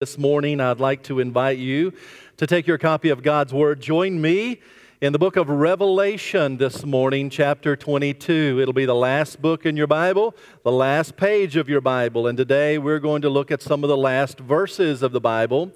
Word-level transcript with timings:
This 0.00 0.16
morning, 0.16 0.62
I'd 0.62 0.80
like 0.80 1.02
to 1.02 1.20
invite 1.20 1.58
you 1.58 1.92
to 2.38 2.46
take 2.46 2.66
your 2.66 2.78
copy 2.78 3.10
of 3.10 3.22
God's 3.22 3.52
Word. 3.52 3.82
Join 3.82 4.18
me 4.18 4.58
in 5.02 5.12
the 5.12 5.18
book 5.18 5.36
of 5.36 5.50
Revelation 5.50 6.56
this 6.56 6.86
morning, 6.86 7.28
chapter 7.28 7.76
22. 7.76 8.60
It'll 8.62 8.72
be 8.72 8.86
the 8.86 8.94
last 8.94 9.42
book 9.42 9.66
in 9.66 9.76
your 9.76 9.86
Bible, 9.86 10.34
the 10.64 10.72
last 10.72 11.18
page 11.18 11.54
of 11.56 11.68
your 11.68 11.82
Bible. 11.82 12.26
And 12.26 12.38
today 12.38 12.78
we're 12.78 12.98
going 12.98 13.20
to 13.20 13.28
look 13.28 13.50
at 13.50 13.60
some 13.60 13.84
of 13.84 13.88
the 13.88 13.96
last 13.98 14.38
verses 14.38 15.02
of 15.02 15.12
the 15.12 15.20
Bible 15.20 15.70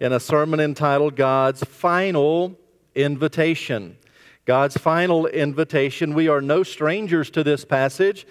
in 0.00 0.12
a 0.12 0.20
sermon 0.20 0.60
entitled 0.60 1.16
God's 1.16 1.64
Final 1.64 2.58
Invitation. 2.94 3.96
God's 4.44 4.76
final 4.76 5.26
invitation. 5.28 6.12
We 6.12 6.28
are 6.28 6.42
no 6.42 6.62
strangers 6.62 7.30
to 7.30 7.42
this 7.42 7.64
passage, 7.64 8.26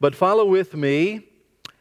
but 0.00 0.14
follow 0.14 0.46
with 0.46 0.72
me 0.72 1.26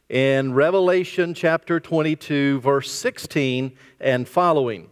in 0.09 0.53
Revelation 0.53 1.33
chapter 1.33 1.79
22, 1.79 2.59
verse 2.59 2.91
16 2.91 3.75
and 3.99 4.27
following. 4.27 4.89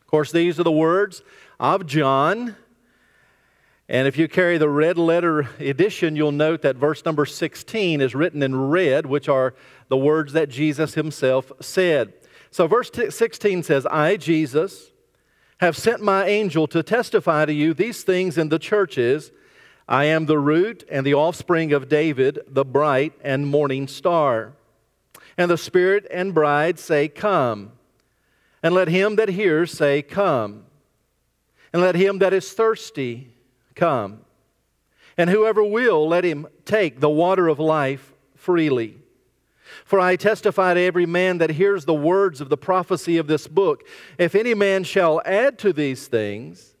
Of 0.00 0.06
course, 0.06 0.30
these 0.30 0.60
are 0.60 0.64
the 0.64 0.70
words 0.70 1.22
of 1.58 1.86
John. 1.86 2.56
And 3.88 4.08
if 4.08 4.18
you 4.18 4.28
carry 4.28 4.58
the 4.58 4.68
red 4.68 4.98
letter 4.98 5.48
edition, 5.58 6.16
you'll 6.16 6.32
note 6.32 6.62
that 6.62 6.76
verse 6.76 7.04
number 7.04 7.24
16 7.24 8.00
is 8.00 8.14
written 8.14 8.42
in 8.42 8.68
red, 8.68 9.06
which 9.06 9.28
are 9.28 9.54
the 9.88 9.96
words 9.96 10.32
that 10.32 10.48
Jesus 10.48 10.94
himself 10.94 11.52
said. 11.60 12.12
So, 12.50 12.66
verse 12.66 12.90
16 12.92 13.62
says, 13.62 13.86
I, 13.86 14.16
Jesus, 14.16 14.90
have 15.58 15.76
sent 15.76 16.02
my 16.02 16.26
angel 16.26 16.66
to 16.68 16.82
testify 16.82 17.44
to 17.44 17.52
you 17.52 17.74
these 17.74 18.02
things 18.02 18.36
in 18.36 18.48
the 18.48 18.58
churches. 18.58 19.30
I 19.88 20.04
am 20.06 20.26
the 20.26 20.38
root 20.38 20.84
and 20.90 21.06
the 21.06 21.14
offspring 21.14 21.72
of 21.72 21.88
David, 21.88 22.40
the 22.48 22.64
bright 22.64 23.12
and 23.22 23.46
morning 23.46 23.86
star. 23.86 24.52
And 25.38 25.50
the 25.50 25.58
Spirit 25.58 26.06
and 26.10 26.34
bride 26.34 26.78
say, 26.78 27.08
Come. 27.08 27.72
And 28.62 28.74
let 28.74 28.88
him 28.88 29.16
that 29.16 29.28
hears 29.28 29.70
say, 29.70 30.02
Come. 30.02 30.64
And 31.72 31.82
let 31.82 31.94
him 31.94 32.18
that 32.18 32.32
is 32.32 32.52
thirsty 32.52 33.34
come. 33.76 34.22
And 35.16 35.30
whoever 35.30 35.62
will, 35.62 36.08
let 36.08 36.24
him 36.24 36.46
take 36.64 37.00
the 37.00 37.10
water 37.10 37.48
of 37.48 37.60
life 37.60 38.12
freely. 38.34 38.96
For 39.84 40.00
I 40.00 40.16
testify 40.16 40.74
to 40.74 40.80
every 40.80 41.06
man 41.06 41.38
that 41.38 41.50
hears 41.50 41.84
the 41.84 41.94
words 41.94 42.40
of 42.40 42.48
the 42.48 42.56
prophecy 42.56 43.18
of 43.18 43.26
this 43.26 43.46
book 43.46 43.86
if 44.18 44.34
any 44.34 44.54
man 44.54 44.84
shall 44.84 45.20
add 45.24 45.58
to 45.60 45.72
these 45.72 46.06
things, 46.08 46.75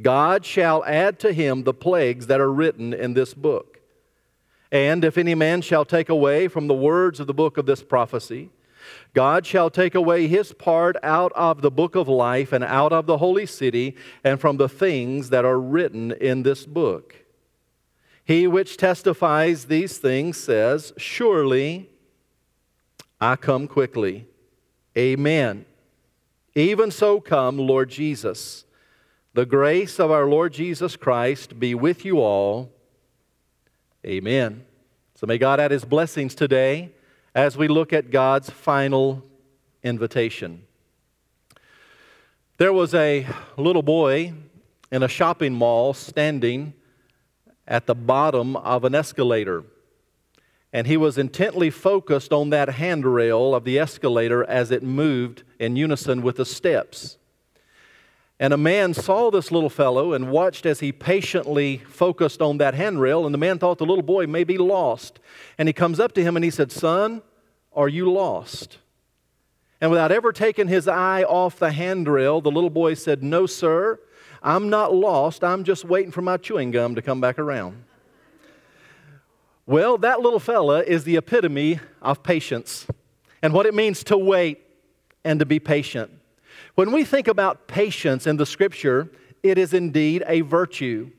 God 0.00 0.46
shall 0.46 0.84
add 0.84 1.18
to 1.20 1.32
him 1.32 1.64
the 1.64 1.74
plagues 1.74 2.26
that 2.28 2.40
are 2.40 2.52
written 2.52 2.94
in 2.94 3.14
this 3.14 3.34
book. 3.34 3.80
And 4.70 5.04
if 5.04 5.18
any 5.18 5.34
man 5.34 5.60
shall 5.60 5.84
take 5.84 6.08
away 6.08 6.48
from 6.48 6.66
the 6.66 6.74
words 6.74 7.20
of 7.20 7.26
the 7.26 7.34
book 7.34 7.58
of 7.58 7.66
this 7.66 7.82
prophecy, 7.82 8.50
God 9.14 9.44
shall 9.44 9.68
take 9.68 9.94
away 9.94 10.26
his 10.26 10.52
part 10.52 10.96
out 11.02 11.32
of 11.34 11.60
the 11.60 11.70
book 11.70 11.94
of 11.94 12.08
life 12.08 12.52
and 12.52 12.64
out 12.64 12.92
of 12.92 13.06
the 13.06 13.18
holy 13.18 13.44
city 13.44 13.96
and 14.24 14.40
from 14.40 14.56
the 14.56 14.68
things 14.68 15.28
that 15.28 15.44
are 15.44 15.60
written 15.60 16.12
in 16.12 16.42
this 16.42 16.64
book. 16.64 17.16
He 18.24 18.46
which 18.46 18.76
testifies 18.78 19.66
these 19.66 19.98
things 19.98 20.38
says, 20.38 20.92
Surely 20.96 21.90
I 23.20 23.36
come 23.36 23.68
quickly. 23.68 24.26
Amen. 24.96 25.66
Even 26.54 26.90
so 26.90 27.20
come, 27.20 27.58
Lord 27.58 27.90
Jesus. 27.90 28.64
The 29.34 29.46
grace 29.46 29.98
of 29.98 30.10
our 30.10 30.26
Lord 30.26 30.52
Jesus 30.52 30.94
Christ 30.94 31.58
be 31.58 31.74
with 31.74 32.04
you 32.04 32.20
all. 32.20 32.70
Amen. 34.04 34.66
So 35.14 35.26
may 35.26 35.38
God 35.38 35.58
add 35.58 35.70
his 35.70 35.86
blessings 35.86 36.34
today 36.34 36.90
as 37.34 37.56
we 37.56 37.66
look 37.66 37.94
at 37.94 38.10
God's 38.10 38.50
final 38.50 39.24
invitation. 39.82 40.64
There 42.58 42.74
was 42.74 42.94
a 42.94 43.26
little 43.56 43.82
boy 43.82 44.34
in 44.90 45.02
a 45.02 45.08
shopping 45.08 45.54
mall 45.54 45.94
standing 45.94 46.74
at 47.66 47.86
the 47.86 47.94
bottom 47.94 48.54
of 48.56 48.84
an 48.84 48.94
escalator. 48.94 49.64
And 50.74 50.86
he 50.86 50.98
was 50.98 51.16
intently 51.16 51.70
focused 51.70 52.34
on 52.34 52.50
that 52.50 52.68
handrail 52.68 53.54
of 53.54 53.64
the 53.64 53.78
escalator 53.78 54.44
as 54.44 54.70
it 54.70 54.82
moved 54.82 55.42
in 55.58 55.76
unison 55.76 56.20
with 56.20 56.36
the 56.36 56.44
steps. 56.44 57.16
And 58.42 58.52
a 58.52 58.56
man 58.56 58.92
saw 58.92 59.30
this 59.30 59.52
little 59.52 59.70
fellow 59.70 60.14
and 60.14 60.28
watched 60.28 60.66
as 60.66 60.80
he 60.80 60.90
patiently 60.90 61.78
focused 61.78 62.42
on 62.42 62.58
that 62.58 62.74
handrail. 62.74 63.24
And 63.24 63.32
the 63.32 63.38
man 63.38 63.60
thought 63.60 63.78
the 63.78 63.86
little 63.86 64.02
boy 64.02 64.26
may 64.26 64.42
be 64.42 64.58
lost. 64.58 65.20
And 65.58 65.68
he 65.68 65.72
comes 65.72 66.00
up 66.00 66.12
to 66.14 66.24
him 66.24 66.34
and 66.34 66.44
he 66.44 66.50
said, 66.50 66.72
Son, 66.72 67.22
are 67.72 67.88
you 67.88 68.10
lost? 68.10 68.78
And 69.80 69.92
without 69.92 70.10
ever 70.10 70.32
taking 70.32 70.66
his 70.66 70.88
eye 70.88 71.22
off 71.22 71.60
the 71.60 71.70
handrail, 71.70 72.40
the 72.40 72.50
little 72.50 72.68
boy 72.68 72.94
said, 72.94 73.22
No, 73.22 73.46
sir, 73.46 74.00
I'm 74.42 74.68
not 74.68 74.92
lost. 74.92 75.44
I'm 75.44 75.62
just 75.62 75.84
waiting 75.84 76.10
for 76.10 76.22
my 76.22 76.36
chewing 76.36 76.72
gum 76.72 76.96
to 76.96 77.02
come 77.02 77.20
back 77.20 77.38
around. 77.38 77.84
Well, 79.66 79.98
that 79.98 80.20
little 80.20 80.40
fella 80.40 80.82
is 80.82 81.04
the 81.04 81.16
epitome 81.16 81.78
of 82.02 82.24
patience 82.24 82.88
and 83.40 83.52
what 83.52 83.66
it 83.66 83.74
means 83.74 84.02
to 84.02 84.18
wait 84.18 84.62
and 85.22 85.38
to 85.38 85.46
be 85.46 85.60
patient. 85.60 86.10
When 86.74 86.92
we 86.92 87.04
think 87.04 87.28
about 87.28 87.66
patience 87.66 88.26
in 88.26 88.36
the 88.36 88.46
scripture, 88.46 89.10
it 89.42 89.58
is 89.58 89.74
indeed 89.74 90.24
a 90.26 90.40
virtue. 90.40 91.10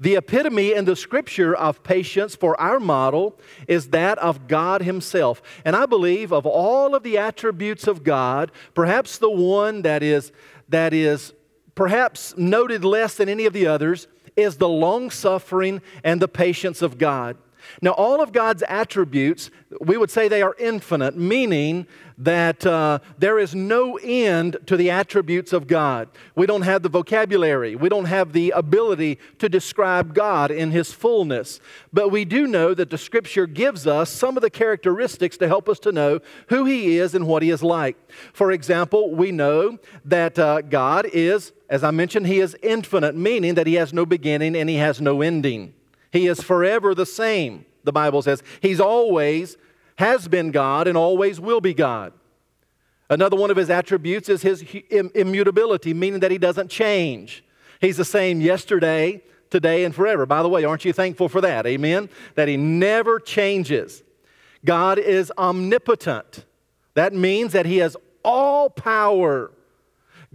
The 0.00 0.16
epitome 0.16 0.72
in 0.72 0.84
the 0.84 0.94
scripture 0.94 1.54
of 1.54 1.82
patience 1.82 2.36
for 2.36 2.60
our 2.60 2.78
model 2.78 3.38
is 3.66 3.88
that 3.88 4.18
of 4.18 4.46
God 4.46 4.82
Himself. 4.82 5.42
And 5.64 5.74
I 5.74 5.86
believe 5.86 6.32
of 6.32 6.46
all 6.46 6.94
of 6.94 7.02
the 7.02 7.18
attributes 7.18 7.88
of 7.88 8.04
God, 8.04 8.52
perhaps 8.74 9.18
the 9.18 9.30
one 9.30 9.82
that 9.82 10.02
is, 10.02 10.30
that 10.68 10.92
is 10.92 11.32
perhaps 11.74 12.36
noted 12.36 12.84
less 12.84 13.16
than 13.16 13.28
any 13.28 13.44
of 13.44 13.52
the 13.52 13.66
others 13.66 14.06
is 14.36 14.56
the 14.56 14.68
long 14.68 15.10
suffering 15.10 15.82
and 16.04 16.22
the 16.22 16.28
patience 16.28 16.80
of 16.80 16.96
God. 16.96 17.36
Now, 17.82 17.92
all 17.92 18.20
of 18.20 18.32
God's 18.32 18.62
attributes, 18.68 19.50
we 19.80 19.96
would 19.96 20.10
say 20.10 20.28
they 20.28 20.42
are 20.42 20.56
infinite, 20.58 21.16
meaning 21.16 21.86
that 22.18 22.66
uh, 22.66 22.98
there 23.16 23.38
is 23.38 23.54
no 23.54 23.96
end 24.02 24.56
to 24.66 24.76
the 24.76 24.90
attributes 24.90 25.52
of 25.52 25.68
God. 25.68 26.08
We 26.34 26.46
don't 26.46 26.62
have 26.62 26.82
the 26.82 26.88
vocabulary, 26.88 27.76
we 27.76 27.88
don't 27.88 28.06
have 28.06 28.32
the 28.32 28.50
ability 28.50 29.18
to 29.38 29.48
describe 29.48 30.14
God 30.14 30.50
in 30.50 30.72
His 30.72 30.92
fullness. 30.92 31.60
But 31.92 32.10
we 32.10 32.24
do 32.24 32.46
know 32.46 32.74
that 32.74 32.90
the 32.90 32.98
Scripture 32.98 33.46
gives 33.46 33.86
us 33.86 34.10
some 34.10 34.36
of 34.36 34.42
the 34.42 34.50
characteristics 34.50 35.36
to 35.38 35.46
help 35.46 35.68
us 35.68 35.78
to 35.80 35.92
know 35.92 36.20
who 36.48 36.64
He 36.64 36.98
is 36.98 37.14
and 37.14 37.26
what 37.26 37.42
He 37.42 37.50
is 37.50 37.62
like. 37.62 37.96
For 38.32 38.50
example, 38.50 39.14
we 39.14 39.30
know 39.30 39.78
that 40.04 40.38
uh, 40.38 40.62
God 40.62 41.06
is, 41.12 41.52
as 41.68 41.84
I 41.84 41.92
mentioned, 41.92 42.26
He 42.26 42.40
is 42.40 42.56
infinite, 42.62 43.14
meaning 43.14 43.54
that 43.54 43.66
He 43.68 43.74
has 43.74 43.92
no 43.92 44.04
beginning 44.04 44.56
and 44.56 44.68
He 44.68 44.76
has 44.76 45.00
no 45.00 45.22
ending. 45.22 45.74
He 46.12 46.26
is 46.26 46.42
forever 46.42 46.94
the 46.94 47.06
same, 47.06 47.64
the 47.84 47.92
Bible 47.92 48.22
says. 48.22 48.42
He's 48.60 48.80
always 48.80 49.56
has 49.96 50.28
been 50.28 50.50
God 50.50 50.86
and 50.86 50.96
always 50.96 51.40
will 51.40 51.60
be 51.60 51.74
God. 51.74 52.12
Another 53.10 53.36
one 53.36 53.50
of 53.50 53.56
his 53.56 53.70
attributes 53.70 54.28
is 54.28 54.42
his 54.42 54.62
immutability, 54.90 55.94
meaning 55.94 56.20
that 56.20 56.30
he 56.30 56.38
doesn't 56.38 56.70
change. 56.70 57.42
He's 57.80 57.96
the 57.96 58.04
same 58.04 58.40
yesterday, 58.40 59.22
today, 59.50 59.84
and 59.84 59.94
forever. 59.94 60.26
By 60.26 60.42
the 60.42 60.48
way, 60.48 60.64
aren't 60.64 60.84
you 60.84 60.92
thankful 60.92 61.28
for 61.28 61.40
that? 61.40 61.66
Amen? 61.66 62.10
That 62.34 62.48
he 62.48 62.56
never 62.56 63.18
changes. 63.18 64.02
God 64.64 64.98
is 64.98 65.32
omnipotent. 65.38 66.44
That 66.94 67.14
means 67.14 67.52
that 67.52 67.66
he 67.66 67.78
has 67.78 67.96
all 68.22 68.68
power. 68.68 69.52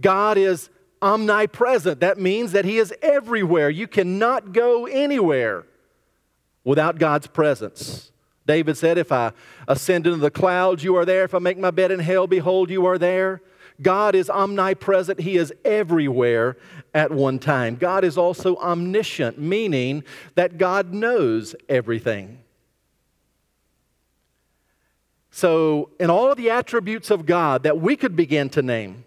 God 0.00 0.36
is 0.36 0.68
omnipresent. 1.04 2.00
That 2.00 2.18
means 2.18 2.52
that 2.52 2.64
he 2.64 2.78
is 2.78 2.92
everywhere. 3.02 3.68
You 3.70 3.86
cannot 3.86 4.52
go 4.52 4.86
anywhere 4.86 5.66
without 6.64 6.98
God's 6.98 7.26
presence. 7.26 8.10
David 8.46 8.76
said, 8.76 8.98
If 8.98 9.12
I 9.12 9.32
ascend 9.68 10.06
into 10.06 10.18
the 10.18 10.30
clouds, 10.30 10.82
you 10.82 10.96
are 10.96 11.04
there. 11.04 11.24
If 11.24 11.34
I 11.34 11.38
make 11.38 11.58
my 11.58 11.70
bed 11.70 11.90
in 11.90 12.00
hell, 12.00 12.26
behold, 12.26 12.70
you 12.70 12.86
are 12.86 12.98
there. 12.98 13.42
God 13.82 14.14
is 14.14 14.30
omnipresent. 14.30 15.20
He 15.20 15.36
is 15.36 15.52
everywhere 15.64 16.56
at 16.94 17.10
one 17.10 17.38
time. 17.38 17.76
God 17.76 18.04
is 18.04 18.16
also 18.16 18.56
omniscient, 18.56 19.38
meaning 19.38 20.04
that 20.36 20.58
God 20.58 20.92
knows 20.92 21.54
everything. 21.68 22.38
So, 25.30 25.90
in 25.98 26.10
all 26.10 26.30
of 26.30 26.36
the 26.36 26.50
attributes 26.50 27.10
of 27.10 27.26
God 27.26 27.64
that 27.64 27.80
we 27.80 27.96
could 27.96 28.14
begin 28.14 28.48
to 28.50 28.62
name, 28.62 29.04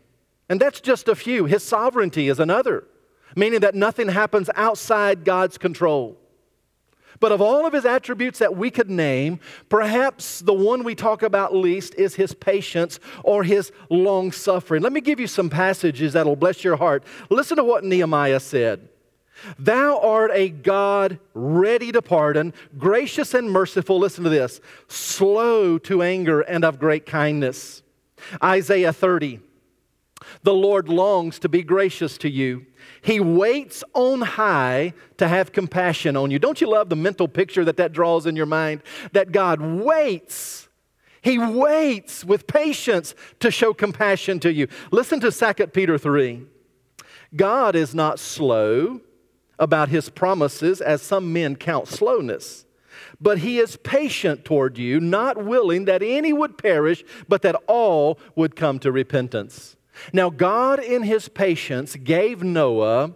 and 0.49 0.59
that's 0.59 0.81
just 0.81 1.07
a 1.07 1.15
few, 1.15 1.45
His 1.45 1.63
sovereignty 1.63 2.29
is 2.29 2.39
another, 2.39 2.85
meaning 3.35 3.59
that 3.61 3.75
nothing 3.75 4.09
happens 4.09 4.49
outside 4.55 5.23
God's 5.23 5.57
control. 5.57 6.17
But 7.19 7.31
of 7.31 7.41
all 7.41 7.65
of 7.65 7.73
his 7.73 7.85
attributes 7.85 8.39
that 8.39 8.55
we 8.55 8.69
could 8.69 8.89
name, 8.89 9.39
perhaps 9.69 10.41
the 10.41 10.53
one 10.53 10.83
we 10.83 10.95
talk 10.95 11.23
about 11.23 11.55
least 11.55 11.95
is 11.95 12.15
his 12.15 12.33
patience 12.33 12.99
or 13.23 13.43
his 13.43 13.71
long 13.89 14.31
suffering. 14.31 14.83
Let 14.83 14.93
me 14.93 15.01
give 15.01 15.19
you 15.19 15.27
some 15.27 15.49
passages 15.49 16.13
that'll 16.13 16.35
bless 16.35 16.63
your 16.63 16.75
heart. 16.75 17.03
Listen 17.29 17.57
to 17.57 17.63
what 17.63 17.83
Nehemiah 17.83 18.39
said. 18.39 18.89
Thou 19.59 19.99
art 19.99 20.31
a 20.33 20.49
God 20.49 21.19
ready 21.33 21.91
to 21.91 22.01
pardon, 22.01 22.53
gracious 22.77 23.33
and 23.33 23.49
merciful. 23.51 23.99
Listen 23.99 24.23
to 24.23 24.29
this 24.29 24.59
slow 24.87 25.77
to 25.79 26.01
anger 26.01 26.41
and 26.41 26.65
of 26.65 26.79
great 26.79 27.05
kindness. 27.05 27.83
Isaiah 28.43 28.93
30. 28.93 29.39
The 30.43 30.53
Lord 30.53 30.89
longs 30.89 31.39
to 31.39 31.49
be 31.49 31.63
gracious 31.63 32.17
to 32.19 32.29
you. 32.29 32.65
He 33.01 33.19
waits 33.19 33.83
on 33.93 34.21
high 34.21 34.93
to 35.17 35.27
have 35.27 35.51
compassion 35.51 36.15
on 36.15 36.31
you. 36.31 36.39
Don't 36.39 36.61
you 36.61 36.67
love 36.67 36.89
the 36.89 36.95
mental 36.95 37.27
picture 37.27 37.65
that 37.65 37.77
that 37.77 37.93
draws 37.93 38.25
in 38.25 38.35
your 38.35 38.45
mind? 38.45 38.83
That 39.11 39.31
God 39.31 39.61
waits. 39.61 40.69
He 41.21 41.37
waits 41.37 42.23
with 42.23 42.47
patience 42.47 43.15
to 43.39 43.51
show 43.51 43.73
compassion 43.73 44.39
to 44.41 44.53
you. 44.53 44.67
Listen 44.91 45.19
to 45.21 45.31
2 45.31 45.67
Peter 45.67 45.97
3. 45.97 46.43
God 47.35 47.75
is 47.75 47.93
not 47.93 48.19
slow 48.19 49.01
about 49.59 49.89
his 49.89 50.09
promises 50.09 50.81
as 50.81 51.01
some 51.01 51.33
men 51.33 51.55
count 51.55 51.87
slowness 51.87 52.65
but 53.19 53.39
he 53.39 53.59
is 53.59 53.77
patient 53.77 54.45
toward 54.45 54.77
you, 54.77 54.99
not 54.99 55.43
willing 55.43 55.85
that 55.85 56.03
any 56.03 56.33
would 56.33 56.57
perish, 56.57 57.03
but 57.27 57.41
that 57.41 57.55
all 57.67 58.19
would 58.35 58.55
come 58.55 58.79
to 58.79 58.91
repentance. 58.91 59.76
Now, 60.13 60.29
God, 60.29 60.79
in 60.79 61.03
his 61.03 61.29
patience, 61.29 61.95
gave 61.95 62.43
Noah 62.43 63.13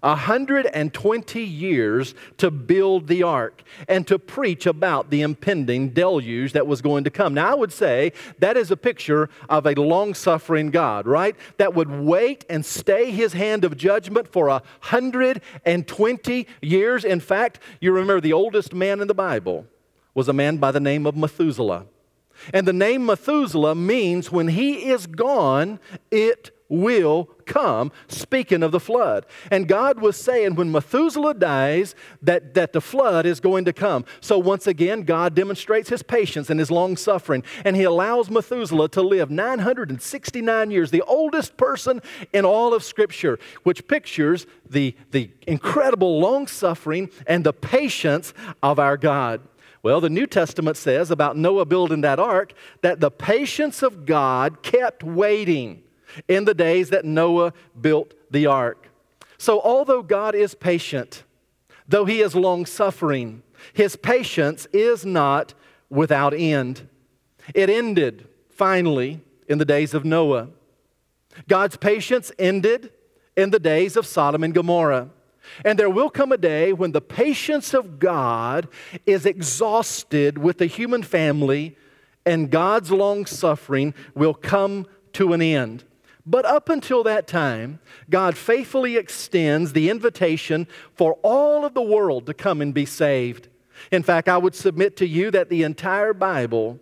120 0.00 1.42
years 1.42 2.14
to 2.38 2.50
build 2.50 3.06
the 3.06 3.22
ark 3.22 3.62
and 3.88 4.06
to 4.06 4.18
preach 4.18 4.66
about 4.66 5.10
the 5.10 5.22
impending 5.22 5.90
deluge 5.90 6.52
that 6.52 6.66
was 6.66 6.80
going 6.80 7.04
to 7.04 7.10
come. 7.10 7.34
Now, 7.34 7.50
I 7.50 7.54
would 7.54 7.72
say 7.72 8.12
that 8.38 8.56
is 8.56 8.70
a 8.70 8.76
picture 8.76 9.28
of 9.48 9.66
a 9.66 9.74
long 9.74 10.14
suffering 10.14 10.70
God, 10.70 11.06
right? 11.06 11.36
That 11.58 11.74
would 11.74 11.90
wait 11.90 12.44
and 12.48 12.64
stay 12.64 13.10
his 13.10 13.32
hand 13.32 13.64
of 13.64 13.76
judgment 13.76 14.28
for 14.28 14.48
120 14.48 16.46
years. 16.62 17.04
In 17.04 17.20
fact, 17.20 17.60
you 17.80 17.92
remember 17.92 18.20
the 18.20 18.32
oldest 18.32 18.72
man 18.72 19.00
in 19.00 19.08
the 19.08 19.14
Bible 19.14 19.66
was 20.14 20.28
a 20.28 20.32
man 20.32 20.56
by 20.56 20.70
the 20.70 20.80
name 20.80 21.06
of 21.06 21.16
Methuselah. 21.16 21.86
And 22.52 22.66
the 22.66 22.72
name 22.72 23.06
Methuselah 23.06 23.74
means 23.74 24.30
when 24.30 24.48
he 24.48 24.90
is 24.90 25.06
gone, 25.06 25.80
it 26.10 26.50
will 26.70 27.28
come, 27.44 27.90
speaking 28.06 28.62
of 28.62 28.70
the 28.70 28.80
flood. 28.80 29.26
And 29.50 29.66
God 29.66 30.00
was 30.00 30.16
saying 30.16 30.54
when 30.54 30.70
Methuselah 30.72 31.34
dies, 31.34 31.94
that, 32.22 32.54
that 32.54 32.72
the 32.72 32.80
flood 32.80 33.26
is 33.26 33.40
going 33.40 33.64
to 33.64 33.72
come. 33.72 34.04
So 34.20 34.38
once 34.38 34.66
again, 34.68 35.02
God 35.02 35.34
demonstrates 35.34 35.90
his 35.90 36.02
patience 36.02 36.48
and 36.48 36.60
his 36.60 36.70
long 36.70 36.96
suffering, 36.96 37.42
and 37.64 37.74
he 37.74 37.82
allows 37.82 38.30
Methuselah 38.30 38.88
to 38.90 39.02
live 39.02 39.30
969 39.30 40.70
years, 40.70 40.90
the 40.92 41.02
oldest 41.02 41.56
person 41.56 42.00
in 42.32 42.44
all 42.44 42.72
of 42.72 42.84
Scripture, 42.84 43.38
which 43.64 43.86
pictures 43.88 44.46
the, 44.68 44.94
the 45.10 45.30
incredible 45.46 46.20
long 46.20 46.46
suffering 46.46 47.10
and 47.26 47.42
the 47.42 47.52
patience 47.52 48.32
of 48.62 48.78
our 48.78 48.96
God. 48.96 49.40
Well, 49.82 50.00
the 50.00 50.10
New 50.10 50.26
Testament 50.26 50.76
says 50.76 51.10
about 51.10 51.36
Noah 51.36 51.64
building 51.64 52.02
that 52.02 52.18
ark 52.18 52.52
that 52.82 53.00
the 53.00 53.10
patience 53.10 53.82
of 53.82 54.04
God 54.04 54.62
kept 54.62 55.02
waiting 55.02 55.82
in 56.28 56.44
the 56.44 56.54
days 56.54 56.90
that 56.90 57.04
Noah 57.04 57.52
built 57.80 58.14
the 58.30 58.46
ark. 58.46 58.88
So, 59.38 59.60
although 59.60 60.02
God 60.02 60.34
is 60.34 60.54
patient, 60.54 61.24
though 61.88 62.04
he 62.04 62.20
is 62.20 62.34
long 62.34 62.66
suffering, 62.66 63.42
his 63.72 63.96
patience 63.96 64.66
is 64.72 65.06
not 65.06 65.54
without 65.88 66.34
end. 66.34 66.88
It 67.54 67.70
ended 67.70 68.28
finally 68.50 69.20
in 69.48 69.58
the 69.58 69.64
days 69.64 69.94
of 69.94 70.04
Noah. 70.04 70.48
God's 71.48 71.76
patience 71.76 72.30
ended 72.38 72.92
in 73.36 73.50
the 73.50 73.58
days 73.58 73.96
of 73.96 74.06
Sodom 74.06 74.44
and 74.44 74.52
Gomorrah. 74.52 75.10
And 75.64 75.78
there 75.78 75.90
will 75.90 76.10
come 76.10 76.32
a 76.32 76.38
day 76.38 76.72
when 76.72 76.92
the 76.92 77.00
patience 77.00 77.74
of 77.74 77.98
God 77.98 78.68
is 79.06 79.26
exhausted 79.26 80.38
with 80.38 80.58
the 80.58 80.66
human 80.66 81.02
family, 81.02 81.76
and 82.26 82.50
God's 82.50 82.90
long 82.90 83.26
suffering 83.26 83.94
will 84.14 84.34
come 84.34 84.86
to 85.14 85.32
an 85.32 85.42
end. 85.42 85.84
But 86.26 86.44
up 86.44 86.68
until 86.68 87.02
that 87.04 87.26
time, 87.26 87.80
God 88.08 88.36
faithfully 88.36 88.96
extends 88.96 89.72
the 89.72 89.90
invitation 89.90 90.68
for 90.94 91.14
all 91.22 91.64
of 91.64 91.74
the 91.74 91.82
world 91.82 92.26
to 92.26 92.34
come 92.34 92.60
and 92.60 92.74
be 92.74 92.86
saved. 92.86 93.48
In 93.90 94.02
fact, 94.02 94.28
I 94.28 94.36
would 94.36 94.54
submit 94.54 94.96
to 94.98 95.06
you 95.06 95.30
that 95.30 95.48
the 95.48 95.62
entire 95.62 96.12
Bible 96.12 96.78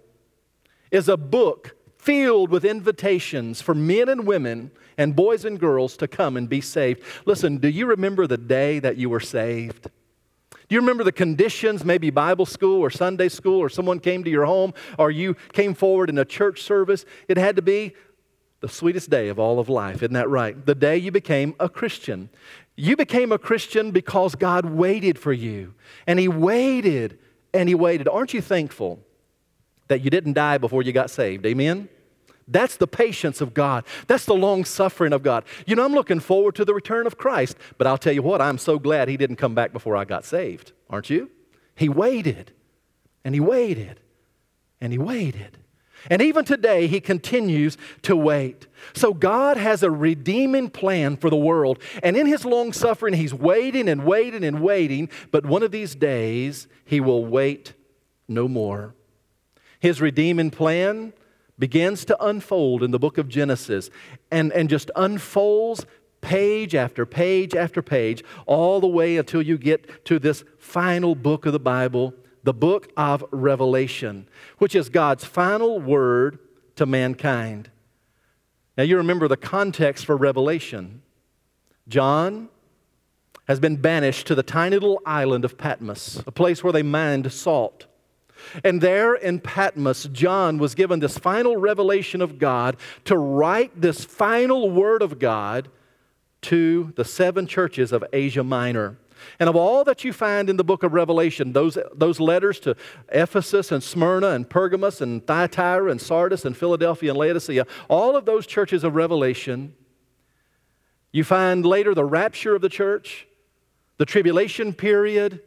is 0.90 1.08
a 1.08 1.16
book 1.16 1.76
filled 1.96 2.50
with 2.50 2.64
invitations 2.64 3.60
for 3.60 3.74
men 3.74 4.08
and 4.08 4.26
women 4.26 4.70
and 4.98 5.16
boys 5.16 5.46
and 5.46 5.58
girls 5.58 5.96
to 5.96 6.08
come 6.08 6.36
and 6.36 6.48
be 6.48 6.60
saved. 6.60 7.02
Listen, 7.24 7.56
do 7.56 7.68
you 7.68 7.86
remember 7.86 8.26
the 8.26 8.36
day 8.36 8.80
that 8.80 8.96
you 8.96 9.08
were 9.08 9.20
saved? 9.20 9.88
Do 10.68 10.74
you 10.74 10.80
remember 10.80 11.04
the 11.04 11.12
conditions, 11.12 11.82
maybe 11.82 12.10
Bible 12.10 12.44
school 12.44 12.80
or 12.80 12.90
Sunday 12.90 13.30
school, 13.30 13.58
or 13.58 13.70
someone 13.70 14.00
came 14.00 14.22
to 14.24 14.30
your 14.30 14.44
home, 14.44 14.74
or 14.98 15.10
you 15.10 15.34
came 15.54 15.72
forward 15.72 16.10
in 16.10 16.18
a 16.18 16.26
church 16.26 16.62
service? 16.62 17.06
It 17.26 17.38
had 17.38 17.56
to 17.56 17.62
be 17.62 17.94
the 18.60 18.68
sweetest 18.68 19.08
day 19.08 19.28
of 19.28 19.38
all 19.38 19.60
of 19.60 19.68
life, 19.68 19.96
isn't 19.96 20.12
that 20.12 20.28
right? 20.28 20.66
The 20.66 20.74
day 20.74 20.98
you 20.98 21.10
became 21.10 21.54
a 21.58 21.68
Christian. 21.70 22.28
You 22.76 22.96
became 22.96 23.32
a 23.32 23.38
Christian 23.38 23.92
because 23.92 24.34
God 24.34 24.66
waited 24.66 25.18
for 25.18 25.32
you, 25.32 25.74
and 26.06 26.18
He 26.18 26.28
waited 26.28 27.18
and 27.54 27.68
He 27.68 27.74
waited. 27.74 28.06
Aren't 28.08 28.34
you 28.34 28.42
thankful 28.42 29.00
that 29.86 30.02
you 30.02 30.10
didn't 30.10 30.34
die 30.34 30.58
before 30.58 30.82
you 30.82 30.92
got 30.92 31.08
saved? 31.08 31.46
Amen? 31.46 31.88
That's 32.48 32.76
the 32.76 32.86
patience 32.86 33.40
of 33.40 33.54
God. 33.54 33.84
That's 34.06 34.24
the 34.24 34.34
long 34.34 34.64
suffering 34.64 35.12
of 35.12 35.22
God. 35.22 35.44
You 35.66 35.76
know, 35.76 35.84
I'm 35.84 35.92
looking 35.92 36.20
forward 36.20 36.54
to 36.56 36.64
the 36.64 36.74
return 36.74 37.06
of 37.06 37.18
Christ, 37.18 37.56
but 37.76 37.86
I'll 37.86 37.98
tell 37.98 38.12
you 38.12 38.22
what, 38.22 38.40
I'm 38.40 38.58
so 38.58 38.78
glad 38.78 39.08
He 39.08 39.16
didn't 39.16 39.36
come 39.36 39.54
back 39.54 39.72
before 39.72 39.96
I 39.96 40.04
got 40.04 40.24
saved. 40.24 40.72
Aren't 40.88 41.10
you? 41.10 41.30
He 41.76 41.88
waited, 41.88 42.52
and 43.24 43.34
He 43.34 43.40
waited, 43.40 44.00
and 44.80 44.92
He 44.92 44.98
waited. 44.98 45.58
And 46.10 46.22
even 46.22 46.44
today, 46.44 46.86
he 46.86 47.00
continues 47.00 47.76
to 48.02 48.16
wait. 48.16 48.66
So 48.94 49.12
God 49.12 49.56
has 49.56 49.82
a 49.82 49.90
redeeming 49.90 50.70
plan 50.70 51.16
for 51.16 51.28
the 51.28 51.36
world. 51.36 51.80
And 52.02 52.16
in 52.16 52.26
his 52.26 52.44
long 52.44 52.72
suffering, 52.72 53.14
he's 53.14 53.34
waiting 53.34 53.88
and 53.88 54.04
waiting 54.04 54.44
and 54.44 54.60
waiting. 54.60 55.10
But 55.30 55.44
one 55.44 55.62
of 55.62 55.72
these 55.72 55.94
days, 55.94 56.68
he 56.84 57.00
will 57.00 57.24
wait 57.26 57.74
no 58.28 58.46
more. 58.46 58.94
His 59.80 60.00
redeeming 60.00 60.50
plan 60.50 61.12
begins 61.58 62.04
to 62.06 62.24
unfold 62.24 62.82
in 62.82 62.90
the 62.90 62.98
book 62.98 63.18
of 63.18 63.28
Genesis 63.28 63.90
and, 64.30 64.52
and 64.52 64.70
just 64.70 64.90
unfolds 64.96 65.86
page 66.20 66.74
after 66.74 67.06
page 67.06 67.54
after 67.54 67.82
page, 67.82 68.22
all 68.46 68.80
the 68.80 68.86
way 68.86 69.16
until 69.16 69.42
you 69.42 69.56
get 69.56 70.04
to 70.04 70.18
this 70.18 70.44
final 70.58 71.14
book 71.14 71.46
of 71.46 71.52
the 71.52 71.60
Bible 71.60 72.14
the 72.44 72.54
book 72.54 72.90
of 72.96 73.22
Revelation, 73.30 74.26
which 74.56 74.74
is 74.74 74.88
God's 74.88 75.22
final 75.22 75.78
word 75.78 76.38
to 76.76 76.86
mankind. 76.86 77.70
Now, 78.78 78.84
you 78.84 78.96
remember 78.96 79.28
the 79.28 79.36
context 79.36 80.06
for 80.06 80.16
Revelation. 80.16 81.02
John 81.88 82.48
has 83.48 83.60
been 83.60 83.76
banished 83.76 84.26
to 84.28 84.34
the 84.34 84.42
tiny 84.42 84.76
little 84.76 85.02
island 85.04 85.44
of 85.44 85.58
Patmos, 85.58 86.22
a 86.26 86.32
place 86.32 86.62
where 86.62 86.72
they 86.72 86.82
mined 86.82 87.30
salt. 87.32 87.86
And 88.64 88.80
there 88.80 89.14
in 89.14 89.40
Patmos, 89.40 90.04
John 90.12 90.58
was 90.58 90.74
given 90.74 91.00
this 91.00 91.18
final 91.18 91.56
revelation 91.56 92.22
of 92.22 92.38
God 92.38 92.76
to 93.04 93.16
write 93.16 93.80
this 93.80 94.04
final 94.04 94.70
word 94.70 95.02
of 95.02 95.18
God 95.18 95.68
to 96.42 96.92
the 96.96 97.04
seven 97.04 97.46
churches 97.46 97.92
of 97.92 98.04
Asia 98.12 98.44
Minor. 98.44 98.98
And 99.40 99.48
of 99.48 99.56
all 99.56 99.84
that 99.84 100.04
you 100.04 100.12
find 100.12 100.48
in 100.48 100.56
the 100.56 100.64
book 100.64 100.82
of 100.82 100.92
Revelation, 100.92 101.52
those, 101.52 101.76
those 101.94 102.20
letters 102.20 102.60
to 102.60 102.76
Ephesus 103.08 103.72
and 103.72 103.82
Smyrna 103.82 104.28
and 104.28 104.48
Pergamos 104.48 105.00
and 105.00 105.26
Thyatira 105.26 105.90
and 105.90 106.00
Sardis 106.00 106.44
and 106.44 106.56
Philadelphia 106.56 107.10
and 107.10 107.18
Laodicea, 107.18 107.66
all 107.88 108.16
of 108.16 108.26
those 108.26 108.46
churches 108.46 108.84
of 108.84 108.94
Revelation, 108.94 109.74
you 111.10 111.24
find 111.24 111.64
later 111.64 111.94
the 111.94 112.04
rapture 112.04 112.54
of 112.54 112.62
the 112.62 112.68
church, 112.68 113.26
the 113.96 114.06
tribulation 114.06 114.72
period, 114.72 115.42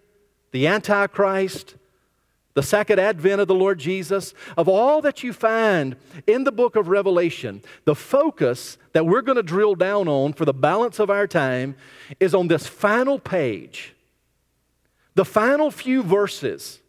the 0.52 0.68
Antichrist, 0.68 1.76
the 2.54 2.64
second 2.64 3.00
advent 3.00 3.42
of 3.42 3.48
the 3.48 3.56
Lord 3.56 3.80
Jesus, 3.80 4.34
of 4.58 4.68
all 4.68 5.02
that 5.02 5.24
you 5.24 5.34
find 5.34 5.96
in 6.28 6.44
the 6.44 6.52
book 6.52 6.76
of 6.76 6.88
Revelation, 6.88 7.62
the 7.86 7.96
focus 7.96 8.78
that 8.94 9.06
we're 9.06 9.22
going 9.22 9.38
to 9.38 9.44
drill 9.44 9.76
down 9.76 10.08
on 10.08 10.34
for 10.34 10.46
the 10.46 10.54
balance 10.54 11.00
of 11.00 11.10
our 11.10 11.28
time 11.28 11.76
is 12.20 12.36
on 12.36 12.48
this 12.48 12.68
final 12.68 13.20
page, 13.20 13.96
the 15.16 15.26
final 15.26 15.72
few 15.72 16.04
verses, 16.04 16.82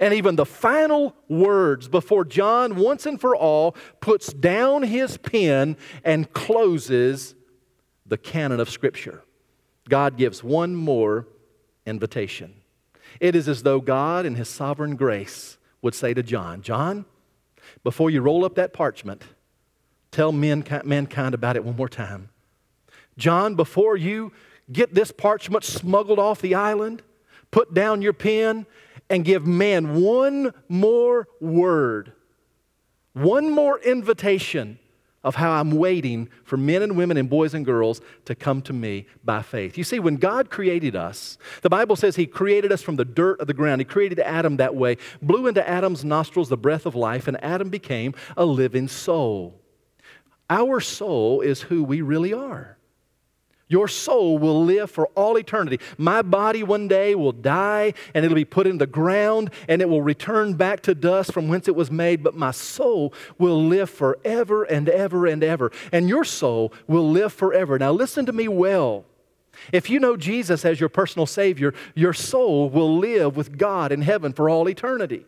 and 0.00 0.12
even 0.12 0.36
the 0.36 0.46
final 0.46 1.14
words 1.28 1.88
before 1.88 2.24
John, 2.24 2.76
once 2.76 3.06
and 3.06 3.20
for 3.20 3.36
all, 3.36 3.76
puts 4.00 4.32
down 4.32 4.82
his 4.82 5.16
pen 5.16 5.76
and 6.04 6.32
closes 6.32 7.34
the 8.04 8.18
canon 8.18 8.60
of 8.60 8.68
Scripture. 8.68 9.22
God 9.88 10.16
gives 10.16 10.42
one 10.42 10.74
more 10.74 11.28
invitation. 11.86 12.54
It 13.20 13.34
is 13.34 13.48
as 13.48 13.62
though 13.62 13.80
God, 13.80 14.26
in 14.26 14.34
His 14.34 14.48
sovereign 14.48 14.96
grace, 14.96 15.58
would 15.82 15.94
say 15.94 16.14
to 16.14 16.22
John, 16.22 16.62
John, 16.62 17.04
before 17.84 18.10
you 18.10 18.20
roll 18.20 18.44
up 18.44 18.54
that 18.56 18.72
parchment, 18.72 19.24
tell 20.10 20.32
mankind 20.32 21.34
about 21.34 21.56
it 21.56 21.64
one 21.64 21.76
more 21.76 21.88
time. 21.88 22.30
John, 23.18 23.54
before 23.54 23.96
you 23.96 24.32
get 24.70 24.94
this 24.94 25.12
parchment 25.12 25.64
smuggled 25.64 26.18
off 26.18 26.40
the 26.40 26.54
island, 26.54 27.02
put 27.50 27.74
down 27.74 28.02
your 28.02 28.12
pen 28.12 28.66
and 29.08 29.24
give 29.24 29.46
man 29.46 30.00
one 30.00 30.52
more 30.68 31.28
word. 31.40 32.12
One 33.12 33.50
more 33.50 33.78
invitation 33.80 34.78
of 35.26 35.34
how 35.34 35.50
I'm 35.50 35.72
waiting 35.72 36.28
for 36.44 36.56
men 36.56 36.82
and 36.82 36.96
women 36.96 37.16
and 37.16 37.28
boys 37.28 37.52
and 37.52 37.66
girls 37.66 38.00
to 38.26 38.36
come 38.36 38.62
to 38.62 38.72
me 38.72 39.08
by 39.24 39.42
faith. 39.42 39.76
You 39.76 39.82
see, 39.82 39.98
when 39.98 40.16
God 40.16 40.50
created 40.50 40.94
us, 40.94 41.36
the 41.62 41.68
Bible 41.68 41.96
says 41.96 42.14
He 42.14 42.26
created 42.26 42.70
us 42.70 42.80
from 42.80 42.94
the 42.94 43.04
dirt 43.04 43.40
of 43.40 43.48
the 43.48 43.52
ground. 43.52 43.80
He 43.80 43.84
created 43.84 44.20
Adam 44.20 44.58
that 44.58 44.76
way, 44.76 44.98
blew 45.20 45.48
into 45.48 45.68
Adam's 45.68 46.04
nostrils 46.04 46.48
the 46.48 46.56
breath 46.56 46.86
of 46.86 46.94
life, 46.94 47.26
and 47.26 47.42
Adam 47.42 47.70
became 47.70 48.14
a 48.36 48.46
living 48.46 48.86
soul. 48.86 49.60
Our 50.48 50.78
soul 50.80 51.40
is 51.40 51.62
who 51.62 51.82
we 51.82 52.02
really 52.02 52.32
are. 52.32 52.75
Your 53.68 53.88
soul 53.88 54.38
will 54.38 54.64
live 54.64 54.90
for 54.90 55.08
all 55.16 55.36
eternity. 55.36 55.80
My 55.98 56.22
body 56.22 56.62
one 56.62 56.86
day 56.86 57.16
will 57.16 57.32
die 57.32 57.94
and 58.14 58.24
it'll 58.24 58.36
be 58.36 58.44
put 58.44 58.66
in 58.66 58.78
the 58.78 58.86
ground 58.86 59.50
and 59.68 59.82
it 59.82 59.88
will 59.88 60.02
return 60.02 60.54
back 60.54 60.82
to 60.82 60.94
dust 60.94 61.32
from 61.32 61.48
whence 61.48 61.66
it 61.66 61.74
was 61.74 61.90
made, 61.90 62.22
but 62.22 62.36
my 62.36 62.52
soul 62.52 63.12
will 63.38 63.60
live 63.60 63.90
forever 63.90 64.62
and 64.62 64.88
ever 64.88 65.26
and 65.26 65.42
ever. 65.42 65.72
And 65.90 66.08
your 66.08 66.24
soul 66.24 66.72
will 66.86 67.10
live 67.10 67.32
forever. 67.32 67.76
Now, 67.76 67.90
listen 67.90 68.24
to 68.26 68.32
me 68.32 68.46
well. 68.46 69.04
If 69.72 69.90
you 69.90 69.98
know 69.98 70.16
Jesus 70.16 70.64
as 70.64 70.78
your 70.78 70.88
personal 70.88 71.26
Savior, 71.26 71.74
your 71.94 72.12
soul 72.12 72.70
will 72.70 72.98
live 72.98 73.36
with 73.36 73.58
God 73.58 73.90
in 73.90 74.02
heaven 74.02 74.32
for 74.32 74.48
all 74.48 74.68
eternity. 74.68 75.26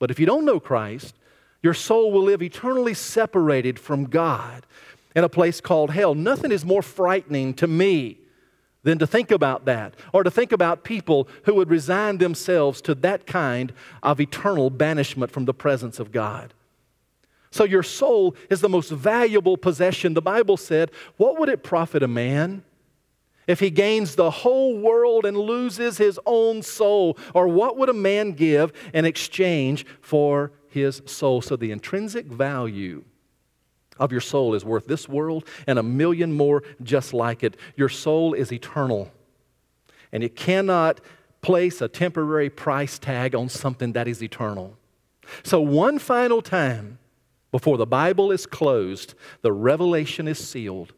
But 0.00 0.10
if 0.10 0.18
you 0.18 0.26
don't 0.26 0.44
know 0.44 0.58
Christ, 0.58 1.14
your 1.62 1.74
soul 1.74 2.10
will 2.10 2.22
live 2.22 2.42
eternally 2.42 2.94
separated 2.94 3.78
from 3.78 4.04
God 4.06 4.66
in 5.16 5.24
a 5.24 5.28
place 5.28 5.62
called 5.62 5.90
hell. 5.90 6.14
Nothing 6.14 6.52
is 6.52 6.64
more 6.64 6.82
frightening 6.82 7.54
to 7.54 7.66
me 7.66 8.18
than 8.82 8.98
to 8.98 9.06
think 9.06 9.30
about 9.30 9.64
that 9.64 9.94
or 10.12 10.22
to 10.22 10.30
think 10.30 10.52
about 10.52 10.84
people 10.84 11.26
who 11.44 11.54
would 11.54 11.70
resign 11.70 12.18
themselves 12.18 12.82
to 12.82 12.94
that 12.94 13.26
kind 13.26 13.72
of 14.02 14.20
eternal 14.20 14.68
banishment 14.68 15.32
from 15.32 15.46
the 15.46 15.54
presence 15.54 15.98
of 15.98 16.12
God. 16.12 16.52
So, 17.50 17.64
your 17.64 17.82
soul 17.82 18.36
is 18.50 18.60
the 18.60 18.68
most 18.68 18.90
valuable 18.90 19.56
possession. 19.56 20.12
The 20.12 20.20
Bible 20.20 20.58
said, 20.58 20.90
What 21.16 21.40
would 21.40 21.48
it 21.48 21.62
profit 21.62 22.02
a 22.02 22.08
man 22.08 22.62
if 23.46 23.60
he 23.60 23.70
gains 23.70 24.16
the 24.16 24.30
whole 24.30 24.78
world 24.78 25.24
and 25.24 25.38
loses 25.38 25.96
his 25.96 26.20
own 26.26 26.60
soul? 26.60 27.16
Or 27.32 27.48
what 27.48 27.78
would 27.78 27.88
a 27.88 27.94
man 27.94 28.32
give 28.32 28.72
in 28.92 29.06
exchange 29.06 29.86
for 30.02 30.52
his 30.68 31.00
soul? 31.06 31.40
So, 31.40 31.56
the 31.56 31.70
intrinsic 31.70 32.26
value 32.26 33.04
of 33.98 34.12
your 34.12 34.20
soul 34.20 34.54
is 34.54 34.64
worth 34.64 34.86
this 34.86 35.08
world 35.08 35.46
and 35.66 35.78
a 35.78 35.82
million 35.82 36.32
more 36.32 36.62
just 36.82 37.12
like 37.12 37.42
it. 37.42 37.56
Your 37.76 37.88
soul 37.88 38.34
is 38.34 38.52
eternal, 38.52 39.10
and 40.12 40.22
you 40.22 40.28
cannot 40.28 41.00
place 41.40 41.80
a 41.80 41.88
temporary 41.88 42.50
price 42.50 42.98
tag 42.98 43.34
on 43.34 43.48
something 43.48 43.92
that 43.92 44.08
is 44.08 44.22
eternal. 44.22 44.76
So, 45.42 45.60
one 45.60 45.98
final 45.98 46.42
time 46.42 46.98
before 47.50 47.78
the 47.78 47.86
Bible 47.86 48.32
is 48.32 48.46
closed, 48.46 49.14
the 49.42 49.52
revelation 49.52 50.28
is 50.28 50.38
sealed. 50.38 50.92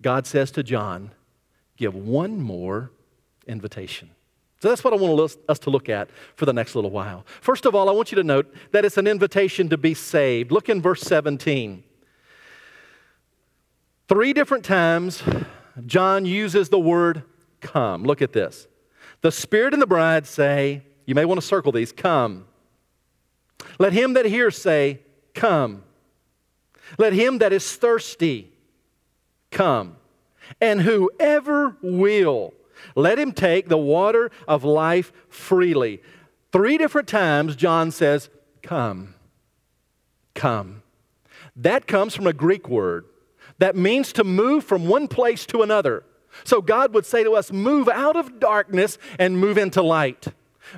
God 0.00 0.26
says 0.26 0.50
to 0.52 0.62
John, 0.62 1.12
Give 1.76 1.94
one 1.94 2.40
more 2.40 2.90
invitation. 3.46 4.10
So 4.60 4.68
that's 4.68 4.82
what 4.82 4.92
I 4.92 4.96
want 4.96 5.36
us 5.48 5.58
to 5.60 5.70
look 5.70 5.88
at 5.88 6.10
for 6.34 6.44
the 6.44 6.52
next 6.52 6.74
little 6.74 6.90
while. 6.90 7.24
First 7.40 7.64
of 7.64 7.76
all, 7.76 7.88
I 7.88 7.92
want 7.92 8.10
you 8.10 8.16
to 8.16 8.24
note 8.24 8.52
that 8.72 8.84
it's 8.84 8.96
an 8.96 9.06
invitation 9.06 9.68
to 9.68 9.78
be 9.78 9.94
saved. 9.94 10.50
Look 10.50 10.68
in 10.68 10.82
verse 10.82 11.02
17. 11.02 11.84
Three 14.08 14.32
different 14.32 14.64
times, 14.64 15.22
John 15.86 16.24
uses 16.24 16.70
the 16.70 16.80
word 16.80 17.22
come. 17.60 18.04
Look 18.04 18.22
at 18.22 18.32
this. 18.32 18.66
The 19.20 19.30
Spirit 19.30 19.74
and 19.74 19.82
the 19.82 19.86
bride 19.86 20.26
say, 20.26 20.82
you 21.04 21.14
may 21.14 21.24
want 21.24 21.40
to 21.40 21.46
circle 21.46 21.72
these, 21.72 21.92
come. 21.92 22.46
Let 23.78 23.92
him 23.92 24.14
that 24.14 24.24
hears 24.24 24.56
say, 24.56 25.00
come. 25.34 25.82
Let 26.98 27.12
him 27.12 27.38
that 27.38 27.52
is 27.52 27.76
thirsty 27.76 28.52
come. 29.50 29.96
And 30.60 30.82
whoever 30.82 31.76
will, 31.82 32.54
let 32.94 33.18
him 33.18 33.32
take 33.32 33.68
the 33.68 33.78
water 33.78 34.30
of 34.46 34.64
life 34.64 35.12
freely. 35.28 36.00
Three 36.52 36.78
different 36.78 37.08
times, 37.08 37.56
John 37.56 37.90
says, 37.90 38.30
Come. 38.62 39.14
Come. 40.34 40.82
That 41.54 41.86
comes 41.86 42.14
from 42.14 42.26
a 42.26 42.32
Greek 42.32 42.68
word 42.68 43.04
that 43.58 43.76
means 43.76 44.12
to 44.14 44.24
move 44.24 44.64
from 44.64 44.86
one 44.86 45.08
place 45.08 45.44
to 45.46 45.62
another. 45.62 46.04
So 46.44 46.60
God 46.60 46.94
would 46.94 47.06
say 47.06 47.24
to 47.24 47.32
us, 47.32 47.52
move 47.52 47.88
out 47.88 48.16
of 48.16 48.38
darkness 48.38 48.98
and 49.18 49.38
move 49.38 49.58
into 49.58 49.82
light. 49.82 50.28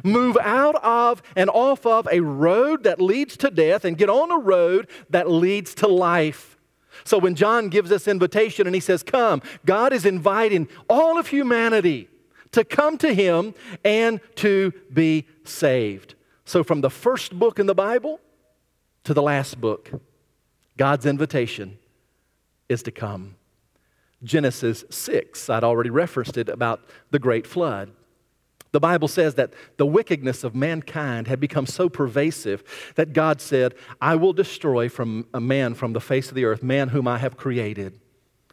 Move 0.05 0.39
out 0.41 0.77
of 0.77 1.23
and 1.35 1.51
off 1.51 1.85
of 1.85 2.09
a 2.11 2.21
road 2.21 2.85
that 2.85 3.01
leads 3.01 3.37
to 3.39 3.51
death 3.51 3.85
and 3.85 3.99
get 3.99 4.09
on 4.09 4.31
a 4.31 4.39
road 4.39 4.89
that 5.11 5.29
leads 5.31 5.75
to 5.77 5.89
life. 5.89 6.57
So 7.05 7.19
when 7.19 7.35
John 7.35 7.69
gives 7.69 7.91
this 7.91 8.07
invitation 8.07 8.67
and 8.67 8.75
he 8.75 8.81
says, 8.81 9.03
Come, 9.03 9.43
God 9.67 9.93
is 9.93 10.07
inviting 10.07 10.69
all 10.89 11.19
of 11.19 11.29
humanity 11.29 12.09
to 12.53 12.65
come 12.65 12.99
to 12.99 13.13
him 13.15 13.55
and 13.85 14.21
to 14.37 14.73
be 14.93 15.27
saved. 15.45 16.15
So 16.45 16.63
from 16.63 16.81
the 16.81 16.91
first 16.91 17.39
book 17.39 17.59
in 17.59 17.67
the 17.67 17.75
Bible 17.75 18.21
to 19.05 19.15
the 19.15 19.23
last 19.23 19.61
book, 19.61 19.91
God's 20.77 21.07
invitation 21.07 21.79
is 22.71 22.83
to 22.85 22.91
come. 22.91 23.35
Genesis 24.23 24.85
6, 24.91 25.51
I'd 25.51 25.65
already 25.65 25.91
referenced 25.91 26.37
it 26.37 26.49
about 26.49 26.81
the 27.11 27.19
great 27.19 27.47
flood. 27.47 27.91
The 28.73 28.81
Bible 28.81 29.09
says 29.09 29.35
that 29.35 29.53
the 29.79 29.87
wickedness 29.87 30.45
of 30.45 30.55
mankind 30.55 31.27
had 31.27 31.41
become 31.41 31.67
so 31.67 31.89
pervasive 31.89 32.63
that 32.95 33.13
God 33.13 33.41
said, 33.41 33.75
I 34.01 34.15
will 34.15 34.33
destroy 34.33 34.89
from 34.89 35.27
a 35.35 35.41
man 35.41 35.75
from 35.75 35.93
the 35.93 36.01
face 36.01 36.29
of 36.29 36.37
the 36.37 36.45
earth, 36.45 36.63
man 36.63 36.89
whom 36.89 37.09
I 37.09 37.19
have 37.19 37.37
created. 37.37 37.99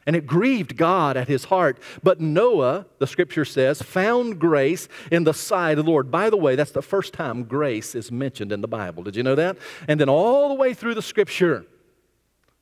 And 0.07 0.15
it 0.15 0.25
grieved 0.25 0.77
God 0.77 1.17
at 1.17 1.27
his 1.27 1.45
heart. 1.45 1.79
But 2.01 2.21
Noah, 2.21 2.88
the 2.97 3.05
scripture 3.05 3.45
says, 3.45 3.81
found 3.81 4.39
grace 4.39 4.88
in 5.12 5.25
the 5.25 5.33
sight 5.33 5.77
of 5.77 5.86
the 5.86 5.91
Lord. 5.91 6.09
By 6.09 6.29
the 6.29 6.38
way, 6.38 6.55
that's 6.55 6.71
the 6.71 6.81
first 6.81 7.13
time 7.13 7.43
grace 7.43 7.93
is 7.93 8.12
mentioned 8.12 8.53
in 8.53 8.62
the 8.62 8.69
Bible. 8.69 9.03
Did 9.03 9.17
you 9.17 9.24
know 9.24 9.36
that? 9.36 9.57
And 9.88 10.00
then 10.00 10.09
all 10.09 10.47
the 10.47 10.55
way 10.55 10.74
through 10.74 10.95
the 10.95 11.01
scripture, 11.01 11.65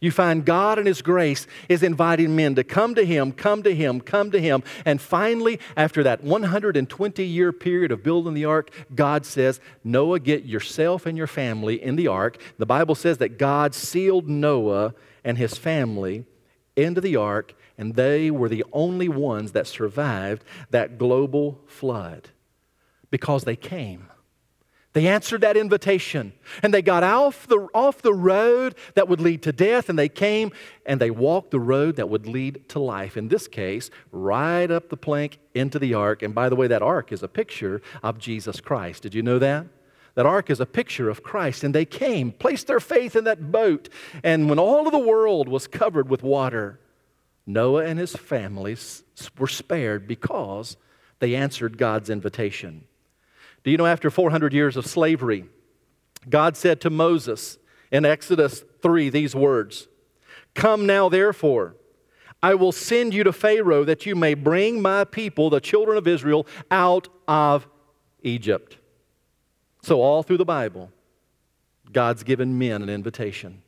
you 0.02 0.12
find 0.12 0.46
God 0.46 0.78
in 0.78 0.86
His 0.86 1.02
grace 1.02 1.48
is 1.70 1.82
inviting 1.82 2.36
men 2.36 2.56
to 2.56 2.64
come 2.64 2.96
to 2.96 3.06
Him, 3.06 3.32
come 3.32 3.64
to 3.64 3.74
Him, 3.74 4.02
come 4.02 4.30
to 4.32 4.40
Him. 4.40 4.62
And 4.84 5.00
finally, 5.00 5.60
after 5.78 6.04
that 6.04 6.24
120 6.24 7.24
year 7.24 7.52
period 7.54 7.92
of 7.92 8.04
building 8.04 8.34
the 8.34 8.46
ark, 8.46 8.72
God 8.94 9.26
says, 9.26 9.60
Noah, 9.84 10.20
get 10.20 10.46
yourself 10.46 11.06
and 11.06 11.18
your 11.18 11.28
family 11.28 11.82
in 11.82 11.96
the 11.96 12.08
ark. 12.08 12.42
The 12.58 12.66
Bible 12.66 12.96
says 12.96 13.20
that 13.20 13.38
God 13.38 13.74
sealed 13.74 14.28
Noah 14.28 14.94
and 15.24 15.38
his 15.38 15.58
family 15.58 16.26
into 16.76 17.02
the 17.02 17.16
ark, 17.16 17.54
and 17.78 17.96
they 17.96 18.30
were 18.30 18.50
the 18.50 18.66
only 18.74 19.08
ones 19.10 19.54
that 19.54 19.66
survived 19.66 20.44
that 20.70 20.98
global 20.98 21.62
flood 21.68 22.30
because 23.10 23.46
they 23.46 23.56
came. 23.56 24.10
They 24.96 25.10
answered 25.10 25.42
that 25.42 25.58
invitation 25.58 26.32
and 26.64 26.74
they 26.74 26.82
got 26.82 27.04
off 27.04 27.48
the, 27.48 27.68
off 27.74 28.02
the 28.02 28.14
road 28.14 28.76
that 28.94 29.10
would 29.10 29.20
lead 29.20 29.44
to 29.44 29.52
death 29.52 29.90
and 29.90 30.00
they 30.00 30.08
came 30.08 30.54
and 30.86 31.02
they 31.02 31.12
walked 31.12 31.52
the 31.52 31.60
road 31.60 31.98
that 31.98 32.08
would 32.08 32.26
lead 32.26 32.70
to 32.70 32.80
life. 32.80 33.18
In 33.18 33.28
this 33.28 33.50
case, 33.50 33.90
right 34.14 34.72
up 34.72 34.88
the 34.88 34.96
plank 34.96 35.40
into 35.54 35.80
the 35.80 35.96
ark. 35.96 36.24
And 36.24 36.34
by 36.34 36.48
the 36.48 36.56
way, 36.56 36.68
that 36.68 36.82
ark 36.82 37.12
is 37.12 37.24
a 37.24 37.28
picture 37.28 37.82
of 38.04 38.20
Jesus 38.20 38.62
Christ. 38.62 39.04
Did 39.04 39.14
you 39.14 39.22
know 39.22 39.38
that? 39.38 39.68
That 40.14 40.26
ark 40.26 40.50
is 40.50 40.62
a 40.62 40.66
picture 40.66 41.10
of 41.10 41.24
Christ. 41.24 41.66
And 41.66 41.76
they 41.76 41.84
came, 41.84 42.32
placed 42.32 42.68
their 42.68 42.80
faith 42.80 43.18
in 43.18 43.26
that 43.26 43.52
boat. 43.52 43.90
And 44.24 44.50
when 44.50 44.60
all 44.60 44.86
of 44.86 44.94
the 44.94 44.98
world 44.98 45.50
was 45.50 45.68
covered 45.68 46.10
with 46.10 46.24
water, 46.24 46.80
Noah 47.46 47.84
and 47.84 48.00
his 48.00 48.16
families 48.16 49.04
were 49.38 49.48
spared 49.48 50.08
because 50.08 50.78
they 51.20 51.36
answered 51.36 51.78
God's 51.78 52.10
invitation. 52.10 52.86
Do 53.66 53.72
you 53.72 53.78
know 53.78 53.88
after 53.88 54.12
400 54.12 54.54
years 54.54 54.78
of 54.78 54.86
slavery, 54.86 55.46
God 56.30 56.56
said 56.56 56.80
to 56.82 56.92
Moses 56.92 57.58
in 57.92 58.06
Exodus 58.06 58.64
3 58.84 59.10
these 59.10 59.36
words 59.36 59.88
Come 60.54 60.86
now, 60.86 61.10
therefore, 61.10 61.76
I 62.44 62.54
will 62.54 62.72
send 62.72 63.16
you 63.16 63.24
to 63.24 63.34
Pharaoh 63.34 63.84
that 63.84 64.06
you 64.06 64.16
may 64.16 64.36
bring 64.36 64.84
my 64.84 65.04
people, 65.04 65.50
the 65.50 65.60
children 65.60 65.98
of 65.98 66.08
Israel, 66.08 66.46
out 66.70 67.10
of 67.28 67.68
Egypt. 68.22 68.78
So, 69.82 70.00
all 70.00 70.22
through 70.22 70.38
the 70.38 70.46
Bible, 70.46 70.92
God's 71.92 72.22
given 72.22 72.60
men 72.60 72.84
an 72.84 72.90
invitation. 72.90 73.64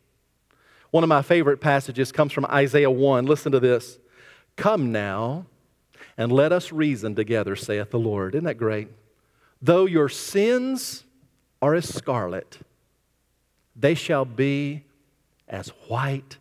One 0.91 1.03
of 1.03 1.07
my 1.07 1.23
favorite 1.23 1.59
passages 1.59 2.11
comes 2.11 2.33
from 2.33 2.45
Isaiah 2.45 2.91
1. 2.91 3.25
Listen 3.25 3.51
to 3.51 3.59
this. 3.59 3.97
Come 4.57 4.91
now 4.91 5.47
and 6.17 6.31
let 6.31 6.51
us 6.51 6.71
reason 6.71 7.15
together, 7.15 7.55
saith 7.55 7.89
the 7.89 7.99
Lord. 7.99 8.35
Isn't 8.35 8.45
that 8.45 8.59
great? 8.59 8.89
Though 9.61 9.85
your 9.85 10.09
sins 10.09 11.03
are 11.61 11.73
as 11.73 11.91
scarlet, 11.91 12.59
they 13.75 13.95
shall 13.95 14.25
be 14.25 14.83
as 15.47 15.69
white 15.87 16.37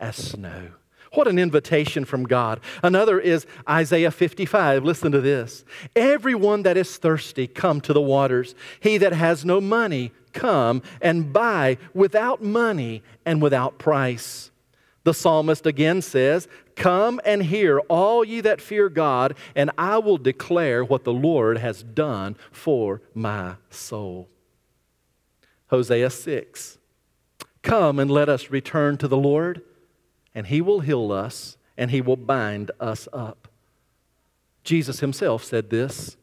as 0.00 0.16
snow. 0.16 0.68
What 1.14 1.26
an 1.26 1.38
invitation 1.38 2.04
from 2.04 2.24
God. 2.24 2.60
Another 2.82 3.18
is 3.18 3.46
Isaiah 3.68 4.10
55. 4.10 4.84
Listen 4.84 5.10
to 5.12 5.20
this. 5.20 5.64
Everyone 5.96 6.62
that 6.62 6.76
is 6.76 6.96
thirsty, 6.98 7.46
come 7.46 7.80
to 7.82 7.92
the 7.92 8.00
waters. 8.00 8.54
He 8.80 8.98
that 8.98 9.12
has 9.14 9.44
no 9.44 9.60
money, 9.60 10.12
come 10.32 10.82
and 11.00 11.32
buy 11.32 11.78
without 11.94 12.42
money 12.42 13.02
and 13.24 13.40
without 13.40 13.78
price. 13.78 14.50
The 15.08 15.14
psalmist 15.14 15.64
again 15.64 16.02
says, 16.02 16.48
Come 16.76 17.18
and 17.24 17.42
hear, 17.42 17.78
all 17.88 18.22
ye 18.22 18.42
that 18.42 18.60
fear 18.60 18.90
God, 18.90 19.38
and 19.54 19.70
I 19.78 19.96
will 19.96 20.18
declare 20.18 20.84
what 20.84 21.04
the 21.04 21.14
Lord 21.14 21.56
has 21.56 21.82
done 21.82 22.36
for 22.52 23.00
my 23.14 23.54
soul. 23.70 24.28
Hosea 25.68 26.10
6. 26.10 26.76
Come 27.62 27.98
and 27.98 28.10
let 28.10 28.28
us 28.28 28.50
return 28.50 28.98
to 28.98 29.08
the 29.08 29.16
Lord, 29.16 29.62
and 30.34 30.48
he 30.48 30.60
will 30.60 30.80
heal 30.80 31.10
us, 31.10 31.56
and 31.78 31.90
he 31.90 32.02
will 32.02 32.18
bind 32.18 32.70
us 32.78 33.08
up. 33.10 33.48
Jesus 34.62 35.00
himself 35.00 35.42
said 35.42 35.70
this 35.70 36.18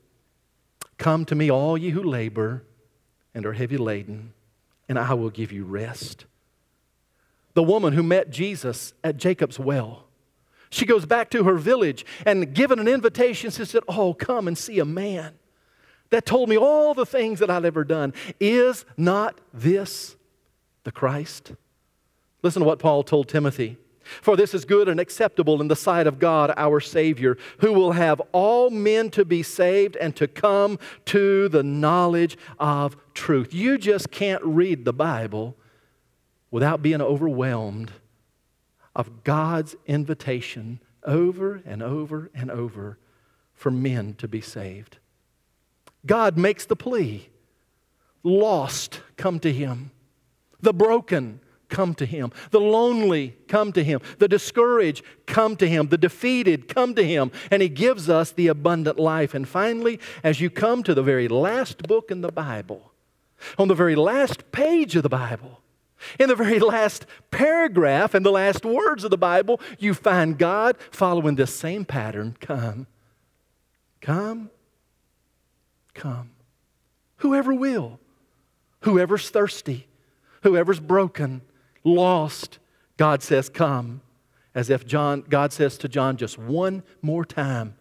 Come 0.99 1.25
to 1.25 1.33
me, 1.33 1.49
all 1.49 1.75
ye 1.75 1.89
who 1.89 2.03
labor 2.03 2.61
and 3.33 3.47
are 3.47 3.53
heavy 3.53 3.77
laden, 3.77 4.33
and 4.87 4.99
I 4.99 5.15
will 5.15 5.31
give 5.31 5.51
you 5.51 5.65
rest. 5.65 6.25
The 7.55 7.63
woman 7.63 7.93
who 7.93 8.03
met 8.03 8.29
Jesus 8.29 8.93
at 9.03 9.17
Jacob's 9.17 9.57
well, 9.57 10.05
she 10.69 10.85
goes 10.85 11.05
back 11.05 11.29
to 11.31 11.45
her 11.45 11.55
village 11.55 12.05
and 12.25 12.53
given 12.53 12.79
an 12.79 12.87
invitation, 12.87 13.49
she 13.49 13.65
said, 13.65 13.83
Oh, 13.87 14.13
come 14.13 14.47
and 14.47 14.57
see 14.57 14.77
a 14.79 14.85
man 14.85 15.33
that 16.09 16.25
told 16.25 16.49
me 16.49 16.57
all 16.57 16.93
the 16.93 17.05
things 17.05 17.39
that 17.39 17.49
I've 17.49 17.65
ever 17.65 17.83
done. 17.83 18.13
Is 18.39 18.85
not 18.97 19.39
this 19.53 20.15
the 20.83 20.91
Christ? 20.91 21.53
Listen 22.43 22.61
to 22.61 22.65
what 22.67 22.79
Paul 22.79 23.03
told 23.03 23.27
Timothy. 23.27 23.77
For 24.21 24.35
this 24.35 24.53
is 24.53 24.65
good 24.65 24.87
and 24.87 24.99
acceptable 24.99 25.61
in 25.61 25.67
the 25.67 25.75
sight 25.75 26.05
of 26.05 26.19
God 26.19 26.53
our 26.57 26.79
Savior, 26.79 27.37
who 27.59 27.73
will 27.73 27.93
have 27.93 28.21
all 28.33 28.69
men 28.69 29.09
to 29.11 29.25
be 29.25 29.41
saved 29.41 29.95
and 29.95 30.15
to 30.15 30.27
come 30.27 30.77
to 31.05 31.49
the 31.49 31.63
knowledge 31.63 32.37
of 32.59 32.97
truth. 33.15 33.53
You 33.53 33.77
just 33.79 34.11
can't 34.11 34.43
read 34.43 34.85
the 34.85 34.93
Bible 34.93 35.57
without 36.55 36.81
being 36.81 37.01
overwhelmed 37.01 37.91
of 38.95 39.25
God's 39.25 39.75
invitation 39.87 40.79
over 41.03 41.61
and 41.65 41.83
over 41.83 42.31
and 42.33 42.49
over 42.49 42.97
for 43.53 43.69
men 43.69 44.13
to 44.13 44.25
be 44.25 44.39
saved. 44.39 44.97
God 46.05 46.37
makes 46.37 46.63
the 46.63 46.77
plea 46.77 47.27
lost, 48.23 49.01
come 49.17 49.37
to 49.41 49.51
Him. 49.51 49.91
The 50.61 50.73
broken, 50.73 51.41
come 51.67 51.93
to 51.95 52.05
Him. 52.05 52.31
The 52.51 52.61
lonely, 52.61 53.35
come 53.49 53.73
to 53.73 53.83
Him. 53.83 53.99
The 54.19 54.29
discouraged, 54.29 55.03
come 55.25 55.57
to 55.57 55.67
Him. 55.67 55.89
The 55.89 55.97
defeated, 55.97 56.69
come 56.69 56.95
to 56.95 57.03
Him. 57.03 57.33
And 57.51 57.61
He 57.61 57.67
gives 57.67 58.09
us 58.09 58.31
the 58.31 58.47
abundant 58.47 58.97
life. 58.97 59.33
And 59.33 59.45
finally, 59.45 59.99
as 60.23 60.39
you 60.39 60.49
come 60.49 60.83
to 60.83 60.93
the 60.93 61.03
very 61.03 61.27
last 61.27 61.83
book 61.83 62.11
in 62.11 62.21
the 62.21 62.31
Bible, 62.31 62.93
on 63.57 63.67
the 63.67 63.75
very 63.75 63.95
last 63.97 64.53
page 64.53 64.95
of 64.95 65.03
the 65.03 65.09
Bible, 65.09 65.61
in 66.19 66.29
the 66.29 66.35
very 66.35 66.59
last 66.59 67.05
paragraph 67.31 68.13
and 68.13 68.25
the 68.25 68.31
last 68.31 68.65
words 68.65 69.03
of 69.03 69.11
the 69.11 69.17
Bible, 69.17 69.59
you 69.79 69.93
find 69.93 70.37
God 70.37 70.77
following 70.91 71.35
this 71.35 71.55
same 71.55 71.85
pattern 71.85 72.35
come, 72.39 72.87
come, 74.01 74.49
come. 75.93 76.31
Whoever 77.17 77.53
will, 77.53 77.99
whoever's 78.81 79.29
thirsty, 79.29 79.87
whoever's 80.43 80.79
broken, 80.79 81.41
lost, 81.83 82.59
God 82.97 83.23
says, 83.23 83.49
Come. 83.49 84.01
As 84.53 84.69
if 84.69 84.85
John, 84.85 85.25
God 85.27 85.51
says 85.51 85.77
to 85.79 85.89
John 85.89 86.15
just 86.15 86.37
one 86.37 86.81
more 87.01 87.25
time, 87.25 87.75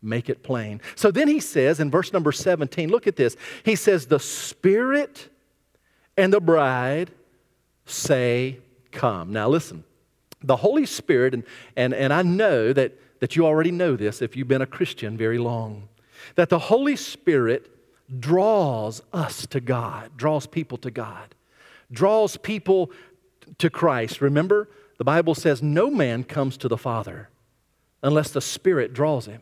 make 0.00 0.28
it 0.28 0.44
plain. 0.44 0.80
So 0.94 1.10
then 1.10 1.26
he 1.26 1.40
says 1.40 1.80
in 1.80 1.90
verse 1.90 2.12
number 2.12 2.30
17, 2.30 2.88
look 2.88 3.08
at 3.08 3.16
this. 3.16 3.36
He 3.64 3.74
says, 3.74 4.06
The 4.06 4.20
Spirit 4.20 5.28
and 6.16 6.32
the 6.32 6.40
bride 6.40 7.10
say, 7.90 8.58
Come. 8.92 9.32
Now 9.32 9.48
listen, 9.48 9.84
the 10.42 10.56
Holy 10.56 10.86
Spirit, 10.86 11.34
and, 11.34 11.44
and, 11.76 11.94
and 11.94 12.12
I 12.12 12.22
know 12.22 12.72
that, 12.72 12.98
that 13.20 13.36
you 13.36 13.46
already 13.46 13.70
know 13.70 13.96
this 13.96 14.22
if 14.22 14.36
you've 14.36 14.48
been 14.48 14.62
a 14.62 14.66
Christian 14.66 15.16
very 15.16 15.38
long, 15.38 15.88
that 16.34 16.48
the 16.48 16.58
Holy 16.58 16.96
Spirit 16.96 17.70
draws 18.18 19.02
us 19.12 19.46
to 19.46 19.60
God, 19.60 20.16
draws 20.16 20.46
people 20.46 20.78
to 20.78 20.90
God, 20.90 21.34
draws 21.92 22.36
people 22.36 22.90
to 23.58 23.70
Christ. 23.70 24.20
Remember, 24.20 24.68
the 24.98 25.04
Bible 25.04 25.34
says 25.34 25.62
no 25.62 25.90
man 25.90 26.24
comes 26.24 26.56
to 26.58 26.68
the 26.68 26.76
Father 26.76 27.28
unless 28.02 28.30
the 28.30 28.40
Spirit 28.40 28.92
draws 28.92 29.26
him. 29.26 29.40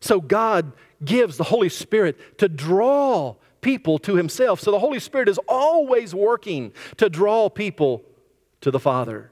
So 0.00 0.20
God 0.20 0.72
gives 1.04 1.36
the 1.36 1.44
Holy 1.44 1.68
Spirit 1.68 2.38
to 2.38 2.48
draw 2.48 3.36
people 3.60 3.98
to 4.00 4.16
Himself. 4.16 4.60
So 4.60 4.70
the 4.70 4.78
Holy 4.78 5.00
Spirit 5.00 5.28
is 5.28 5.38
always 5.48 6.14
working 6.14 6.72
to 6.96 7.08
draw 7.08 7.48
people 7.48 8.02
to 8.60 8.70
the 8.70 8.80
Father. 8.80 9.30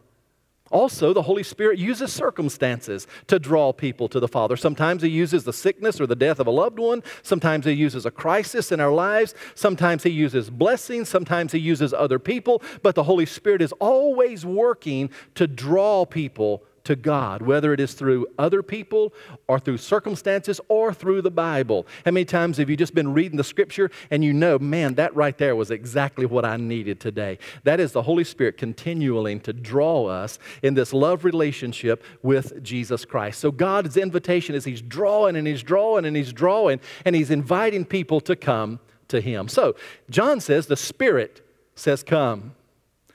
Also, 0.70 1.14
the 1.14 1.22
Holy 1.22 1.42
Spirit 1.42 1.78
uses 1.78 2.12
circumstances 2.12 3.06
to 3.26 3.38
draw 3.38 3.72
people 3.72 4.08
to 4.08 4.20
the 4.20 4.28
Father. 4.28 4.56
Sometimes 4.56 5.02
He 5.02 5.08
uses 5.08 5.44
the 5.44 5.52
sickness 5.52 6.00
or 6.00 6.06
the 6.06 6.14
death 6.14 6.40
of 6.40 6.46
a 6.46 6.50
loved 6.50 6.78
one. 6.78 7.02
Sometimes 7.22 7.64
He 7.64 7.72
uses 7.72 8.04
a 8.04 8.10
crisis 8.10 8.70
in 8.70 8.80
our 8.80 8.92
lives. 8.92 9.34
Sometimes 9.54 10.02
He 10.02 10.10
uses 10.10 10.50
blessings. 10.50 11.08
Sometimes 11.08 11.52
He 11.52 11.58
uses 11.58 11.94
other 11.94 12.18
people. 12.18 12.62
But 12.82 12.94
the 12.94 13.04
Holy 13.04 13.26
Spirit 13.26 13.62
is 13.62 13.72
always 13.80 14.44
working 14.44 15.10
to 15.36 15.46
draw 15.46 16.04
people 16.04 16.62
to 16.88 16.96
God, 16.96 17.42
whether 17.42 17.74
it 17.74 17.80
is 17.80 17.92
through 17.92 18.26
other 18.38 18.62
people 18.62 19.12
or 19.46 19.58
through 19.58 19.76
circumstances 19.76 20.58
or 20.68 20.94
through 20.94 21.20
the 21.20 21.30
Bible. 21.30 21.86
How 22.06 22.12
many 22.12 22.24
times 22.24 22.56
have 22.56 22.70
you 22.70 22.78
just 22.78 22.94
been 22.94 23.12
reading 23.12 23.36
the 23.36 23.44
scripture 23.44 23.90
and 24.10 24.24
you 24.24 24.32
know, 24.32 24.58
man, 24.58 24.94
that 24.94 25.14
right 25.14 25.36
there 25.36 25.54
was 25.54 25.70
exactly 25.70 26.24
what 26.24 26.46
I 26.46 26.56
needed 26.56 26.98
today? 26.98 27.38
That 27.64 27.78
is 27.78 27.92
the 27.92 28.00
Holy 28.00 28.24
Spirit 28.24 28.56
continually 28.56 29.38
to 29.40 29.52
draw 29.52 30.06
us 30.06 30.38
in 30.62 30.72
this 30.72 30.94
love 30.94 31.26
relationship 31.26 32.02
with 32.22 32.62
Jesus 32.62 33.04
Christ. 33.04 33.38
So 33.38 33.50
God's 33.50 33.98
invitation 33.98 34.54
is 34.54 34.64
He's 34.64 34.80
drawing 34.80 35.36
and 35.36 35.46
He's 35.46 35.62
drawing 35.62 36.06
and 36.06 36.16
He's 36.16 36.32
drawing 36.32 36.80
and 37.04 37.14
He's 37.14 37.30
inviting 37.30 37.84
people 37.84 38.18
to 38.22 38.34
come 38.34 38.80
to 39.08 39.20
Him. 39.20 39.48
So 39.48 39.76
John 40.08 40.40
says, 40.40 40.68
the 40.68 40.76
Spirit 40.76 41.46
says, 41.74 42.02
Come. 42.02 42.54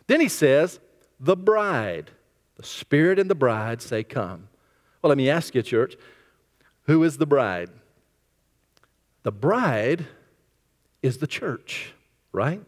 Then 0.06 0.22
He 0.22 0.30
says, 0.30 0.80
the 1.20 1.36
bride 1.36 2.12
the 2.56 2.64
Spirit 2.64 3.20
and 3.20 3.30
the 3.30 3.36
bride 3.36 3.82
say, 3.82 4.04
Come. 4.04 4.50
Well, 5.02 5.10
let 5.10 5.18
me 5.18 5.30
ask 5.30 5.54
you, 5.54 5.62
church, 5.62 5.96
who 6.84 7.04
is 7.04 7.18
the 7.18 7.26
bride? 7.26 7.70
The 9.24 9.32
bride 9.32 10.06
is 11.02 11.18
the 11.18 11.28
church, 11.28 11.94
right? 12.32 12.62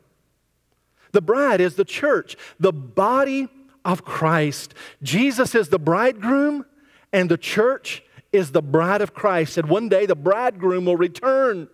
The 1.12 1.21
bride 1.21 1.62
is 1.62 1.76
the 1.76 1.86
church, 1.86 2.36
the 2.60 2.74
body 2.74 3.48
of 3.86 4.04
Christ. 4.04 4.74
Jesus 5.02 5.56
is 5.56 5.69
the 5.69 5.80
bridegroom, 5.80 6.65
and 7.13 7.30
the 7.30 7.38
church 7.38 8.04
is 8.34 8.52
the 8.52 8.62
bride 8.62 9.02
of 9.02 9.13
Christ. 9.13 9.58
And 9.58 9.69
one 9.69 9.88
day 9.88 10.06
the 10.06 10.15
bridegroom 10.15 10.86
will 10.86 10.98
return 10.98 11.69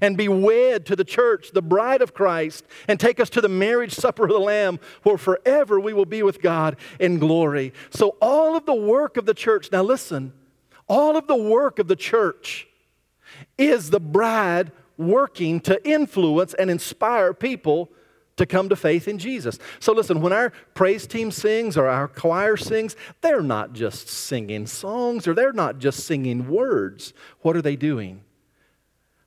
and 0.00 0.16
be 0.16 0.28
wed 0.28 0.86
to 0.86 0.96
the 0.96 1.04
church, 1.04 1.52
the 1.52 1.62
bride 1.62 2.02
of 2.02 2.14
Christ, 2.14 2.64
and 2.86 2.98
take 2.98 3.20
us 3.20 3.30
to 3.30 3.40
the 3.40 3.48
marriage 3.48 3.92
supper 3.92 4.24
of 4.24 4.30
the 4.30 4.38
Lamb, 4.38 4.80
where 5.02 5.18
forever 5.18 5.80
we 5.80 5.92
will 5.92 6.04
be 6.04 6.22
with 6.22 6.42
God 6.42 6.76
in 6.98 7.18
glory. 7.18 7.72
So, 7.90 8.16
all 8.20 8.56
of 8.56 8.66
the 8.66 8.74
work 8.74 9.16
of 9.16 9.26
the 9.26 9.34
church, 9.34 9.70
now 9.72 9.82
listen, 9.82 10.32
all 10.88 11.16
of 11.16 11.26
the 11.26 11.36
work 11.36 11.78
of 11.78 11.88
the 11.88 11.96
church 11.96 12.66
is 13.56 13.90
the 13.90 14.00
bride 14.00 14.72
working 14.96 15.60
to 15.60 15.88
influence 15.88 16.54
and 16.54 16.70
inspire 16.70 17.32
people 17.32 17.90
to 18.38 18.46
come 18.46 18.68
to 18.68 18.76
faith 18.76 19.06
in 19.06 19.18
Jesus. 19.18 19.58
So 19.80 19.92
listen, 19.92 20.20
when 20.20 20.32
our 20.32 20.50
praise 20.74 21.06
team 21.06 21.30
sings 21.30 21.76
or 21.76 21.88
our 21.88 22.08
choir 22.08 22.56
sings, 22.56 22.96
they're 23.20 23.42
not 23.42 23.72
just 23.72 24.08
singing 24.08 24.66
songs 24.66 25.28
or 25.28 25.34
they're 25.34 25.52
not 25.52 25.78
just 25.78 26.06
singing 26.06 26.48
words. 26.48 27.12
What 27.40 27.56
are 27.56 27.62
they 27.62 27.76
doing? 27.76 28.22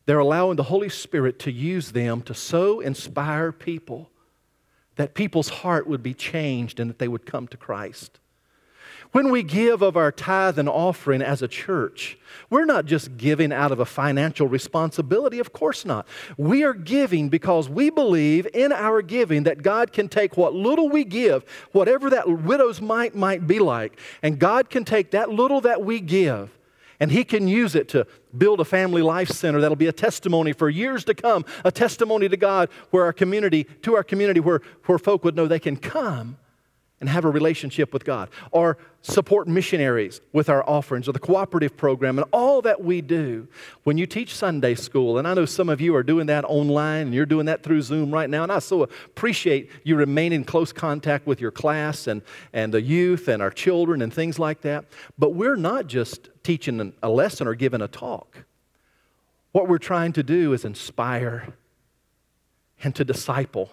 They're 0.06 0.20
allowing 0.20 0.56
the 0.56 0.64
Holy 0.64 0.90
Spirit 0.90 1.40
to 1.40 1.52
use 1.52 1.92
them 1.92 2.22
to 2.24 2.34
so 2.34 2.80
inspire 2.80 3.52
people 3.52 4.10
that 4.96 5.14
people's 5.14 5.50
heart 5.50 5.88
would 5.88 6.04
be 6.04 6.14
changed 6.14 6.80
and 6.80 6.90
that 6.90 7.00
they 7.00 7.08
would 7.08 7.26
come 7.26 7.48
to 7.48 7.58
Christ. 7.58 8.20
When 9.12 9.30
we 9.30 9.44
give 9.44 9.82
of 9.82 9.98
our 9.98 10.12
tithe 10.12 10.58
and 10.58 10.70
offering 10.70 11.22
as 11.22 11.42
a 11.42 11.48
church, 11.48 12.18
we're 12.50 12.66
not 12.66 12.86
just 12.86 13.18
giving 13.18 13.52
out 13.52 13.74
of 13.74 13.80
a 13.80 13.86
financial 13.86 14.48
responsibility, 14.48 15.40
of 15.40 15.52
course 15.52 15.84
not. 15.84 16.08
We 16.38 16.64
are 16.64 16.74
giving 16.74 17.28
because 17.28 17.68
we 17.68 17.90
believe 17.90 18.48
in 18.54 18.72
our 18.72 19.02
giving 19.02 19.44
that 19.44 19.64
God 19.64 19.92
can 19.92 20.08
take 20.08 20.38
what 20.38 20.54
little 20.54 20.88
we 20.88 21.04
give, 21.04 21.44
whatever 21.74 22.10
that 22.10 22.30
widow's 22.30 22.80
mite 22.80 23.14
might 23.14 23.48
be 23.48 23.60
like, 23.60 24.00
and 24.24 24.40
God 24.40 24.70
can 24.70 24.86
take 24.86 25.12
that 25.12 25.30
little 25.30 25.60
that 25.62 25.84
we 25.84 26.00
give 26.00 26.50
and 27.02 27.12
He 27.12 27.26
can 27.26 27.50
use 27.50 27.76
it 27.76 27.90
to 27.90 28.08
build 28.38 28.62
a 28.62 28.66
family 28.66 29.02
life 29.02 29.28
center 29.28 29.60
that'll 29.60 29.76
be 29.76 29.88
a 29.88 29.92
testimony 29.92 30.54
for 30.54 30.70
years 30.70 31.04
to 31.06 31.14
come, 31.14 31.44
a 31.66 31.72
testimony 31.72 32.30
to 32.30 32.38
God 32.38 32.70
where 32.92 33.04
our 33.04 33.12
community, 33.12 33.66
to 33.82 33.96
our 33.96 34.04
community, 34.04 34.40
where, 34.40 34.62
where 34.86 35.00
folk 35.00 35.26
would 35.26 35.36
know 35.36 35.48
they 35.48 35.60
can 35.60 35.76
come 35.76 36.38
and 37.02 37.10
have 37.10 37.26
a 37.26 37.30
relationship 37.30 37.92
with 37.92 38.06
God, 38.06 38.30
or 38.52 38.78
support 39.02 39.48
missionaries 39.48 40.22
with 40.32 40.48
our 40.48 40.64
offerings, 40.70 41.10
or 41.10 41.12
the 41.12 41.20
cooperative 41.20 41.76
program, 41.76 42.20
and 42.20 42.28
all 42.32 42.62
that 42.62 42.82
we 42.82 43.02
do. 43.02 43.48
When 43.84 43.98
you 43.98 44.06
teach 44.06 44.36
Sunday 44.36 44.76
school, 44.76 45.18
and 45.18 45.28
I 45.28 45.34
know 45.34 45.46
some 45.46 45.68
of 45.68 45.82
you 45.82 45.96
are 45.96 46.04
doing 46.04 46.28
that 46.28 46.46
online 46.46 47.08
and 47.08 47.14
you're 47.14 47.26
doing 47.26 47.48
that 47.48 47.64
through 47.64 47.82
Zoom 47.82 48.12
right 48.12 48.30
now, 48.30 48.44
and 48.44 48.52
I 48.52 48.60
so 48.60 48.84
appreciate 48.84 49.72
you 49.84 49.96
remain 49.96 50.32
in 50.32 50.44
close 50.44 50.72
contact 50.72 51.26
with 51.26 51.42
your 51.42 51.52
class 51.52 52.06
and, 52.06 52.22
and 52.54 52.72
the 52.72 52.82
youth 52.82 53.28
and 53.28 53.42
our 53.42 53.52
children 53.52 54.04
and 54.04 54.14
things 54.14 54.38
like 54.38 54.62
that. 54.62 54.86
But 55.18 55.34
we're 55.34 55.56
not 55.56 55.88
just 55.88 56.30
teaching 56.44 56.94
a 57.02 57.10
lesson 57.10 57.48
or 57.48 57.56
giving 57.56 57.82
a 57.82 57.88
talk. 57.88 58.46
What 59.54 59.68
we're 59.68 59.80
trying 59.80 60.14
to 60.14 60.24
do 60.24 60.54
is 60.54 60.64
inspire 60.64 61.56
and 62.84 62.96
to 62.96 63.04
disciple 63.04 63.72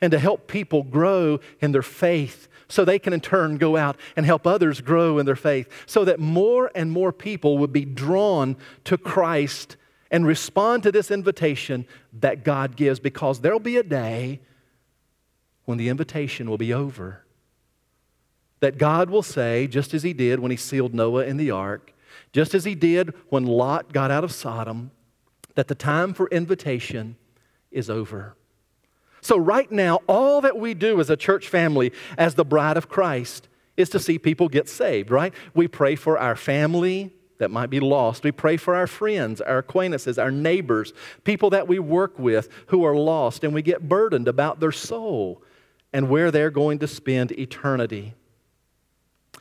and 0.00 0.10
to 0.10 0.18
help 0.18 0.46
people 0.48 0.82
grow 0.82 1.40
in 1.60 1.72
their 1.72 1.82
faith 1.82 2.48
so 2.68 2.84
they 2.84 2.98
can 2.98 3.12
in 3.12 3.20
turn 3.20 3.56
go 3.56 3.76
out 3.76 3.96
and 4.16 4.26
help 4.26 4.46
others 4.46 4.80
grow 4.80 5.18
in 5.18 5.26
their 5.26 5.36
faith 5.36 5.68
so 5.86 6.04
that 6.04 6.18
more 6.18 6.70
and 6.74 6.90
more 6.90 7.12
people 7.12 7.58
would 7.58 7.72
be 7.72 7.84
drawn 7.84 8.56
to 8.84 8.98
Christ 8.98 9.76
and 10.10 10.26
respond 10.26 10.82
to 10.84 10.92
this 10.92 11.10
invitation 11.10 11.86
that 12.12 12.44
God 12.44 12.76
gives 12.76 13.00
because 13.00 13.40
there'll 13.40 13.60
be 13.60 13.76
a 13.76 13.82
day 13.82 14.40
when 15.64 15.78
the 15.78 15.88
invitation 15.88 16.48
will 16.48 16.58
be 16.58 16.72
over. 16.72 17.24
That 18.60 18.78
God 18.78 19.10
will 19.10 19.22
say, 19.22 19.66
just 19.66 19.92
as 19.92 20.02
He 20.02 20.12
did 20.12 20.40
when 20.40 20.50
He 20.50 20.56
sealed 20.56 20.94
Noah 20.94 21.24
in 21.24 21.36
the 21.36 21.50
ark, 21.50 21.92
just 22.32 22.54
as 22.54 22.64
He 22.64 22.74
did 22.74 23.12
when 23.28 23.44
Lot 23.44 23.92
got 23.92 24.10
out 24.10 24.24
of 24.24 24.32
Sodom, 24.32 24.90
that 25.54 25.68
the 25.68 25.74
time 25.74 26.14
for 26.14 26.28
invitation 26.28 27.16
is 27.70 27.90
over. 27.90 28.36
So, 29.24 29.38
right 29.38 29.72
now, 29.72 30.00
all 30.06 30.42
that 30.42 30.58
we 30.58 30.74
do 30.74 31.00
as 31.00 31.08
a 31.08 31.16
church 31.16 31.48
family, 31.48 31.94
as 32.18 32.34
the 32.34 32.44
bride 32.44 32.76
of 32.76 32.90
Christ, 32.90 33.48
is 33.74 33.88
to 33.88 33.98
see 33.98 34.18
people 34.18 34.50
get 34.50 34.68
saved, 34.68 35.10
right? 35.10 35.32
We 35.54 35.66
pray 35.66 35.96
for 35.96 36.18
our 36.18 36.36
family 36.36 37.10
that 37.38 37.50
might 37.50 37.70
be 37.70 37.80
lost. 37.80 38.22
We 38.22 38.32
pray 38.32 38.58
for 38.58 38.74
our 38.76 38.86
friends, 38.86 39.40
our 39.40 39.56
acquaintances, 39.58 40.18
our 40.18 40.30
neighbors, 40.30 40.92
people 41.24 41.48
that 41.50 41.66
we 41.66 41.78
work 41.78 42.18
with 42.18 42.50
who 42.66 42.84
are 42.84 42.94
lost, 42.94 43.44
and 43.44 43.54
we 43.54 43.62
get 43.62 43.88
burdened 43.88 44.28
about 44.28 44.60
their 44.60 44.70
soul 44.70 45.42
and 45.94 46.10
where 46.10 46.30
they're 46.30 46.50
going 46.50 46.78
to 46.80 46.86
spend 46.86 47.32
eternity. 47.32 48.12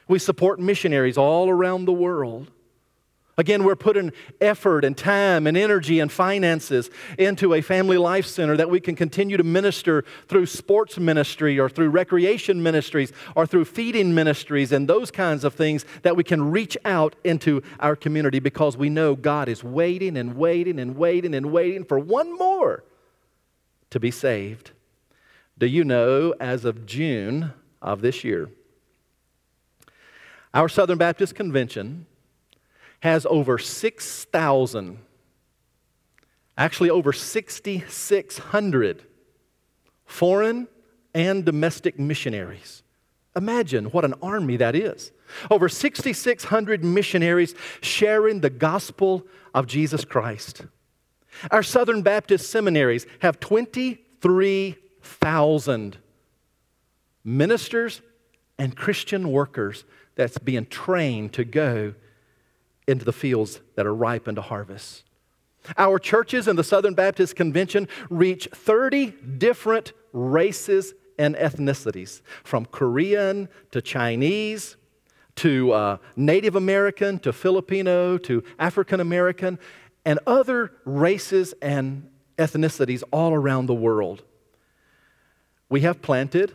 We 0.08 0.18
support 0.18 0.62
missionaries 0.62 1.18
all 1.18 1.50
around 1.50 1.84
the 1.86 1.92
world. 1.92 2.50
Again, 3.36 3.64
we're 3.64 3.76
putting 3.76 4.12
effort 4.40 4.86
and 4.86 4.96
time 4.96 5.48
and 5.48 5.58
energy 5.58 6.00
and 6.00 6.12
finances 6.12 6.92
into 7.18 7.56
a 7.56 7.62
family 7.62 7.98
life 7.98 8.28
center 8.28 8.56
that 8.58 8.70
we 8.70 8.80
can 8.80 8.96
continue 8.96 9.38
to 9.38 9.44
minister 9.44 10.06
through 10.28 10.46
sports 10.46 11.00
ministry 11.00 11.60
or 11.60 11.68
through 11.68 11.90
recreation 11.90 12.62
ministries 12.62 13.12
or 13.36 13.48
through 13.48 13.66
feeding 13.66 14.14
ministries 14.14 14.72
and 14.72 14.88
those 14.88 15.10
kinds 15.10 15.44
of 15.44 15.56
things 15.56 15.84
that 16.04 16.16
we 16.16 16.24
can 16.24 16.52
reach 16.52 16.78
out 16.86 17.16
into 17.24 17.64
our 17.80 17.96
community 17.96 18.38
because 18.38 18.78
we 18.78 18.90
know 18.90 19.16
God 19.16 19.50
is 19.50 19.64
waiting 19.64 20.16
and 20.16 20.36
waiting 20.36 20.80
and 20.80 20.96
waiting 20.96 21.34
and 21.34 21.52
waiting 21.52 21.84
for 21.84 21.98
one 21.98 22.38
more 22.38 22.84
to 23.90 24.00
be 24.00 24.12
saved. 24.12 24.72
Do 25.58 25.66
you 25.66 25.84
know, 25.84 26.36
as 26.40 26.66
of 26.66 26.86
June 26.86 27.54
of 27.82 28.02
this 28.02 28.24
year, 28.24 28.50
our 30.54 30.70
Southern 30.70 31.00
Baptist 31.00 31.34
Convention 31.34 32.06
has 33.04 33.28
over 33.30 33.58
6,000, 33.58 34.98
actually 36.58 36.90
over 36.90 37.12
6,600 37.12 39.04
foreign 40.06 40.70
and 41.14 41.44
domestic 41.44 42.00
missionaries. 42.00 42.82
Imagine 43.36 43.88
what 43.88 44.06
an 44.06 44.14
army 44.22 44.56
that 44.56 44.74
is. 44.74 45.12
Over 45.52 45.68
6,600 45.68 46.86
missionaries 46.86 47.54
sharing 47.82 48.40
the 48.40 48.50
gospel 48.50 49.28
of 49.54 49.68
Jesus 49.68 50.06
Christ. 50.06 50.62
Our 51.52 51.62
Southern 51.62 52.04
Baptist 52.04 52.50
seminaries 52.50 53.06
have 53.20 53.38
23,000 53.42 55.98
ministers 57.26 58.02
and 58.58 58.78
Christian 58.78 59.30
workers 59.30 59.84
that's 60.16 60.38
being 60.38 60.68
trained 60.68 61.34
to 61.34 61.44
go 61.44 61.96
into 62.88 63.06
the 63.06 63.14
fields 63.14 63.62
that 63.76 63.86
are 63.86 63.94
ripe 63.96 64.28
unto 64.28 64.42
harvest. 64.42 65.04
Our 65.78 65.98
churches 66.00 66.48
in 66.48 66.56
the 66.56 66.64
Southern 66.64 66.94
Baptist 66.94 67.36
Convention 67.36 67.88
reach 68.10 68.48
30 68.54 69.14
different 69.38 69.94
races 70.12 70.94
and 71.18 71.36
ethnicities, 71.36 72.22
from 72.44 72.66
Korean 72.66 73.48
to 73.72 73.82
Chinese 73.82 74.76
to 75.36 75.72
uh, 75.72 75.98
Native 76.16 76.56
American 76.56 77.20
to 77.20 77.34
Filipino 77.34 78.18
to 78.20 78.44
African 78.60 79.00
American 79.00 79.58
and 80.06 80.20
other 80.28 80.72
races 80.86 81.54
and 81.62 82.10
ethnicities 82.38 83.04
all 83.12 83.34
around 83.34 83.68
the 83.68 83.74
world. 83.74 84.24
We 85.70 85.82
have 85.82 86.02
planted, 86.02 86.54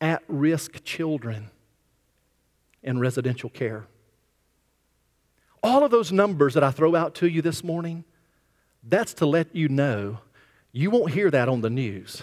at 0.00 0.22
risk 0.28 0.84
children 0.84 1.50
in 2.82 2.98
residential 2.98 3.50
care. 3.50 3.86
All 5.62 5.84
of 5.84 5.90
those 5.90 6.10
numbers 6.12 6.54
that 6.54 6.64
I 6.64 6.70
throw 6.70 6.94
out 6.94 7.14
to 7.16 7.28
you 7.28 7.42
this 7.42 7.62
morning, 7.62 8.04
that's 8.82 9.14
to 9.14 9.26
let 9.26 9.54
you 9.54 9.68
know 9.68 10.18
you 10.72 10.90
won't 10.90 11.12
hear 11.12 11.30
that 11.30 11.48
on 11.48 11.60
the 11.60 11.70
news. 11.70 12.22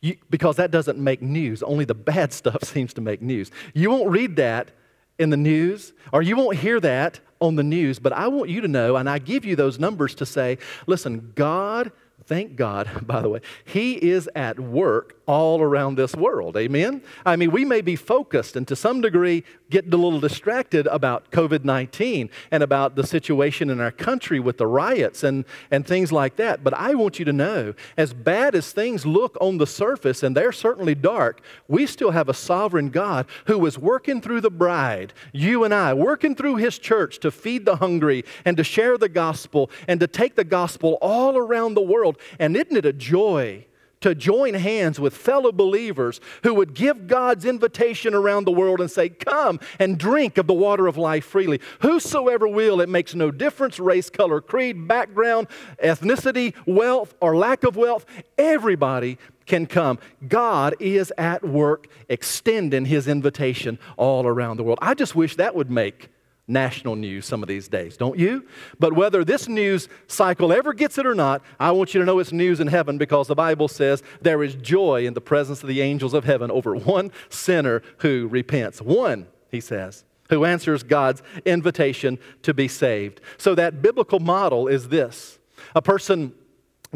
You, 0.00 0.16
because 0.30 0.56
that 0.56 0.70
doesn't 0.70 0.98
make 0.98 1.20
news. 1.20 1.62
Only 1.62 1.84
the 1.84 1.94
bad 1.94 2.32
stuff 2.40 2.64
seems 2.64 2.94
to 2.94 3.00
make 3.00 3.22
news. 3.22 3.50
You 3.74 3.90
won't 3.90 4.10
read 4.10 4.36
that 4.36 4.70
in 5.18 5.30
the 5.30 5.36
news, 5.36 5.92
or 6.12 6.22
you 6.22 6.34
won't 6.36 6.56
hear 6.56 6.80
that 6.80 7.20
on 7.40 7.56
the 7.56 7.62
news, 7.62 7.98
but 7.98 8.12
I 8.12 8.28
want 8.28 8.48
you 8.48 8.62
to 8.62 8.68
know, 8.68 8.96
and 8.96 9.08
I 9.08 9.18
give 9.18 9.44
you 9.44 9.56
those 9.56 9.78
numbers 9.78 10.14
to 10.16 10.26
say, 10.26 10.58
listen, 10.86 11.32
God 11.34 11.92
Thank 12.30 12.54
God, 12.54 12.88
by 13.06 13.22
the 13.22 13.28
way, 13.28 13.40
He 13.64 13.94
is 13.94 14.28
at 14.34 14.60
work 14.60 15.20
all 15.26 15.60
around 15.60 15.96
this 15.96 16.14
world. 16.14 16.56
Amen? 16.56 17.02
I 17.26 17.36
mean, 17.36 17.50
we 17.50 17.64
may 17.64 17.80
be 17.80 17.96
focused 17.96 18.56
and 18.56 18.66
to 18.68 18.76
some 18.76 19.00
degree 19.00 19.44
get 19.70 19.86
a 19.86 19.96
little 19.96 20.20
distracted 20.20 20.86
about 20.88 21.30
COVID 21.30 21.64
19 21.64 22.28
and 22.50 22.62
about 22.62 22.96
the 22.96 23.06
situation 23.06 23.70
in 23.70 23.80
our 23.80 23.92
country 23.92 24.40
with 24.40 24.58
the 24.58 24.66
riots 24.66 25.22
and, 25.22 25.44
and 25.70 25.86
things 25.86 26.12
like 26.12 26.36
that. 26.36 26.62
But 26.62 26.74
I 26.74 26.94
want 26.94 27.18
you 27.18 27.24
to 27.24 27.32
know, 27.32 27.74
as 27.96 28.12
bad 28.12 28.54
as 28.54 28.72
things 28.72 29.06
look 29.06 29.36
on 29.40 29.58
the 29.58 29.66
surface, 29.66 30.22
and 30.22 30.36
they're 30.36 30.52
certainly 30.52 30.94
dark, 30.94 31.40
we 31.68 31.86
still 31.86 32.10
have 32.10 32.28
a 32.28 32.34
sovereign 32.34 32.90
God 32.90 33.26
who 33.46 33.64
is 33.66 33.78
working 33.78 34.20
through 34.20 34.40
the 34.40 34.50
bride, 34.50 35.12
you 35.32 35.64
and 35.64 35.72
I, 35.72 35.94
working 35.94 36.34
through 36.34 36.56
His 36.56 36.78
church 36.78 37.20
to 37.20 37.30
feed 37.30 37.64
the 37.64 37.76
hungry 37.76 38.24
and 38.44 38.56
to 38.56 38.64
share 38.64 38.98
the 38.98 39.08
gospel 39.08 39.70
and 39.86 40.00
to 40.00 40.06
take 40.06 40.34
the 40.34 40.44
gospel 40.44 40.98
all 41.00 41.36
around 41.36 41.74
the 41.74 41.80
world. 41.80 42.18
And 42.38 42.56
isn't 42.56 42.76
it 42.76 42.84
a 42.84 42.92
joy 42.92 43.66
to 44.00 44.14
join 44.14 44.54
hands 44.54 44.98
with 44.98 45.16
fellow 45.16 45.52
believers 45.52 46.20
who 46.42 46.54
would 46.54 46.74
give 46.74 47.06
God's 47.06 47.44
invitation 47.44 48.14
around 48.14 48.44
the 48.44 48.52
world 48.52 48.80
and 48.80 48.90
say, 48.90 49.08
Come 49.10 49.60
and 49.78 49.98
drink 49.98 50.38
of 50.38 50.46
the 50.46 50.54
water 50.54 50.86
of 50.86 50.96
life 50.96 51.24
freely. 51.24 51.60
Whosoever 51.80 52.48
will, 52.48 52.80
it 52.80 52.88
makes 52.88 53.14
no 53.14 53.30
difference 53.30 53.78
race, 53.78 54.08
color, 54.08 54.40
creed, 54.40 54.88
background, 54.88 55.48
ethnicity, 55.82 56.54
wealth, 56.66 57.14
or 57.20 57.36
lack 57.36 57.64
of 57.64 57.76
wealth. 57.76 58.06
Everybody 58.38 59.18
can 59.46 59.66
come. 59.66 59.98
God 60.28 60.74
is 60.78 61.12
at 61.18 61.44
work 61.44 61.88
extending 62.08 62.86
his 62.86 63.08
invitation 63.08 63.78
all 63.96 64.26
around 64.26 64.56
the 64.56 64.62
world. 64.62 64.78
I 64.80 64.94
just 64.94 65.14
wish 65.14 65.36
that 65.36 65.54
would 65.54 65.70
make 65.70 66.08
national 66.50 66.96
news 66.96 67.24
some 67.24 67.42
of 67.42 67.48
these 67.48 67.68
days, 67.68 67.96
don't 67.96 68.18
you? 68.18 68.46
But 68.78 68.92
whether 68.92 69.24
this 69.24 69.48
news 69.48 69.88
cycle 70.08 70.52
ever 70.52 70.72
gets 70.72 70.98
it 70.98 71.06
or 71.06 71.14
not, 71.14 71.42
I 71.58 71.70
want 71.70 71.94
you 71.94 72.00
to 72.00 72.06
know 72.06 72.18
it's 72.18 72.32
news 72.32 72.60
in 72.60 72.66
heaven 72.66 72.98
because 72.98 73.28
the 73.28 73.34
Bible 73.34 73.68
says 73.68 74.02
there 74.20 74.42
is 74.42 74.54
joy 74.56 75.06
in 75.06 75.14
the 75.14 75.20
presence 75.20 75.62
of 75.62 75.68
the 75.68 75.80
angels 75.80 76.12
of 76.12 76.24
heaven 76.24 76.50
over 76.50 76.74
one 76.74 77.12
sinner 77.28 77.82
who 77.98 78.28
repents. 78.28 78.82
One, 78.82 79.28
he 79.50 79.60
says, 79.60 80.04
who 80.28 80.44
answers 80.44 80.82
God's 80.82 81.22
invitation 81.44 82.18
to 82.42 82.54
be 82.54 82.68
saved. 82.68 83.20
So 83.38 83.54
that 83.54 83.82
biblical 83.82 84.20
model 84.20 84.68
is 84.68 84.88
this 84.88 85.38
a 85.74 85.82
person 85.82 86.32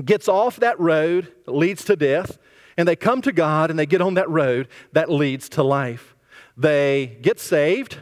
gets 0.05 0.29
off 0.29 0.57
that 0.57 0.79
road 0.81 1.33
that 1.45 1.55
leads 1.55 1.85
to 1.85 1.97
death, 1.97 2.39
and 2.77 2.89
they 2.89 2.97
come 2.97 3.23
to 3.23 3.33
God 3.33 3.71
and 3.71 3.79
they 3.79 3.87
get 3.87 4.01
on 4.01 4.15
that 4.15 4.29
road 4.29 4.69
that 4.93 5.11
leads 5.11 5.49
to 5.51 5.63
life. 5.63 6.17
They 6.57 7.19
get 7.23 7.39
saved 7.39 7.99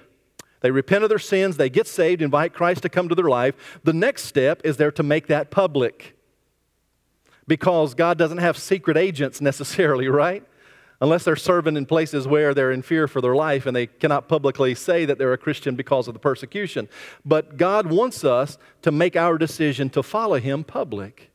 they 0.62 0.70
repent 0.70 1.02
of 1.02 1.10
their 1.10 1.18
sins, 1.18 1.56
they 1.56 1.68
get 1.68 1.86
saved, 1.86 2.22
invite 2.22 2.54
Christ 2.54 2.82
to 2.82 2.88
come 2.88 3.08
to 3.08 3.14
their 3.14 3.28
life. 3.28 3.80
The 3.84 3.92
next 3.92 4.24
step 4.24 4.62
is 4.64 4.76
they're 4.76 4.92
to 4.92 5.02
make 5.02 5.26
that 5.26 5.50
public. 5.50 6.16
Because 7.46 7.94
God 7.94 8.16
doesn't 8.16 8.38
have 8.38 8.56
secret 8.56 8.96
agents 8.96 9.40
necessarily, 9.40 10.08
right? 10.22 10.44
Unless 11.00 11.24
they're 11.24 11.34
serving 11.34 11.76
in 11.76 11.84
places 11.84 12.28
where 12.28 12.54
they're 12.54 12.70
in 12.70 12.82
fear 12.82 13.08
for 13.08 13.20
their 13.20 13.34
life 13.34 13.66
and 13.66 13.74
they 13.74 13.88
cannot 13.88 14.28
publicly 14.28 14.72
say 14.76 15.04
that 15.04 15.18
they're 15.18 15.32
a 15.32 15.38
Christian 15.38 15.74
because 15.74 16.06
of 16.06 16.14
the 16.14 16.20
persecution. 16.20 16.88
But 17.24 17.56
God 17.56 17.88
wants 17.88 18.22
us 18.22 18.56
to 18.82 18.92
make 18.92 19.16
our 19.16 19.36
decision 19.36 19.90
to 19.90 20.02
follow 20.04 20.38
Him 20.38 20.62
public. 20.62 21.32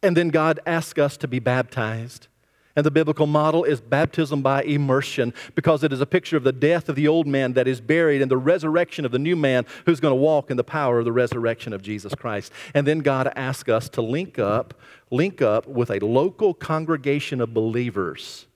And 0.00 0.16
then 0.16 0.28
God 0.28 0.60
asks 0.64 1.00
us 1.00 1.16
to 1.16 1.26
be 1.26 1.40
baptized. 1.40 2.28
And 2.76 2.84
the 2.84 2.90
biblical 2.90 3.26
model 3.26 3.62
is 3.62 3.80
baptism 3.80 4.42
by 4.42 4.62
immersion 4.62 5.32
because 5.54 5.84
it 5.84 5.92
is 5.92 6.00
a 6.00 6.06
picture 6.06 6.36
of 6.36 6.42
the 6.42 6.52
death 6.52 6.88
of 6.88 6.96
the 6.96 7.06
old 7.06 7.26
man 7.26 7.52
that 7.52 7.68
is 7.68 7.80
buried 7.80 8.20
and 8.20 8.30
the 8.30 8.36
resurrection 8.36 9.04
of 9.04 9.12
the 9.12 9.18
new 9.18 9.36
man 9.36 9.64
who's 9.86 10.00
going 10.00 10.12
to 10.12 10.16
walk 10.16 10.50
in 10.50 10.56
the 10.56 10.64
power 10.64 10.98
of 10.98 11.04
the 11.04 11.12
resurrection 11.12 11.72
of 11.72 11.82
Jesus 11.82 12.14
Christ. 12.14 12.52
And 12.74 12.86
then 12.86 12.98
God 12.98 13.32
asks 13.36 13.68
us 13.68 13.88
to 13.90 14.02
link 14.02 14.40
up, 14.40 14.74
link 15.10 15.40
up 15.40 15.68
with 15.68 15.90
a 15.90 16.00
local 16.00 16.52
congregation 16.52 17.40
of 17.40 17.54
believers 17.54 18.46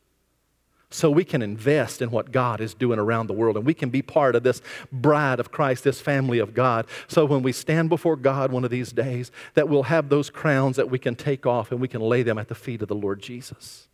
so 0.91 1.11
we 1.11 1.25
can 1.25 1.43
invest 1.43 2.01
in 2.01 2.11
what 2.11 2.33
God 2.33 2.61
is 2.61 2.75
doing 2.75 2.99
around 2.99 3.27
the 3.27 3.35
world 3.35 3.57
and 3.57 3.67
we 3.67 3.75
can 3.75 3.91
be 3.91 4.03
part 4.03 4.35
of 4.35 4.43
this 4.43 4.63
bride 4.91 5.39
of 5.39 5.53
Christ, 5.53 5.85
this 5.85 6.01
family 6.01 6.39
of 6.39 6.55
God. 6.55 6.87
So 7.09 7.25
when 7.25 7.43
we 7.43 7.53
stand 7.53 7.89
before 7.89 8.17
God 8.17 8.51
one 8.51 8.65
of 8.65 8.71
these 8.71 8.91
days, 8.91 9.31
that 9.55 9.69
we'll 9.69 9.85
have 9.85 10.09
those 10.09 10.31
crowns 10.31 10.77
that 10.77 10.91
we 10.91 10.99
can 10.99 11.15
take 11.15 11.47
off 11.47 11.71
and 11.71 11.81
we 11.81 11.89
can 11.89 12.01
lay 12.01 12.23
them 12.23 12.39
at 12.39 12.49
the 12.49 12.55
feet 12.55 12.83
of 12.83 12.89
the 12.89 12.95
Lord 12.95 13.21
Jesus. 13.21 13.88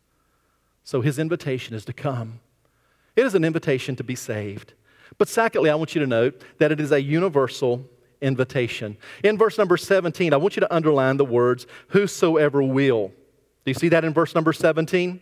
So 0.85 1.01
his 1.01 1.18
invitation 1.18 1.75
is 1.75 1.85
to 1.87 1.92
come. 1.92 2.40
It 3.16 3.25
is 3.25 3.35
an 3.35 3.44
invitation 3.44 3.97
to 3.97 4.05
be 4.05 4.14
saved. 4.14 4.75
But 5.18 5.29
secondly, 5.29 5.70
I 5.70 5.75
want 5.75 5.94
you 5.94 6.01
to 6.01 6.07
note 6.07 6.42
that 6.59 6.70
it 6.70 6.81
is 6.81 6.92
a 6.92 7.03
universal 7.03 7.88
invitation. 8.20 8.97
In 9.23 9.38
verse 9.38 9.59
number 9.59 9.77
17, 9.77 10.33
I 10.33 10.37
want 10.37 10.57
you 10.57 10.61
to 10.61 10.75
underline 10.75 11.16
the 11.16 11.25
words, 11.25 11.66
whosoever 11.88 12.62
will. 12.62 13.09
Do 13.64 13.70
you 13.70 13.75
see 13.75 13.88
that 13.90 14.05
in 14.05 14.12
verse 14.12 14.35
number 14.35 14.53
17? 14.53 15.20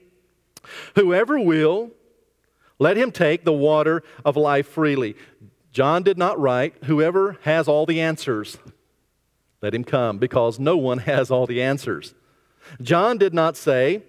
Whoever 0.95 1.39
will, 1.39 1.91
let 2.79 2.97
him 2.97 3.13
take 3.13 3.45
the 3.45 3.53
water 3.53 4.03
of 4.25 4.37
life 4.37 4.69
freely. 4.69 5.17
John 5.73 6.03
did 6.03 6.19
not 6.19 6.39
write, 6.41 6.85
whoever 6.85 7.39
has 7.43 7.69
all 7.69 7.87
the 7.87 8.01
answers, 8.01 8.59
let 9.61 9.75
him 9.75 9.85
come, 9.85 10.19
because 10.19 10.59
no 10.59 10.77
one 10.77 10.99
has 11.11 11.31
all 11.31 11.47
the 11.47 11.63
answers. 11.63 12.15
John 12.81 13.19
did 13.19 13.35
not 13.35 13.57
say, 13.57 14.03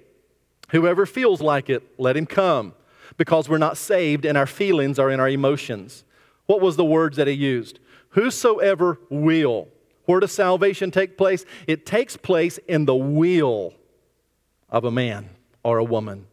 Whoever 0.73 1.05
feels 1.05 1.39
like 1.39 1.69
it, 1.69 1.83
let 1.99 2.17
him 2.17 2.25
come, 2.25 2.73
because 3.15 3.47
we're 3.47 3.59
not 3.59 3.77
saved 3.77 4.25
and 4.25 4.35
our 4.35 4.47
feelings 4.47 4.97
are 4.97 5.11
in 5.11 5.19
our 5.19 5.29
emotions. 5.29 6.03
What 6.47 6.61
was 6.61 6.77
the 6.77 6.83
words 6.83 7.17
that 7.17 7.27
he 7.27 7.33
used? 7.33 7.79
Whosoever 8.09 8.99
will. 9.11 9.67
Where 10.05 10.19
does 10.19 10.31
salvation 10.31 10.89
take 10.89 11.15
place? 11.15 11.45
It 11.67 11.85
takes 11.85 12.17
place 12.17 12.57
in 12.67 12.85
the 12.85 12.95
will 12.95 13.75
of 14.67 14.83
a 14.83 14.91
man 14.91 15.29
or 15.63 15.77
a 15.77 15.83
woman. 15.83 16.25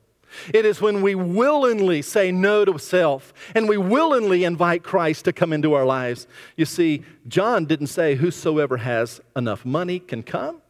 It 0.54 0.64
is 0.64 0.80
when 0.80 1.02
we 1.02 1.14
willingly 1.14 2.00
say 2.00 2.32
no 2.32 2.64
to 2.64 2.78
self 2.78 3.34
and 3.54 3.68
we 3.68 3.76
willingly 3.76 4.44
invite 4.44 4.82
Christ 4.82 5.26
to 5.26 5.34
come 5.34 5.52
into 5.52 5.74
our 5.74 5.84
lives. 5.84 6.26
You 6.56 6.64
see, 6.64 7.04
John 7.28 7.66
didn't 7.66 7.88
say 7.88 8.14
whosoever 8.14 8.78
has 8.78 9.20
enough 9.36 9.66
money 9.66 9.98
can 9.98 10.22
come 10.22 10.62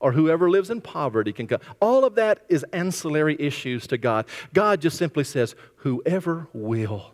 or 0.00 0.12
whoever 0.12 0.50
lives 0.50 0.70
in 0.70 0.80
poverty 0.80 1.32
can 1.32 1.46
come. 1.46 1.60
All 1.80 2.04
of 2.04 2.14
that 2.16 2.44
is 2.48 2.64
ancillary 2.72 3.36
issues 3.38 3.86
to 3.88 3.98
God. 3.98 4.26
God 4.52 4.80
just 4.80 4.96
simply 4.96 5.24
says, 5.24 5.54
whoever 5.76 6.48
will 6.52 7.12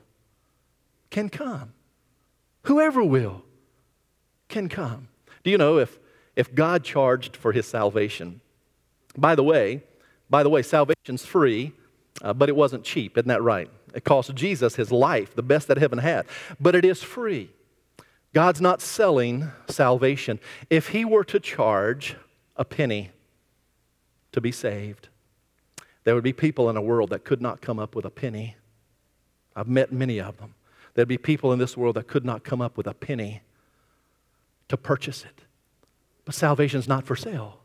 can 1.10 1.28
come. 1.28 1.72
Whoever 2.62 3.02
will 3.02 3.42
can 4.48 4.68
come. 4.68 5.08
Do 5.44 5.50
you 5.50 5.58
know 5.58 5.78
if, 5.78 5.98
if 6.36 6.54
God 6.54 6.84
charged 6.84 7.36
for 7.36 7.52
his 7.52 7.66
salvation? 7.66 8.40
By 9.16 9.34
the 9.34 9.42
way, 9.42 9.82
by 10.30 10.42
the 10.42 10.48
way, 10.48 10.62
salvation's 10.62 11.24
free, 11.24 11.72
uh, 12.22 12.32
but 12.32 12.48
it 12.48 12.56
wasn't 12.56 12.84
cheap, 12.84 13.16
isn't 13.16 13.28
that 13.28 13.42
right? 13.42 13.70
It 13.94 14.04
cost 14.04 14.34
Jesus 14.34 14.76
his 14.76 14.92
life, 14.92 15.34
the 15.34 15.42
best 15.42 15.68
that 15.68 15.78
heaven 15.78 15.98
had, 15.98 16.26
but 16.60 16.74
it 16.74 16.84
is 16.84 17.02
free. 17.02 17.50
God's 18.34 18.60
not 18.60 18.82
selling 18.82 19.50
salvation. 19.68 20.38
If 20.68 20.88
he 20.88 21.04
were 21.04 21.24
to 21.24 21.40
charge 21.40 22.16
a 22.56 22.64
penny 22.64 23.10
to 24.32 24.40
be 24.40 24.52
saved. 24.52 25.08
There 26.04 26.14
would 26.14 26.24
be 26.24 26.32
people 26.32 26.70
in 26.70 26.76
a 26.76 26.82
world 26.82 27.10
that 27.10 27.24
could 27.24 27.42
not 27.42 27.60
come 27.60 27.78
up 27.78 27.94
with 27.94 28.04
a 28.04 28.10
penny. 28.10 28.56
I've 29.54 29.68
met 29.68 29.92
many 29.92 30.20
of 30.20 30.38
them. 30.38 30.54
There'd 30.94 31.08
be 31.08 31.18
people 31.18 31.52
in 31.52 31.58
this 31.58 31.76
world 31.76 31.96
that 31.96 32.06
could 32.06 32.24
not 32.24 32.44
come 32.44 32.60
up 32.60 32.76
with 32.76 32.86
a 32.86 32.94
penny 32.94 33.42
to 34.68 34.76
purchase 34.76 35.24
it. 35.24 35.42
But 36.24 36.34
salvation's 36.34 36.88
not 36.88 37.04
for 37.04 37.16
sale. 37.16 37.60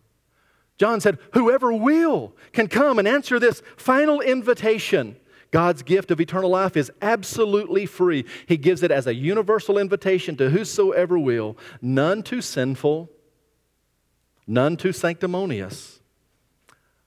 John 0.78 1.00
said, 1.00 1.20
Whoever 1.34 1.72
will 1.72 2.34
can 2.54 2.68
come 2.68 3.00
and 3.00 3.08
answer 3.08 3.40
this 3.40 3.62
final 3.78 4.22
invitation. 4.22 5.16
God's 5.52 5.84
gift 5.84 6.12
of 6.12 6.22
eternal 6.22 6.50
life 6.50 6.78
is 6.78 6.92
absolutely 7.02 7.86
free. 7.86 8.26
He 8.48 8.58
gives 8.58 8.82
it 8.82 8.90
as 8.90 9.06
a 9.06 9.14
universal 9.14 9.78
invitation 9.78 10.38
to 10.38 10.50
whosoever 10.50 11.20
will, 11.20 11.58
none 11.82 12.24
too 12.24 12.42
sinful, 12.42 13.10
none 14.48 14.78
too 14.78 14.92
sanctimonious, 14.92 16.00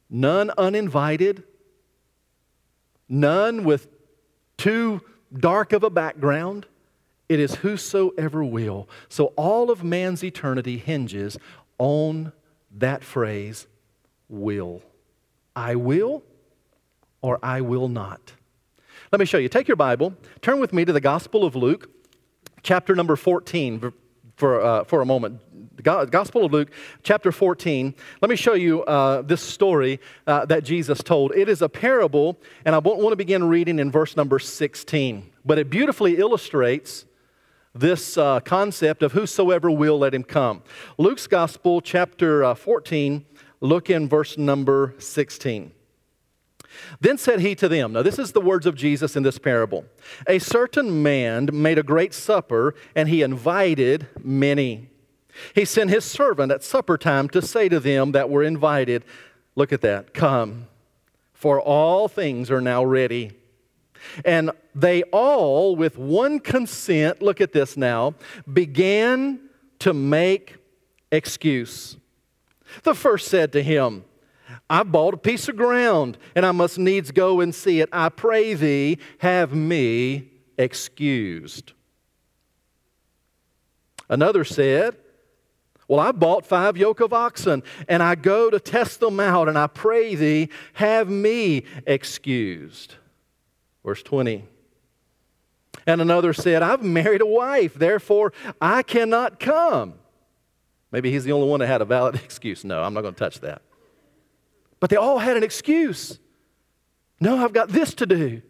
none 0.08 0.50
uninvited, 0.56 1.42
none 3.08 3.64
with 3.64 3.88
too 4.56 5.00
dark 5.32 5.72
of 5.72 5.82
a 5.82 5.90
background. 5.90 6.66
It 7.28 7.40
is 7.40 7.56
whosoever 7.56 8.44
will. 8.44 8.88
So 9.08 9.26
all 9.36 9.70
of 9.70 9.82
man's 9.82 10.22
eternity 10.22 10.76
hinges 10.76 11.38
on 11.78 12.32
that 12.76 13.02
phrase, 13.02 13.66
will. 14.28 14.82
I 15.56 15.74
will 15.74 16.22
or 17.22 17.38
I 17.42 17.60
will 17.60 17.88
not. 17.88 18.32
Let 19.12 19.20
me 19.20 19.26
show 19.26 19.38
you. 19.38 19.48
Take 19.48 19.68
your 19.68 19.76
Bible, 19.76 20.14
turn 20.42 20.60
with 20.60 20.72
me 20.72 20.84
to 20.84 20.92
the 20.92 21.00
Gospel 21.00 21.44
of 21.44 21.54
Luke, 21.54 21.88
chapter 22.62 22.94
number 22.94 23.16
14, 23.16 23.92
for, 24.36 24.60
uh, 24.60 24.84
for 24.84 25.00
a 25.00 25.06
moment. 25.06 25.40
The 25.76 26.06
Gospel 26.08 26.44
of 26.44 26.52
Luke, 26.52 26.70
chapter 27.02 27.32
14. 27.32 27.94
Let 28.22 28.30
me 28.30 28.36
show 28.36 28.54
you 28.54 28.84
uh, 28.84 29.22
this 29.22 29.42
story 29.42 29.98
uh, 30.26 30.46
that 30.46 30.62
Jesus 30.62 31.02
told. 31.02 31.34
It 31.34 31.48
is 31.48 31.62
a 31.62 31.68
parable, 31.68 32.38
and 32.64 32.74
I 32.76 32.78
won't 32.78 33.00
want 33.00 33.12
to 33.12 33.16
begin 33.16 33.44
reading 33.48 33.80
in 33.80 33.90
verse 33.90 34.16
number 34.16 34.38
16. 34.38 35.30
But 35.44 35.58
it 35.58 35.70
beautifully 35.70 36.16
illustrates 36.18 37.06
this 37.74 38.16
uh, 38.16 38.38
concept 38.40 39.02
of 39.02 39.12
whosoever 39.12 39.68
will 39.68 39.98
let 39.98 40.14
him 40.14 40.22
come. 40.22 40.62
Luke's 40.96 41.26
Gospel, 41.26 41.80
chapter 41.80 42.44
uh, 42.44 42.54
14, 42.54 43.26
look 43.60 43.90
in 43.90 44.08
verse 44.08 44.38
number 44.38 44.94
16. 44.98 45.72
Then 47.00 47.18
said 47.18 47.40
he 47.40 47.54
to 47.56 47.68
them, 47.68 47.92
Now, 47.92 48.02
this 48.02 48.18
is 48.18 48.32
the 48.32 48.40
words 48.40 48.66
of 48.66 48.76
Jesus 48.76 49.16
in 49.16 49.24
this 49.24 49.38
parable. 49.38 49.86
A 50.28 50.38
certain 50.38 51.02
man 51.02 51.48
made 51.52 51.78
a 51.78 51.82
great 51.82 52.14
supper, 52.14 52.74
and 52.94 53.08
he 53.08 53.22
invited 53.22 54.06
many. 54.22 54.90
He 55.54 55.64
sent 55.64 55.90
his 55.90 56.04
servant 56.04 56.52
at 56.52 56.62
supper 56.62 56.96
time 56.96 57.28
to 57.30 57.42
say 57.42 57.68
to 57.68 57.80
them 57.80 58.12
that 58.12 58.30
were 58.30 58.42
invited, 58.42 59.04
Look 59.56 59.72
at 59.72 59.82
that, 59.82 60.14
come, 60.14 60.66
for 61.32 61.60
all 61.60 62.08
things 62.08 62.50
are 62.50 62.60
now 62.60 62.84
ready. 62.84 63.32
And 64.24 64.50
they 64.74 65.02
all, 65.04 65.76
with 65.76 65.96
one 65.96 66.40
consent, 66.40 67.22
look 67.22 67.40
at 67.40 67.52
this 67.52 67.76
now, 67.76 68.14
began 68.52 69.40
to 69.78 69.94
make 69.94 70.56
excuse. 71.12 71.96
The 72.82 72.94
first 72.94 73.28
said 73.28 73.52
to 73.52 73.62
him, 73.62 74.04
I've 74.68 74.90
bought 74.90 75.14
a 75.14 75.18
piece 75.18 75.48
of 75.48 75.56
ground, 75.56 76.18
and 76.34 76.44
I 76.44 76.52
must 76.52 76.78
needs 76.78 77.10
go 77.10 77.40
and 77.40 77.54
see 77.54 77.80
it. 77.80 77.88
I 77.92 78.08
pray 78.08 78.54
thee, 78.54 78.98
have 79.18 79.54
me 79.54 80.30
excused. 80.58 81.72
Another 84.08 84.44
said, 84.44 84.96
Well, 85.88 86.00
I 86.00 86.12
bought 86.12 86.46
five 86.46 86.76
yoke 86.76 87.00
of 87.00 87.12
oxen, 87.12 87.62
and 87.88 88.02
I 88.02 88.14
go 88.14 88.50
to 88.50 88.58
test 88.58 89.00
them 89.00 89.20
out, 89.20 89.48
and 89.48 89.58
I 89.58 89.66
pray 89.66 90.14
thee, 90.14 90.48
have 90.74 91.10
me 91.10 91.64
excused. 91.86 92.94
Verse 93.84 94.02
20. 94.02 94.44
And 95.86 96.00
another 96.00 96.32
said, 96.32 96.62
I've 96.62 96.82
married 96.82 97.20
a 97.20 97.26
wife, 97.26 97.74
therefore 97.74 98.32
I 98.60 98.82
cannot 98.82 99.38
come. 99.38 99.94
Maybe 100.90 101.10
he's 101.10 101.24
the 101.24 101.32
only 101.32 101.48
one 101.48 101.60
that 101.60 101.66
had 101.66 101.82
a 101.82 101.84
valid 101.84 102.14
excuse. 102.24 102.64
No, 102.64 102.82
I'm 102.82 102.94
not 102.94 103.02
going 103.02 103.14
to 103.14 103.18
touch 103.18 103.40
that. 103.40 103.62
But 104.80 104.90
they 104.90 104.96
all 104.96 105.18
had 105.18 105.36
an 105.36 105.42
excuse. 105.42 106.18
No, 107.20 107.44
I've 107.44 107.52
got 107.52 107.68
this 107.68 107.94
to 107.94 108.06
do. 108.06 108.42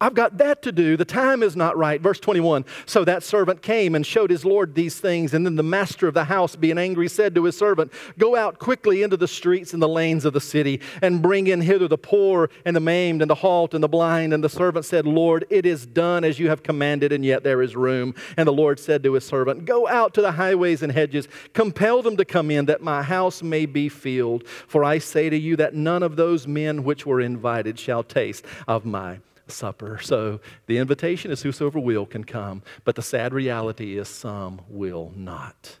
I've 0.00 0.14
got 0.14 0.38
that 0.38 0.62
to 0.62 0.70
do. 0.70 0.96
The 0.96 1.04
time 1.04 1.42
is 1.42 1.56
not 1.56 1.76
right. 1.76 2.00
Verse 2.00 2.20
21 2.20 2.64
So 2.86 3.04
that 3.04 3.24
servant 3.24 3.62
came 3.62 3.96
and 3.96 4.06
showed 4.06 4.30
his 4.30 4.44
Lord 4.44 4.76
these 4.76 5.00
things. 5.00 5.34
And 5.34 5.44
then 5.44 5.56
the 5.56 5.64
master 5.64 6.06
of 6.06 6.14
the 6.14 6.24
house, 6.24 6.54
being 6.54 6.78
angry, 6.78 7.08
said 7.08 7.34
to 7.34 7.44
his 7.44 7.58
servant, 7.58 7.92
Go 8.16 8.36
out 8.36 8.60
quickly 8.60 9.02
into 9.02 9.16
the 9.16 9.26
streets 9.26 9.72
and 9.72 9.82
the 9.82 9.88
lanes 9.88 10.24
of 10.24 10.34
the 10.34 10.40
city, 10.40 10.80
and 11.02 11.20
bring 11.20 11.48
in 11.48 11.60
hither 11.60 11.88
the 11.88 11.98
poor 11.98 12.48
and 12.64 12.76
the 12.76 12.80
maimed 12.80 13.22
and 13.22 13.30
the 13.30 13.34
halt 13.34 13.74
and 13.74 13.82
the 13.82 13.88
blind. 13.88 14.32
And 14.32 14.44
the 14.44 14.48
servant 14.48 14.84
said, 14.84 15.04
Lord, 15.04 15.46
it 15.50 15.66
is 15.66 15.84
done 15.84 16.22
as 16.22 16.38
you 16.38 16.48
have 16.48 16.62
commanded, 16.62 17.10
and 17.10 17.24
yet 17.24 17.42
there 17.42 17.60
is 17.60 17.74
room. 17.74 18.14
And 18.36 18.46
the 18.46 18.52
Lord 18.52 18.78
said 18.78 19.02
to 19.02 19.14
his 19.14 19.24
servant, 19.24 19.64
Go 19.64 19.88
out 19.88 20.14
to 20.14 20.20
the 20.20 20.32
highways 20.32 20.82
and 20.82 20.92
hedges, 20.92 21.26
compel 21.54 22.02
them 22.02 22.16
to 22.18 22.24
come 22.24 22.52
in, 22.52 22.66
that 22.66 22.82
my 22.82 23.02
house 23.02 23.42
may 23.42 23.66
be 23.66 23.88
filled. 23.88 24.46
For 24.46 24.84
I 24.84 24.98
say 24.98 25.28
to 25.28 25.36
you 25.36 25.56
that 25.56 25.74
none 25.74 26.04
of 26.04 26.14
those 26.14 26.46
men 26.46 26.84
which 26.84 27.04
were 27.04 27.20
invited 27.20 27.80
shall 27.80 28.04
taste 28.04 28.44
of 28.68 28.84
my 28.84 29.18
supper. 29.50 29.98
So 30.02 30.40
the 30.66 30.78
invitation 30.78 31.30
is 31.30 31.42
whosoever 31.42 31.78
will 31.78 32.06
can 32.06 32.24
come, 32.24 32.62
but 32.84 32.94
the 32.96 33.02
sad 33.02 33.32
reality 33.32 33.98
is 33.98 34.08
some 34.08 34.60
will 34.68 35.12
not. 35.16 35.78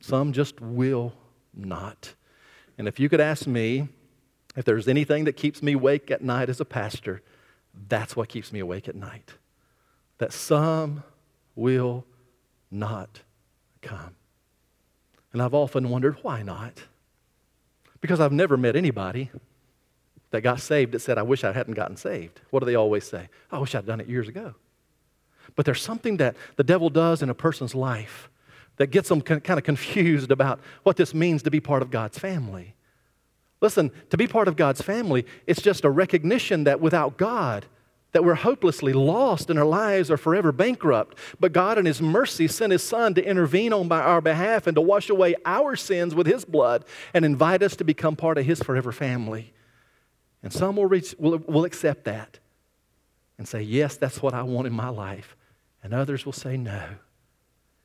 Some 0.00 0.32
just 0.32 0.60
will 0.60 1.14
not. 1.54 2.14
And 2.78 2.88
if 2.88 2.98
you 2.98 3.08
could 3.08 3.20
ask 3.20 3.46
me 3.46 3.88
if 4.56 4.64
there's 4.64 4.88
anything 4.88 5.24
that 5.24 5.34
keeps 5.34 5.62
me 5.62 5.72
awake 5.72 6.10
at 6.10 6.22
night 6.22 6.48
as 6.48 6.60
a 6.60 6.64
pastor, 6.64 7.22
that's 7.88 8.16
what 8.16 8.28
keeps 8.28 8.52
me 8.52 8.60
awake 8.60 8.88
at 8.88 8.94
night. 8.94 9.34
That 10.18 10.32
some 10.32 11.04
will 11.54 12.04
not 12.70 13.22
come. 13.80 14.16
And 15.32 15.40
I've 15.40 15.54
often 15.54 15.88
wondered 15.88 16.18
why 16.22 16.42
not? 16.42 16.82
Because 18.00 18.20
I've 18.20 18.32
never 18.32 18.56
met 18.56 18.76
anybody 18.76 19.30
that 20.32 20.40
got 20.40 20.60
saved 20.60 20.92
that 20.92 21.00
said, 21.00 21.18
I 21.18 21.22
wish 21.22 21.44
I 21.44 21.52
hadn't 21.52 21.74
gotten 21.74 21.96
saved. 21.96 22.40
What 22.50 22.60
do 22.60 22.66
they 22.66 22.74
always 22.74 23.04
say? 23.04 23.28
I 23.50 23.58
wish 23.58 23.74
I'd 23.74 23.86
done 23.86 24.00
it 24.00 24.08
years 24.08 24.28
ago. 24.28 24.54
But 25.54 25.66
there's 25.66 25.80
something 25.80 26.16
that 26.16 26.36
the 26.56 26.64
devil 26.64 26.90
does 26.90 27.22
in 27.22 27.30
a 27.30 27.34
person's 27.34 27.74
life 27.74 28.30
that 28.76 28.88
gets 28.88 29.08
them 29.08 29.20
kind 29.20 29.58
of 29.58 29.62
confused 29.62 30.30
about 30.30 30.58
what 30.82 30.96
this 30.96 31.14
means 31.14 31.42
to 31.42 31.50
be 31.50 31.60
part 31.60 31.82
of 31.82 31.90
God's 31.90 32.18
family. 32.18 32.74
Listen, 33.60 33.92
to 34.10 34.16
be 34.16 34.26
part 34.26 34.48
of 34.48 34.56
God's 34.56 34.82
family, 34.82 35.26
it's 35.46 35.62
just 35.62 35.84
a 35.84 35.90
recognition 35.90 36.64
that 36.64 36.80
without 36.80 37.16
God, 37.16 37.66
that 38.12 38.24
we're 38.24 38.34
hopelessly 38.34 38.92
lost 38.92 39.50
and 39.50 39.58
our 39.58 39.64
lives 39.64 40.10
are 40.10 40.16
forever 40.16 40.50
bankrupt. 40.52 41.16
But 41.38 41.52
God, 41.52 41.78
in 41.78 41.84
His 41.84 42.00
mercy, 42.00 42.48
sent 42.48 42.72
His 42.72 42.82
Son 42.82 43.14
to 43.14 43.24
intervene 43.24 43.72
on 43.72 43.88
by 43.88 44.00
our 44.00 44.20
behalf 44.20 44.66
and 44.66 44.74
to 44.74 44.80
wash 44.80 45.10
away 45.10 45.34
our 45.44 45.76
sins 45.76 46.14
with 46.14 46.26
His 46.26 46.44
blood 46.44 46.84
and 47.14 47.24
invite 47.24 47.62
us 47.62 47.76
to 47.76 47.84
become 47.84 48.16
part 48.16 48.38
of 48.38 48.46
His 48.46 48.60
forever 48.60 48.92
family. 48.92 49.52
And 50.42 50.52
some 50.52 50.76
will, 50.76 50.86
reach, 50.86 51.14
will, 51.18 51.38
will 51.38 51.64
accept 51.64 52.04
that 52.04 52.38
and 53.38 53.46
say, 53.46 53.62
Yes, 53.62 53.96
that's 53.96 54.20
what 54.20 54.34
I 54.34 54.42
want 54.42 54.66
in 54.66 54.72
my 54.72 54.88
life. 54.88 55.36
And 55.82 55.92
others 55.94 56.24
will 56.24 56.32
say 56.32 56.56
no 56.56 56.82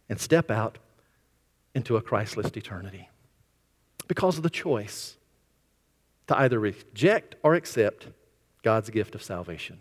and 0.09 0.19
step 0.19 0.51
out 0.51 0.77
into 1.73 1.97
a 1.97 2.01
Christless 2.01 2.55
eternity 2.55 3.09
because 4.07 4.37
of 4.37 4.43
the 4.43 4.49
choice 4.49 5.17
to 6.27 6.37
either 6.37 6.59
reject 6.59 7.35
or 7.43 7.55
accept 7.55 8.07
God's 8.63 8.89
gift 8.89 9.15
of 9.15 9.23
salvation. 9.23 9.79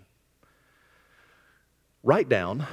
Write 2.03 2.29
down 2.29 2.67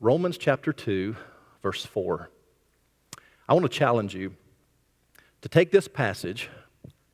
Romans 0.00 0.36
chapter 0.36 0.72
2, 0.72 1.16
verse 1.62 1.84
4. 1.84 2.30
I 3.48 3.54
want 3.54 3.64
to 3.64 3.68
challenge 3.68 4.14
you 4.14 4.34
to 5.40 5.48
take 5.48 5.70
this 5.70 5.88
passage, 5.88 6.50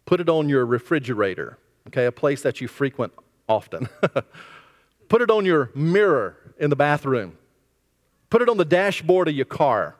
put 0.05 0.21
it 0.21 0.29
on 0.29 0.49
your 0.49 0.67
refrigerator 0.67 1.59
okay, 1.89 2.07
a 2.07 2.13
place 2.13 2.43
that 2.43 2.61
you 2.61 2.69
frequent 2.69 3.13
often. 3.49 3.89
Put 5.09 5.23
it 5.23 5.31
on 5.31 5.45
your 5.45 5.71
mirror 5.75 6.37
in 6.59 6.71
the 6.71 6.77
bathroom. 6.77 7.37
Put 8.31 8.43
it 8.43 8.49
on 8.49 8.57
the 8.57 8.65
dashboard 8.65 9.29
of 9.29 9.35
your 9.35 9.45
car. 9.45 9.97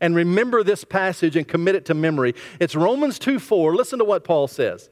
And 0.00 0.16
remember 0.16 0.64
this 0.64 0.82
passage 0.82 1.36
and 1.36 1.46
commit 1.46 1.74
it 1.74 1.84
to 1.86 1.94
memory. 1.94 2.34
It's 2.58 2.74
Romans 2.74 3.18
2 3.18 3.38
4. 3.38 3.76
Listen 3.76 3.98
to 3.98 4.04
what 4.04 4.24
Paul 4.24 4.48
says. 4.48 4.88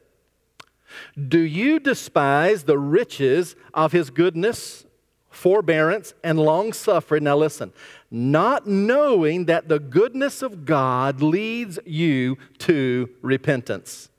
Do 1.28 1.38
you 1.38 1.80
despise 1.80 2.64
the 2.64 2.78
riches 2.78 3.56
of 3.72 3.92
his 3.92 4.10
goodness, 4.10 4.84
forbearance, 5.30 6.14
and 6.22 6.38
long 6.38 6.72
suffering? 6.72 7.24
Now 7.24 7.36
listen, 7.36 7.72
not 8.10 8.66
knowing 8.66 9.46
that 9.46 9.68
the 9.68 9.78
goodness 9.78 10.42
of 10.42 10.64
God 10.64 11.22
leads 11.22 11.78
you 11.86 12.36
to 12.58 13.08
repentance. 13.22 14.10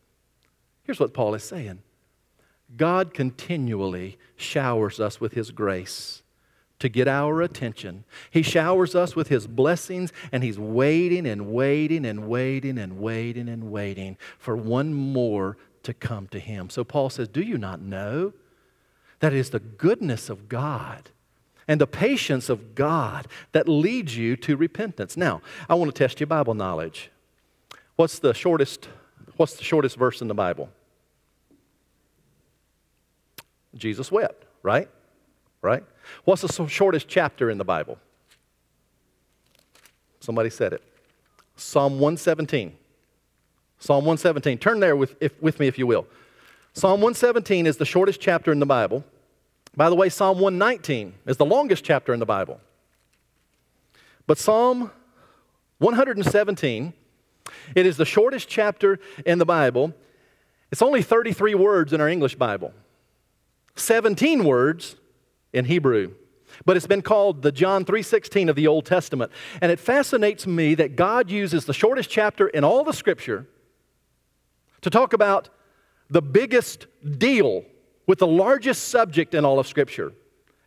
Here's 0.84 1.00
what 1.00 1.14
Paul 1.14 1.36
is 1.36 1.44
saying 1.44 1.82
God 2.78 3.14
continually 3.14 4.18
showers 4.36 5.00
us 5.00 5.20
with 5.20 5.34
His 5.34 5.52
grace 5.52 6.24
to 6.80 6.90
get 6.90 7.08
our 7.08 7.42
attention. 7.42 8.06
He 8.32 8.42
showers 8.42 8.96
us 8.96 9.16
with 9.16 9.28
His 9.28 9.48
blessings, 9.48 10.14
and 10.32 10.44
He's 10.44 10.58
waiting 10.58 11.26
and 11.26 11.48
waiting 11.48 12.06
and 12.06 12.28
waiting 12.28 12.78
and 12.78 13.00
waiting 13.00 13.50
and 13.50 13.72
waiting 13.72 14.18
for 14.38 14.56
one 14.56 14.94
more 14.94 15.58
to 15.84 15.94
come 15.94 16.28
to 16.28 16.40
Him. 16.40 16.70
So 16.70 16.84
Paul 16.84 17.10
says, 17.10 17.28
Do 17.28 17.42
you 17.42 17.58
not 17.58 17.82
know 17.82 18.34
that 19.20 19.34
is 19.34 19.50
the 19.50 19.60
goodness 19.60 20.30
of 20.30 20.50
God? 20.50 21.10
and 21.68 21.80
the 21.80 21.86
patience 21.86 22.50
of 22.50 22.74
God 22.74 23.28
that 23.52 23.70
leads 23.70 24.18
you 24.18 24.36
to 24.38 24.58
repentance. 24.58 25.16
Now, 25.16 25.40
I 25.70 25.76
want 25.76 25.94
to 25.94 25.98
test 25.98 26.20
your 26.20 26.26
Bible 26.26 26.56
knowledge. 26.56 27.12
What's 27.96 28.18
the 28.18 28.34
shortest 28.34 28.90
what's 29.38 29.54
the 29.54 29.64
shortest 29.64 29.96
verse 29.96 30.20
in 30.20 30.28
the 30.28 30.34
Bible? 30.34 30.70
Jesus 33.76 34.12
wept, 34.12 34.46
right? 34.64 34.90
Right? 35.62 35.84
What's 36.24 36.42
the 36.42 36.68
shortest 36.68 37.08
chapter 37.08 37.50
in 37.50 37.58
the 37.58 37.66
Bible? 37.66 37.98
Somebody 40.20 40.50
said 40.50 40.74
it. 40.74 40.84
Psalm 41.56 41.94
117. 41.94 42.76
Psalm 43.80 44.06
117. 44.06 44.58
Turn 44.58 44.80
there 44.80 44.96
with, 44.96 45.16
if, 45.20 45.42
with 45.42 45.60
me, 45.60 45.68
if 45.68 45.78
you 45.78 45.88
will. 45.88 46.08
Psalm 46.74 47.02
117 47.02 47.66
is 47.68 47.78
the 47.78 47.86
shortest 47.86 48.20
chapter 48.22 48.52
in 48.52 48.60
the 48.60 48.66
Bible. 48.66 49.04
By 49.76 49.90
the 49.90 49.96
way, 49.96 50.10
Psalm 50.10 50.40
119 50.40 51.14
is 51.26 51.38
the 51.38 51.46
longest 51.46 51.84
chapter 51.84 52.14
in 52.14 52.20
the 52.20 52.26
Bible. 52.26 52.60
But 54.28 54.38
Psalm 54.38 54.92
117, 55.80 56.94
it 57.76 57.86
is 57.86 57.98
the 57.98 58.06
shortest 58.06 58.48
chapter 58.48 59.00
in 59.26 59.40
the 59.40 59.46
Bible. 59.46 59.94
It's 60.72 60.82
only 60.82 61.02
33 61.02 61.56
words 61.56 61.94
in 61.94 62.02
our 62.02 62.10
English 62.10 62.36
Bible. 62.36 62.74
17 63.80 64.44
words 64.44 64.96
in 65.54 65.66
Hebrew. 65.66 66.14
But 66.66 66.78
it's 66.78 66.88
been 66.88 67.02
called 67.02 67.42
the 67.42 67.52
John 67.52 67.86
3:16 67.86 68.50
of 68.50 68.56
the 68.56 68.68
Old 68.68 68.86
Testament. 68.86 69.32
And 69.62 69.72
it 69.72 69.80
fascinates 69.80 70.46
me 70.46 70.76
that 70.76 70.96
God 70.96 71.30
uses 71.30 71.66
the 71.66 71.74
shortest 71.74 72.10
chapter 72.10 72.48
in 72.48 72.64
all 72.64 72.84
the 72.84 72.94
scripture 72.94 73.48
to 74.82 74.90
talk 74.90 75.14
about 75.14 75.50
the 76.10 76.22
biggest 76.22 76.88
deal 77.18 77.64
with 78.08 78.20
the 78.20 78.28
largest 78.28 78.88
subject 78.90 79.34
in 79.34 79.46
all 79.46 79.60
of 79.60 79.68
scripture. 79.68 80.14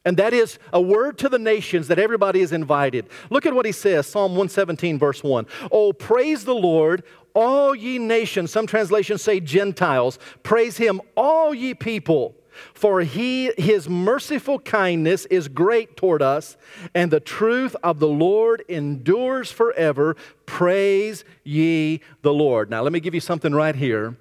And 0.05 0.17
that 0.17 0.33
is 0.33 0.59
a 0.73 0.81
word 0.81 1.19
to 1.19 1.29
the 1.29 1.39
nations 1.39 1.89
that 1.89 1.99
everybody 1.99 2.41
is 2.41 2.53
invited. 2.53 3.07
Look 3.31 3.47
at 3.47 3.55
what 3.55 3.67
he 3.67 3.73
says, 3.73 4.07
Psalm 4.07 4.33
117, 4.33 4.99
verse 4.99 5.23
1. 5.23 5.47
Oh, 5.71 5.93
praise 5.93 6.45
the 6.45 6.55
Lord, 6.55 7.05
all 7.35 7.75
ye 7.75 7.99
nations. 7.99 8.51
Some 8.51 8.67
translations 8.67 9.23
say 9.23 9.39
Gentiles. 9.39 10.19
Praise 10.43 10.77
him, 10.77 11.01
all 11.17 11.55
ye 11.55 11.75
people. 11.75 12.35
For 12.75 13.01
he, 13.01 13.53
his 13.57 13.89
merciful 13.89 14.59
kindness 14.59 15.27
is 15.27 15.49
great 15.49 15.97
toward 15.97 16.23
us, 16.23 16.57
and 16.95 17.11
the 17.11 17.21
truth 17.21 17.75
of 17.83 17.99
the 17.99 18.09
Lord 18.09 18.63
endures 18.69 19.51
forever. 19.51 20.17
Praise 20.47 21.25
ye 21.45 22.01
the 22.23 22.33
Lord. 22.33 22.71
Now, 22.71 22.83
let 22.83 22.93
me 22.93 23.01
give 23.01 23.15
you 23.15 23.21
something 23.21 23.55
right 23.55 23.75
here 23.75 24.17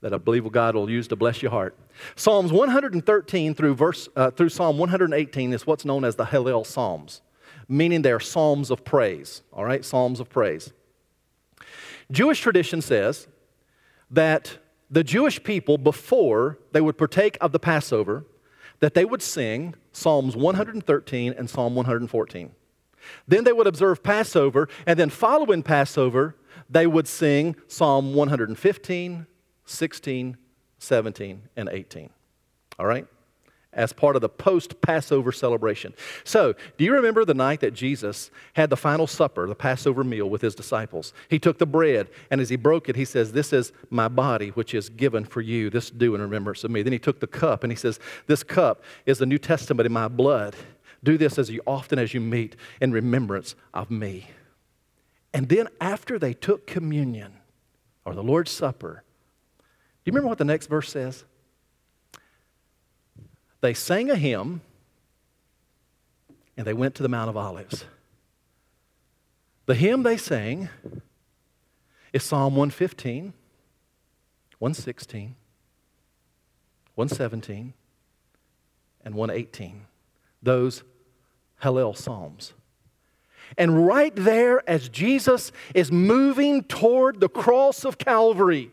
that 0.00 0.14
I 0.14 0.18
believe 0.18 0.50
God 0.52 0.74
will 0.74 0.90
use 0.90 1.08
to 1.08 1.16
bless 1.16 1.42
your 1.42 1.50
heart. 1.50 1.76
Psalms 2.14 2.52
113 2.52 3.54
through, 3.54 3.74
verse, 3.74 4.08
uh, 4.14 4.30
through 4.30 4.48
Psalm 4.48 4.78
118 4.78 5.52
is 5.52 5.66
what's 5.66 5.84
known 5.84 6.04
as 6.04 6.16
the 6.16 6.26
Hallel 6.26 6.64
Psalms, 6.64 7.20
meaning 7.68 8.02
they're 8.02 8.20
psalms 8.20 8.70
of 8.70 8.84
praise. 8.84 9.42
All 9.52 9.64
right, 9.64 9.84
psalms 9.84 10.20
of 10.20 10.28
praise. 10.28 10.72
Jewish 12.10 12.40
tradition 12.40 12.80
says 12.80 13.26
that 14.10 14.58
the 14.90 15.04
Jewish 15.04 15.42
people, 15.42 15.78
before 15.78 16.58
they 16.72 16.80
would 16.80 16.96
partake 16.96 17.36
of 17.40 17.52
the 17.52 17.58
Passover, 17.58 18.24
that 18.80 18.94
they 18.94 19.04
would 19.04 19.22
sing 19.22 19.74
Psalms 19.92 20.36
113 20.36 21.34
and 21.36 21.50
Psalm 21.50 21.74
114. 21.74 22.52
Then 23.26 23.44
they 23.44 23.52
would 23.52 23.66
observe 23.66 24.02
Passover, 24.02 24.68
and 24.86 24.98
then 24.98 25.10
following 25.10 25.62
Passover, 25.62 26.36
they 26.70 26.86
would 26.86 27.08
sing 27.08 27.56
Psalm 27.66 28.14
115, 28.14 29.26
16, 29.64 30.36
17, 30.78 31.42
and 31.56 31.68
18. 31.70 32.10
All 32.78 32.86
right? 32.86 33.06
As 33.78 33.92
part 33.92 34.16
of 34.16 34.22
the 34.22 34.28
post 34.28 34.80
Passover 34.80 35.30
celebration. 35.30 35.94
So, 36.24 36.54
do 36.76 36.84
you 36.84 36.92
remember 36.92 37.24
the 37.24 37.32
night 37.32 37.60
that 37.60 37.74
Jesus 37.74 38.28
had 38.54 38.70
the 38.70 38.76
final 38.76 39.06
supper, 39.06 39.46
the 39.46 39.54
Passover 39.54 40.02
meal 40.02 40.28
with 40.28 40.42
his 40.42 40.56
disciples? 40.56 41.12
He 41.30 41.38
took 41.38 41.58
the 41.58 41.66
bread, 41.66 42.08
and 42.28 42.40
as 42.40 42.48
he 42.48 42.56
broke 42.56 42.88
it, 42.88 42.96
he 42.96 43.04
says, 43.04 43.30
This 43.30 43.52
is 43.52 43.72
my 43.88 44.08
body, 44.08 44.48
which 44.48 44.74
is 44.74 44.88
given 44.88 45.24
for 45.24 45.40
you. 45.40 45.70
This 45.70 45.90
do 45.90 46.16
in 46.16 46.20
remembrance 46.20 46.64
of 46.64 46.72
me. 46.72 46.82
Then 46.82 46.92
he 46.92 46.98
took 46.98 47.20
the 47.20 47.28
cup, 47.28 47.62
and 47.62 47.70
he 47.70 47.76
says, 47.76 48.00
This 48.26 48.42
cup 48.42 48.82
is 49.06 49.18
the 49.18 49.26
New 49.26 49.38
Testament 49.38 49.86
in 49.86 49.92
my 49.92 50.08
blood. 50.08 50.56
Do 51.04 51.16
this 51.16 51.38
as 51.38 51.50
often 51.64 52.00
as 52.00 52.12
you 52.12 52.20
meet 52.20 52.56
in 52.80 52.90
remembrance 52.90 53.54
of 53.72 53.92
me. 53.92 54.28
And 55.32 55.48
then 55.48 55.68
after 55.80 56.18
they 56.18 56.34
took 56.34 56.66
communion 56.66 57.34
or 58.04 58.16
the 58.16 58.24
Lord's 58.24 58.50
Supper, 58.50 59.04
do 59.58 59.64
you 60.04 60.12
remember 60.12 60.28
what 60.28 60.38
the 60.38 60.44
next 60.44 60.66
verse 60.66 60.90
says? 60.90 61.24
They 63.60 63.74
sang 63.74 64.10
a 64.10 64.16
hymn 64.16 64.60
and 66.56 66.66
they 66.66 66.74
went 66.74 66.94
to 66.96 67.02
the 67.02 67.08
Mount 67.08 67.28
of 67.28 67.36
Olives. 67.36 67.84
The 69.66 69.74
hymn 69.74 70.02
they 70.02 70.16
sang 70.16 70.68
is 72.12 72.22
Psalm 72.22 72.54
115, 72.54 73.32
116, 74.58 75.36
117, 76.94 77.74
and 79.04 79.14
118 79.14 79.86
those 80.42 80.82
Hallel 81.62 81.96
Psalms. 81.96 82.52
And 83.56 83.86
right 83.86 84.14
there, 84.14 84.68
as 84.68 84.88
Jesus 84.88 85.52
is 85.74 85.90
moving 85.90 86.62
toward 86.64 87.20
the 87.20 87.28
cross 87.28 87.84
of 87.84 87.98
Calvary, 87.98 88.70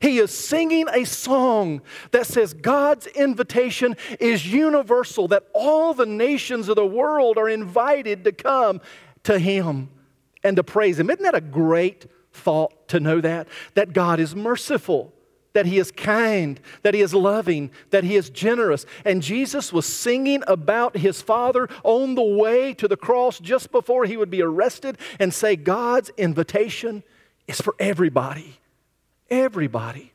he 0.00 0.18
is 0.18 0.36
singing 0.36 0.86
a 0.88 1.04
song 1.04 1.82
that 2.10 2.26
says 2.26 2.54
God's 2.54 3.06
invitation 3.08 3.96
is 4.20 4.52
universal, 4.52 5.28
that 5.28 5.48
all 5.52 5.94
the 5.94 6.06
nations 6.06 6.68
of 6.68 6.76
the 6.76 6.86
world 6.86 7.38
are 7.38 7.48
invited 7.48 8.24
to 8.24 8.32
come 8.32 8.80
to 9.24 9.38
Him 9.38 9.90
and 10.42 10.56
to 10.56 10.64
praise 10.64 10.98
Him. 10.98 11.10
Isn't 11.10 11.22
that 11.22 11.34
a 11.34 11.40
great 11.40 12.06
thought 12.32 12.88
to 12.88 13.00
know 13.00 13.20
that? 13.20 13.48
That 13.74 13.92
God 13.92 14.20
is 14.20 14.34
merciful 14.34 15.12
that 15.52 15.66
he 15.66 15.78
is 15.78 15.90
kind, 15.90 16.60
that 16.82 16.94
he 16.94 17.00
is 17.00 17.14
loving, 17.14 17.70
that 17.90 18.04
he 18.04 18.16
is 18.16 18.30
generous. 18.30 18.86
And 19.04 19.22
Jesus 19.22 19.72
was 19.72 19.86
singing 19.86 20.42
about 20.46 20.96
his 20.96 21.20
Father 21.20 21.68
on 21.84 22.14
the 22.14 22.22
way 22.22 22.74
to 22.74 22.88
the 22.88 22.96
cross 22.96 23.38
just 23.38 23.70
before 23.70 24.04
he 24.04 24.16
would 24.16 24.30
be 24.30 24.42
arrested 24.42 24.98
and 25.18 25.32
say, 25.32 25.56
God's 25.56 26.10
invitation 26.16 27.02
is 27.46 27.60
for 27.60 27.74
everybody, 27.78 28.58
everybody 29.32 30.12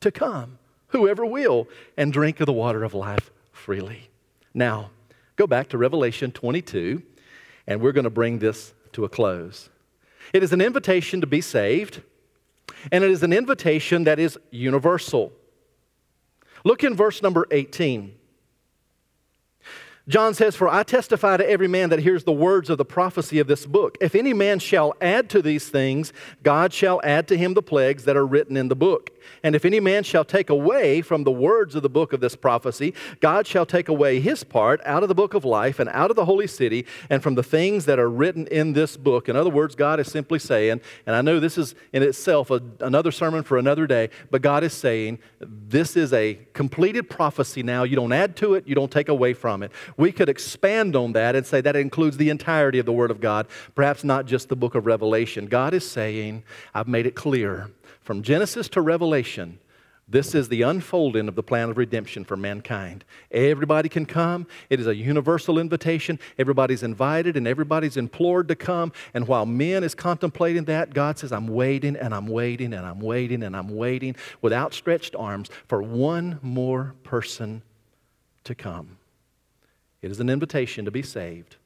to 0.00 0.10
come, 0.10 0.58
whoever 0.88 1.24
will, 1.24 1.68
and 1.96 2.12
drink 2.12 2.40
of 2.40 2.46
the 2.46 2.52
water 2.52 2.82
of 2.82 2.94
life 2.94 3.30
freely. 3.52 4.10
Now, 4.52 4.90
go 5.36 5.46
back 5.46 5.68
to 5.68 5.78
Revelation 5.78 6.32
22, 6.32 7.02
and 7.68 7.80
we're 7.80 7.92
going 7.92 8.04
to 8.04 8.10
bring 8.10 8.40
this 8.40 8.74
to 8.92 9.04
a 9.04 9.08
close. 9.08 9.68
It 10.32 10.42
is 10.42 10.52
an 10.52 10.60
invitation 10.60 11.20
to 11.20 11.26
be 11.26 11.40
saved. 11.40 12.02
And 12.90 13.04
it 13.04 13.10
is 13.10 13.22
an 13.22 13.32
invitation 13.32 14.04
that 14.04 14.18
is 14.18 14.38
universal. 14.50 15.32
Look 16.64 16.84
in 16.84 16.94
verse 16.94 17.22
number 17.22 17.46
18. 17.50 18.14
John 20.10 20.34
says, 20.34 20.56
For 20.56 20.68
I 20.68 20.82
testify 20.82 21.36
to 21.36 21.48
every 21.48 21.68
man 21.68 21.90
that 21.90 22.00
hears 22.00 22.24
the 22.24 22.32
words 22.32 22.68
of 22.68 22.78
the 22.78 22.84
prophecy 22.84 23.38
of 23.38 23.46
this 23.46 23.64
book. 23.64 23.96
If 24.00 24.16
any 24.16 24.34
man 24.34 24.58
shall 24.58 24.94
add 25.00 25.30
to 25.30 25.40
these 25.40 25.68
things, 25.68 26.12
God 26.42 26.72
shall 26.72 27.00
add 27.04 27.28
to 27.28 27.36
him 27.36 27.54
the 27.54 27.62
plagues 27.62 28.04
that 28.06 28.16
are 28.16 28.26
written 28.26 28.56
in 28.56 28.66
the 28.66 28.74
book. 28.74 29.10
And 29.44 29.54
if 29.54 29.64
any 29.64 29.78
man 29.78 30.02
shall 30.02 30.24
take 30.24 30.50
away 30.50 31.00
from 31.02 31.22
the 31.22 31.30
words 31.30 31.76
of 31.76 31.82
the 31.82 31.88
book 31.88 32.12
of 32.12 32.20
this 32.20 32.34
prophecy, 32.34 32.92
God 33.20 33.46
shall 33.46 33.64
take 33.64 33.88
away 33.88 34.18
his 34.18 34.42
part 34.42 34.80
out 34.84 35.04
of 35.04 35.08
the 35.08 35.14
book 35.14 35.34
of 35.34 35.44
life 35.44 35.78
and 35.78 35.88
out 35.90 36.10
of 36.10 36.16
the 36.16 36.24
holy 36.24 36.48
city 36.48 36.86
and 37.08 37.22
from 37.22 37.36
the 37.36 37.42
things 37.42 37.84
that 37.84 37.98
are 37.98 38.10
written 38.10 38.48
in 38.48 38.72
this 38.72 38.96
book. 38.96 39.28
In 39.28 39.36
other 39.36 39.50
words, 39.50 39.76
God 39.76 40.00
is 40.00 40.10
simply 40.10 40.40
saying, 40.40 40.80
and 41.06 41.14
I 41.14 41.22
know 41.22 41.38
this 41.38 41.56
is 41.56 41.74
in 41.92 42.02
itself 42.02 42.50
a, 42.50 42.60
another 42.80 43.12
sermon 43.12 43.44
for 43.44 43.58
another 43.58 43.86
day, 43.86 44.10
but 44.30 44.42
God 44.42 44.64
is 44.64 44.72
saying, 44.72 45.20
this 45.40 45.96
is 45.96 46.12
a 46.12 46.38
completed 46.52 47.08
prophecy 47.08 47.62
now. 47.62 47.84
You 47.84 47.96
don't 47.96 48.12
add 48.12 48.36
to 48.36 48.54
it, 48.54 48.66
you 48.66 48.74
don't 48.74 48.90
take 48.90 49.08
away 49.08 49.34
from 49.34 49.62
it. 49.62 49.70
We 50.00 50.12
could 50.12 50.30
expand 50.30 50.96
on 50.96 51.12
that 51.12 51.36
and 51.36 51.44
say 51.44 51.60
that 51.60 51.76
includes 51.76 52.16
the 52.16 52.30
entirety 52.30 52.78
of 52.78 52.86
the 52.86 52.92
Word 52.92 53.10
of 53.10 53.20
God, 53.20 53.46
perhaps 53.74 54.02
not 54.02 54.24
just 54.24 54.48
the 54.48 54.56
book 54.56 54.74
of 54.74 54.86
Revelation. 54.86 55.44
God 55.44 55.74
is 55.74 55.88
saying, 55.88 56.42
I've 56.74 56.88
made 56.88 57.04
it 57.04 57.14
clear 57.14 57.70
from 58.00 58.22
Genesis 58.22 58.66
to 58.70 58.80
Revelation. 58.80 59.58
This 60.08 60.34
is 60.34 60.48
the 60.48 60.62
unfolding 60.62 61.28
of 61.28 61.34
the 61.34 61.42
plan 61.42 61.68
of 61.68 61.76
redemption 61.76 62.24
for 62.24 62.34
mankind. 62.34 63.04
Everybody 63.30 63.90
can 63.90 64.06
come. 64.06 64.46
It 64.70 64.80
is 64.80 64.86
a 64.86 64.96
universal 64.96 65.58
invitation. 65.58 66.18
Everybody's 66.38 66.82
invited 66.82 67.36
and 67.36 67.46
everybody's 67.46 67.98
implored 67.98 68.48
to 68.48 68.56
come. 68.56 68.92
And 69.12 69.28
while 69.28 69.44
men 69.44 69.84
is 69.84 69.94
contemplating 69.94 70.64
that, 70.64 70.94
God 70.94 71.18
says, 71.18 71.30
I'm 71.30 71.46
waiting 71.46 71.94
and 71.94 72.14
I'm 72.14 72.26
waiting 72.26 72.72
and 72.72 72.86
I'm 72.86 73.00
waiting 73.00 73.42
and 73.42 73.54
I'm 73.54 73.76
waiting 73.76 74.16
with 74.40 74.54
outstretched 74.54 75.14
arms 75.14 75.50
for 75.68 75.82
one 75.82 76.38
more 76.40 76.94
person 77.04 77.60
to 78.44 78.54
come. 78.54 78.96
It 80.02 80.10
is 80.10 80.20
an 80.20 80.30
invitation 80.30 80.84
to 80.84 80.90
be 80.90 81.02
saved, 81.02 81.56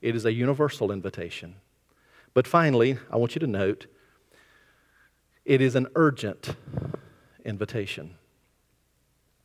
it 0.00 0.16
is 0.16 0.24
a 0.24 0.32
universal 0.32 0.90
invitation. 0.90 1.56
But 2.32 2.46
finally, 2.46 2.96
I 3.10 3.16
want 3.16 3.34
you 3.34 3.40
to 3.40 3.46
note 3.46 3.86
it 5.44 5.60
is 5.60 5.74
an 5.74 5.88
urgent 5.96 6.54
invitation. 7.44 8.14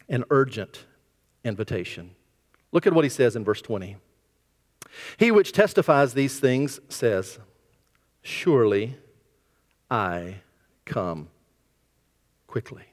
An 0.08 0.24
urgent 0.30 0.86
invitation. 1.44 2.12
Look 2.72 2.86
at 2.86 2.94
what 2.94 3.06
he 3.06 3.10
says 3.10 3.36
in 3.36 3.44
verse 3.44 3.62
20. 3.62 3.98
He 5.18 5.32
which 5.32 5.52
testifies 5.52 6.14
these 6.14 6.40
things 6.40 6.80
says, 6.90 7.40
Surely 8.22 8.98
I 9.90 10.36
come 10.86 11.30
quickly. 12.48 12.86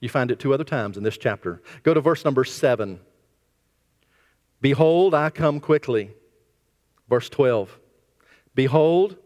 You 0.00 0.08
find 0.08 0.30
it 0.30 0.38
two 0.38 0.54
other 0.54 0.64
times 0.64 0.96
in 0.96 1.02
this 1.02 1.18
chapter. 1.18 1.62
Go 1.82 1.94
to 1.94 2.00
verse 2.00 2.24
number 2.24 2.44
7. 2.44 3.00
Behold, 4.60 5.14
I 5.14 5.30
come 5.30 5.60
quickly. 5.60 6.10
Verse 7.08 7.28
12. 7.28 7.78
Behold, 8.54 9.16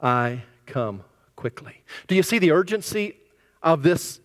I 0.00 0.42
come 0.66 1.04
quickly. 1.36 1.82
Do 2.08 2.14
you 2.14 2.22
see 2.22 2.38
the 2.38 2.50
urgency 2.50 3.16
of 3.62 3.82
this 3.82 4.20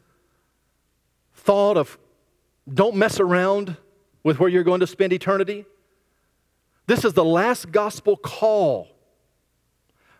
thought 1.33 1.77
of 1.77 1.97
don't 2.71 2.95
mess 2.95 3.19
around 3.19 3.77
with 4.23 4.39
where 4.39 4.49
you're 4.49 4.63
going 4.63 4.81
to 4.81 4.87
spend 4.87 5.13
eternity? 5.13 5.65
This 6.87 7.05
is 7.05 7.13
the 7.13 7.25
last 7.25 7.71
gospel 7.71 8.17
call. 8.17 8.87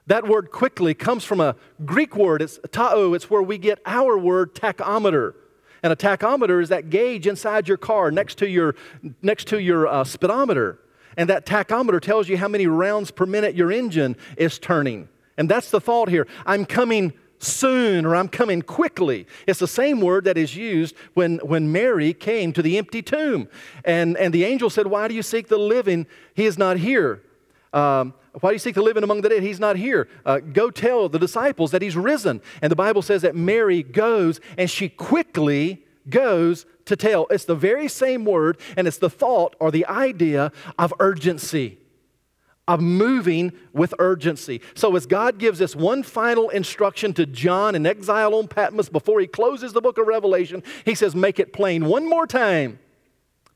That 0.08 0.28
word 0.28 0.52
quickly 0.52 0.94
comes 0.94 1.24
from 1.24 1.40
a 1.40 1.56
Greek 1.86 2.16
word, 2.16 2.42
it's 2.42 2.60
tao, 2.72 3.14
it's 3.14 3.30
where 3.30 3.42
we 3.42 3.58
get 3.58 3.80
our 3.86 4.18
word 4.18 4.56
tachometer. 4.56 5.34
And 5.84 5.94
a 5.94 5.96
tachometer 5.96 6.62
is 6.62 6.70
that 6.70 6.90
gauge 6.90 7.28
inside 7.28 7.68
your 7.68 7.78
car 7.78 8.12
next 8.12 8.38
to 8.40 8.50
your, 8.50 8.76
next 9.22 9.48
to 9.50 9.62
your 9.62 9.88
uh, 9.88 10.04
speedometer. 10.04 10.80
And 11.18 11.30
that 11.30 11.46
tachometer 11.46 12.02
tells 12.02 12.30
you 12.30 12.38
how 12.38 12.48
many 12.48 12.68
rounds 12.68 13.12
per 13.12 13.26
minute 13.26 13.56
your 13.56 13.72
engine 13.72 14.16
is 14.38 14.60
turning. 14.60 15.10
And 15.38 15.50
that's 15.50 15.72
the 15.72 15.82
thought 15.82 16.10
here. 16.10 16.28
I'm 16.46 16.66
coming 16.66 17.14
soon 17.40 18.06
or 18.06 18.16
I'm 18.16 18.28
coming 18.28 18.62
quickly. 18.62 19.26
It's 19.48 19.60
the 19.60 19.68
same 19.68 20.02
word 20.02 20.26
that 20.26 20.38
is 20.38 20.56
used 20.56 20.96
when, 21.14 21.38
when 21.38 21.72
Mary 21.72 22.14
came 22.14 22.54
to 22.54 22.62
the 22.62 22.78
empty 22.78 23.02
tomb. 23.02 23.48
And, 23.86 24.18
and 24.18 24.34
the 24.34 24.44
angel 24.44 24.70
said, 24.70 24.88
Why 24.88 25.08
do 25.08 25.14
you 25.14 25.24
seek 25.24 25.48
the 25.48 25.58
living? 25.58 26.06
He 26.34 26.46
is 26.46 26.58
not 26.58 26.78
here. 26.78 27.22
Um, 27.74 28.14
why 28.40 28.52
do 28.52 28.54
you 28.54 28.60
seek 28.60 28.76
the 28.76 28.82
living 28.82 29.04
among 29.04 29.22
the 29.22 29.30
dead? 29.30 29.44
He's 29.44 29.60
not 29.60 29.76
here. 29.76 30.08
Uh, 30.26 30.40
go 30.40 30.70
tell 30.72 31.10
the 31.10 31.20
disciples 31.20 31.72
that 31.72 31.82
he's 31.82 31.96
risen. 31.96 32.42
And 32.62 32.72
the 32.72 32.76
Bible 32.76 33.02
says 33.02 33.22
that 33.24 33.36
Mary 33.36 33.84
goes 33.84 34.40
and 34.58 34.70
she 34.70 34.90
quickly 34.90 35.86
goes 36.10 36.66
to 36.86 36.96
tell. 36.96 37.28
It's 37.30 37.46
the 37.46 37.56
very 37.56 37.88
same 37.88 38.26
word, 38.26 38.60
and 38.76 38.88
it's 38.88 38.98
the 38.98 39.10
thought 39.10 39.56
or 39.60 39.72
the 39.72 39.86
idea 39.86 40.52
of 40.78 40.94
urgency, 41.00 41.78
of 42.68 42.82
moving 42.82 43.52
with 43.74 43.94
urgency. 44.00 44.62
So, 44.74 44.96
as 44.96 45.06
God 45.06 45.38
gives 45.38 45.60
this 45.60 45.76
one 45.76 46.04
final 46.04 46.50
instruction 46.50 47.14
to 47.14 47.26
John 47.26 47.76
in 47.76 47.86
exile 47.86 48.34
on 48.36 48.48
Patmos 48.48 48.90
before 48.90 49.20
he 49.20 49.28
closes 49.28 49.74
the 49.74 49.82
book 49.82 49.98
of 49.98 50.08
Revelation, 50.08 50.64
he 50.86 50.96
says, 50.96 51.16
Make 51.16 51.40
it 51.40 51.54
plain 51.54 51.86
one 51.86 52.08
more 52.10 52.26
time 52.26 52.80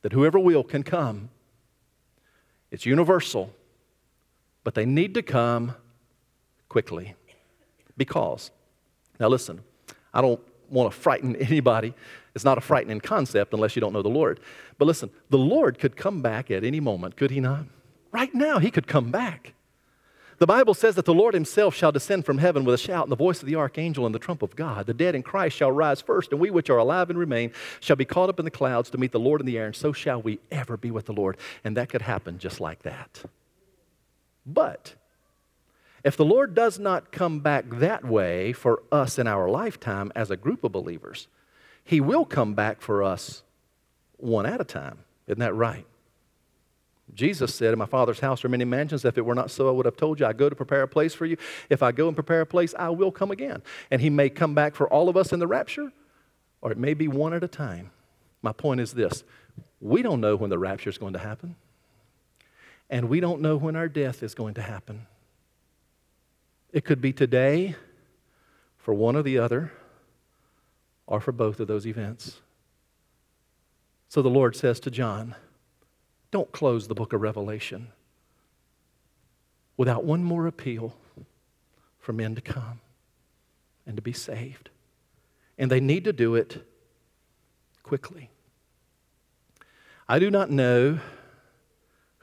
that 0.03 0.13
whoever 0.13 0.37
will 0.37 0.63
can 0.63 0.83
come. 0.83 1.29
It's 2.69 2.85
universal 2.85 3.53
but 4.63 4.75
they 4.75 4.85
need 4.85 5.13
to 5.13 5.21
come 5.21 5.75
quickly. 6.69 7.15
Because, 7.97 8.51
Now, 9.19 9.27
listen, 9.27 9.61
I 10.13 10.21
don't 10.21 10.39
want 10.69 10.91
to 10.91 10.97
frighten 10.97 11.35
anybody. 11.37 11.93
It's 12.35 12.43
not 12.45 12.57
a 12.57 12.61
frightening 12.61 12.99
concept 12.99 13.53
unless 13.53 13.75
you 13.75 13.79
don't 13.79 13.93
know 13.93 14.01
the 14.01 14.09
Lord. 14.09 14.39
But 14.77 14.85
listen, 14.85 15.11
the 15.29 15.37
Lord 15.37 15.77
could 15.77 15.95
come 15.95 16.21
back 16.21 16.49
at 16.49 16.63
any 16.63 16.79
moment, 16.79 17.15
could 17.15 17.31
he 17.31 17.39
not? 17.39 17.65
Right 18.11 18.33
now, 18.33 18.59
he 18.59 18.71
could 18.71 18.87
come 18.87 19.11
back. 19.11 19.53
The 20.39 20.47
Bible 20.47 20.73
says 20.73 20.95
that 20.95 21.05
the 21.05 21.13
Lord 21.13 21.35
himself 21.35 21.75
shall 21.75 21.91
descend 21.91 22.25
from 22.25 22.39
heaven 22.39 22.65
with 22.65 22.75
a 22.75 22.77
shout 22.77 23.03
and 23.03 23.11
the 23.11 23.15
voice 23.15 23.41
of 23.41 23.47
the 23.47 23.55
archangel 23.55 24.05
and 24.05 24.13
the 24.13 24.19
trump 24.19 24.41
of 24.41 24.55
God. 24.55 24.87
The 24.87 24.93
dead 24.93 25.15
in 25.15 25.23
Christ 25.23 25.55
shall 25.55 25.71
rise 25.71 26.01
first, 26.01 26.31
and 26.31 26.41
we 26.41 26.49
which 26.49 26.69
are 26.69 26.77
alive 26.77 27.09
and 27.09 27.19
remain 27.19 27.51
shall 27.79 27.95
be 27.95 28.05
caught 28.05 28.29
up 28.29 28.39
in 28.39 28.45
the 28.45 28.51
clouds 28.51 28.89
to 28.89 28.97
meet 28.97 29.11
the 29.11 29.19
Lord 29.19 29.41
in 29.41 29.47
the 29.47 29.57
air, 29.57 29.67
and 29.67 29.75
so 29.75 29.93
shall 29.93 30.21
we 30.21 30.39
ever 30.51 30.75
be 30.75 30.91
with 30.91 31.05
the 31.05 31.13
Lord. 31.13 31.37
And 31.63 31.77
that 31.77 31.89
could 31.89 32.01
happen 32.01 32.39
just 32.39 32.59
like 32.59 32.81
that. 32.81 33.23
But 34.45 34.95
if 36.03 36.17
the 36.17 36.25
Lord 36.25 36.53
does 36.53 36.79
not 36.79 37.11
come 37.11 37.39
back 37.39 37.65
that 37.69 38.05
way 38.05 38.53
for 38.53 38.83
us 38.91 39.17
in 39.17 39.27
our 39.27 39.49
lifetime 39.49 40.11
as 40.15 40.29
a 40.29 40.37
group 40.37 40.63
of 40.63 40.71
believers, 40.71 41.27
He 41.83 42.01
will 42.01 42.25
come 42.25 42.53
back 42.53 42.81
for 42.81 43.03
us 43.03 43.43
one 44.17 44.45
at 44.45 44.61
a 44.61 44.65
time. 44.65 44.99
Isn't 45.27 45.39
that 45.39 45.53
right? 45.53 45.85
Jesus 47.13 47.53
said, 47.53 47.73
In 47.73 47.79
my 47.79 47.85
Father's 47.85 48.19
house 48.19 48.43
are 48.43 48.49
many 48.49 48.65
mansions. 48.65 49.05
If 49.05 49.17
it 49.17 49.25
were 49.25 49.35
not 49.35 49.51
so, 49.51 49.67
I 49.67 49.71
would 49.71 49.85
have 49.85 49.97
told 49.97 50.19
you, 50.19 50.25
I 50.25 50.33
go 50.33 50.49
to 50.49 50.55
prepare 50.55 50.81
a 50.81 50.87
place 50.87 51.13
for 51.13 51.25
you. 51.25 51.37
If 51.69 51.83
I 51.83 51.91
go 51.91 52.07
and 52.07 52.15
prepare 52.15 52.41
a 52.41 52.45
place, 52.45 52.73
I 52.77 52.89
will 52.89 53.11
come 53.11 53.31
again. 53.31 53.61
And 53.91 54.01
He 54.01 54.09
may 54.09 54.29
come 54.29 54.53
back 54.53 54.75
for 54.75 54.91
all 54.91 55.09
of 55.09 55.17
us 55.17 55.31
in 55.31 55.39
the 55.39 55.47
rapture, 55.47 55.91
or 56.61 56.71
it 56.71 56.77
may 56.77 56.93
be 56.93 57.07
one 57.07 57.33
at 57.33 57.43
a 57.43 57.47
time. 57.47 57.91
My 58.41 58.51
point 58.51 58.81
is 58.81 58.93
this 58.93 59.23
we 59.79 60.01
don't 60.01 60.21
know 60.21 60.35
when 60.35 60.49
the 60.49 60.57
rapture 60.57 60.89
is 60.89 60.97
going 60.97 61.13
to 61.13 61.19
happen, 61.19 61.55
and 62.93 63.09
we 63.09 63.19
don't 63.19 63.41
know 63.41 63.57
when 63.57 63.75
our 63.75 63.89
death 63.89 64.21
is 64.21 64.35
going 64.35 64.53
to 64.53 64.61
happen. 64.61 65.07
It 66.71 66.85
could 66.85 67.01
be 67.01 67.11
today 67.11 67.75
for 68.77 68.93
one 68.93 69.15
or 69.15 69.23
the 69.23 69.39
other, 69.39 69.71
or 71.07 71.19
for 71.19 71.31
both 71.31 71.59
of 71.59 71.67
those 71.67 71.87
events. 71.87 72.39
So 74.09 74.21
the 74.21 74.29
Lord 74.29 74.55
says 74.55 74.79
to 74.81 74.91
John, 74.91 75.33
Don't 76.29 76.51
close 76.51 76.87
the 76.87 76.93
book 76.93 77.13
of 77.13 77.21
Revelation 77.21 77.87
without 79.75 80.03
one 80.03 80.23
more 80.23 80.45
appeal 80.45 80.95
for 81.97 82.13
men 82.13 82.35
to 82.35 82.41
come 82.41 82.79
and 83.87 83.95
to 83.95 84.03
be 84.03 84.13
saved. 84.13 84.69
And 85.57 85.71
they 85.71 85.79
need 85.79 86.03
to 86.03 86.13
do 86.13 86.35
it 86.35 86.63
quickly. 87.81 88.29
I 90.07 90.19
do 90.19 90.29
not 90.29 90.51
know 90.51 90.99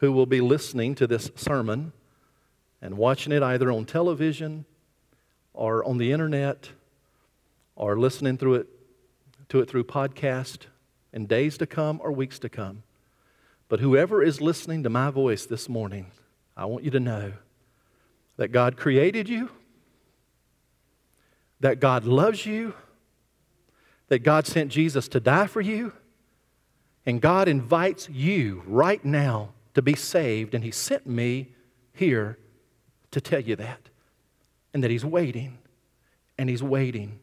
who 0.00 0.10
will 0.10 0.26
be 0.26 0.40
listening 0.40 0.94
to 0.94 1.06
this 1.06 1.30
sermon 1.36 1.92
and 2.82 2.96
watching 2.96 3.32
it 3.32 3.42
either 3.42 3.70
on 3.70 3.84
television 3.84 4.64
or 5.52 5.84
on 5.84 5.98
the 5.98 6.10
internet 6.10 6.70
or 7.76 7.98
listening 7.98 8.38
through 8.38 8.54
it 8.54 8.66
to 9.50 9.60
it 9.60 9.68
through 9.68 9.84
podcast 9.84 10.66
in 11.12 11.26
days 11.26 11.58
to 11.58 11.66
come 11.66 12.00
or 12.02 12.12
weeks 12.12 12.38
to 12.38 12.48
come. 12.48 12.82
But 13.68 13.80
whoever 13.80 14.22
is 14.22 14.40
listening 14.40 14.84
to 14.84 14.88
my 14.88 15.10
voice 15.10 15.44
this 15.44 15.68
morning, 15.68 16.06
I 16.56 16.64
want 16.64 16.84
you 16.84 16.90
to 16.92 17.00
know 17.00 17.32
that 18.36 18.48
God 18.48 18.76
created 18.76 19.28
you, 19.28 19.50
that 21.58 21.78
God 21.78 22.04
loves 22.04 22.46
you, 22.46 22.74
that 24.08 24.20
God 24.20 24.46
sent 24.46 24.72
Jesus 24.72 25.08
to 25.08 25.20
die 25.20 25.46
for 25.46 25.60
you, 25.60 25.92
and 27.04 27.20
God 27.20 27.48
invites 27.48 28.08
you 28.08 28.62
right 28.66 29.04
now 29.04 29.50
to 29.74 29.82
be 29.82 29.94
saved, 29.94 30.54
and 30.54 30.64
He 30.64 30.70
sent 30.70 31.06
me 31.06 31.52
here 31.92 32.38
to 33.10 33.20
tell 33.20 33.40
you 33.40 33.56
that. 33.56 33.88
And 34.72 34.84
that 34.84 34.90
He's 34.90 35.04
waiting, 35.04 35.58
and 36.38 36.48
He's 36.48 36.62
waiting, 36.62 37.18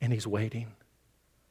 and 0.00 0.12
He's 0.12 0.26
waiting. 0.26 0.72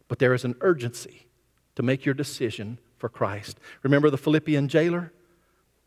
But 0.08 0.20
there 0.20 0.34
is 0.34 0.44
an 0.44 0.56
urgency 0.62 1.28
to 1.76 1.84
make 1.84 2.06
your 2.06 2.14
decision 2.14 2.80
for 2.98 3.10
Christ. 3.10 3.60
Remember 3.84 4.10
the 4.10 4.18
Philippian 4.18 4.68
jailer? 4.68 5.12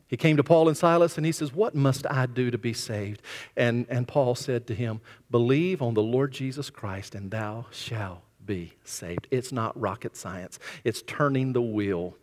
He 0.07 0.17
came 0.17 0.37
to 0.37 0.45
Paul 0.45 0.69
and 0.69 0.77
Silas 0.77 1.17
and 1.17 1.25
he 1.25 1.33
says, 1.33 1.53
What 1.53 1.75
must 1.75 2.07
I 2.11 2.27
do 2.27 2.51
to 2.51 2.59
be 2.59 2.73
saved? 2.73 3.23
And, 3.57 3.87
and 3.89 4.07
Paul 4.07 4.35
said 4.35 4.67
to 4.67 4.75
him, 4.75 5.01
Believe 5.31 5.81
on 5.81 5.95
the 5.95 6.03
Lord 6.03 6.33
Jesus 6.33 6.71
Christ 6.71 7.15
and 7.15 7.31
thou 7.31 7.67
shalt 7.71 8.21
be 8.45 8.75
saved. 8.85 9.27
It's 9.31 9.53
not 9.53 9.79
rocket 9.81 10.17
science, 10.17 10.59
it's 10.85 11.03
turning 11.03 11.53
the 11.53 11.63
wheel 11.63 12.17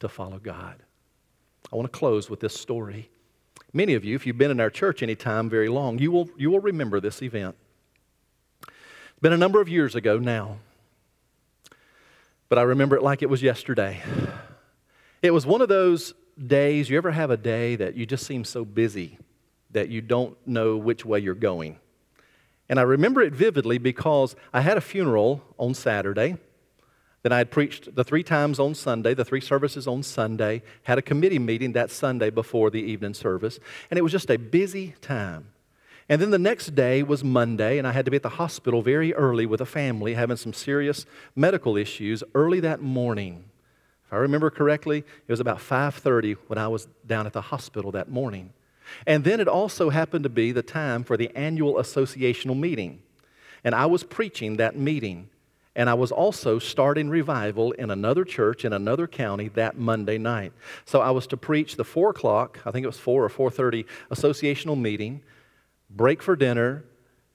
to 0.00 0.08
follow 0.08 0.38
God. 0.38 0.82
I 1.74 1.76
want 1.76 1.92
to 1.92 1.98
close 1.98 2.30
with 2.30 2.38
this 2.38 2.54
story. 2.54 3.10
Many 3.72 3.94
of 3.94 4.04
you, 4.04 4.14
if 4.14 4.28
you've 4.28 4.38
been 4.38 4.52
in 4.52 4.60
our 4.60 4.70
church 4.70 5.02
any 5.02 5.16
time 5.16 5.50
very 5.50 5.68
long, 5.68 5.98
you 5.98 6.12
will, 6.12 6.30
you 6.36 6.48
will 6.48 6.60
remember 6.60 7.00
this 7.00 7.20
event. 7.20 7.56
It's 8.62 9.20
been 9.20 9.32
a 9.32 9.36
number 9.36 9.60
of 9.60 9.68
years 9.68 9.96
ago 9.96 10.20
now, 10.20 10.58
but 12.48 12.60
I 12.60 12.62
remember 12.62 12.94
it 12.94 13.02
like 13.02 13.22
it 13.22 13.28
was 13.28 13.42
yesterday. 13.42 14.00
It 15.20 15.32
was 15.32 15.46
one 15.46 15.60
of 15.62 15.68
those 15.68 16.14
days, 16.46 16.88
you 16.88 16.96
ever 16.96 17.10
have 17.10 17.32
a 17.32 17.36
day 17.36 17.74
that 17.74 17.96
you 17.96 18.06
just 18.06 18.24
seem 18.24 18.44
so 18.44 18.64
busy 18.64 19.18
that 19.72 19.88
you 19.88 20.00
don't 20.00 20.36
know 20.46 20.76
which 20.76 21.04
way 21.04 21.18
you're 21.18 21.34
going? 21.34 21.80
And 22.68 22.78
I 22.78 22.82
remember 22.82 23.20
it 23.20 23.32
vividly 23.32 23.78
because 23.78 24.36
I 24.52 24.60
had 24.60 24.76
a 24.76 24.80
funeral 24.80 25.42
on 25.58 25.74
Saturday. 25.74 26.36
Then 27.24 27.32
I 27.32 27.38
had 27.38 27.50
preached 27.50 27.94
the 27.94 28.04
three 28.04 28.22
times 28.22 28.60
on 28.60 28.74
Sunday, 28.74 29.14
the 29.14 29.24
three 29.24 29.40
services 29.40 29.86
on 29.86 30.02
Sunday, 30.02 30.62
had 30.82 30.98
a 30.98 31.02
committee 31.02 31.38
meeting 31.38 31.72
that 31.72 31.90
Sunday 31.90 32.28
before 32.28 32.68
the 32.68 32.82
evening 32.82 33.14
service, 33.14 33.58
and 33.90 33.98
it 33.98 34.02
was 34.02 34.12
just 34.12 34.30
a 34.30 34.36
busy 34.36 34.94
time. 35.00 35.46
And 36.06 36.20
then 36.20 36.30
the 36.30 36.38
next 36.38 36.74
day 36.74 37.02
was 37.02 37.24
Monday, 37.24 37.78
and 37.78 37.88
I 37.88 37.92
had 37.92 38.04
to 38.04 38.10
be 38.10 38.18
at 38.18 38.22
the 38.22 38.28
hospital 38.28 38.82
very 38.82 39.14
early 39.14 39.46
with 39.46 39.62
a 39.62 39.66
family 39.66 40.12
having 40.12 40.36
some 40.36 40.52
serious 40.52 41.06
medical 41.34 41.78
issues 41.78 42.22
early 42.34 42.60
that 42.60 42.82
morning. 42.82 43.44
If 44.06 44.12
I 44.12 44.16
remember 44.16 44.50
correctly, 44.50 44.98
it 44.98 45.32
was 45.32 45.40
about 45.40 45.60
5:30 45.60 46.36
when 46.48 46.58
I 46.58 46.68
was 46.68 46.88
down 47.06 47.24
at 47.26 47.32
the 47.32 47.40
hospital 47.40 47.90
that 47.92 48.10
morning. 48.10 48.52
And 49.06 49.24
then 49.24 49.40
it 49.40 49.48
also 49.48 49.88
happened 49.88 50.24
to 50.24 50.28
be 50.28 50.52
the 50.52 50.62
time 50.62 51.04
for 51.04 51.16
the 51.16 51.34
annual 51.34 51.76
associational 51.76 52.58
meeting. 52.58 53.00
And 53.64 53.74
I 53.74 53.86
was 53.86 54.04
preaching 54.04 54.58
that 54.58 54.76
meeting. 54.76 55.30
And 55.76 55.90
I 55.90 55.94
was 55.94 56.12
also 56.12 56.58
starting 56.58 57.08
revival 57.08 57.72
in 57.72 57.90
another 57.90 58.24
church 58.24 58.64
in 58.64 58.72
another 58.72 59.08
county 59.08 59.48
that 59.48 59.76
Monday 59.76 60.18
night. 60.18 60.52
So 60.84 61.00
I 61.00 61.10
was 61.10 61.26
to 61.28 61.36
preach 61.36 61.76
the 61.76 61.84
four 61.84 62.10
o'clock, 62.10 62.60
I 62.64 62.70
think 62.70 62.84
it 62.84 62.86
was 62.86 62.98
four 62.98 63.24
or 63.24 63.28
four 63.28 63.50
thirty 63.50 63.84
associational 64.10 64.80
meeting, 64.80 65.22
break 65.90 66.22
for 66.22 66.36
dinner, 66.36 66.84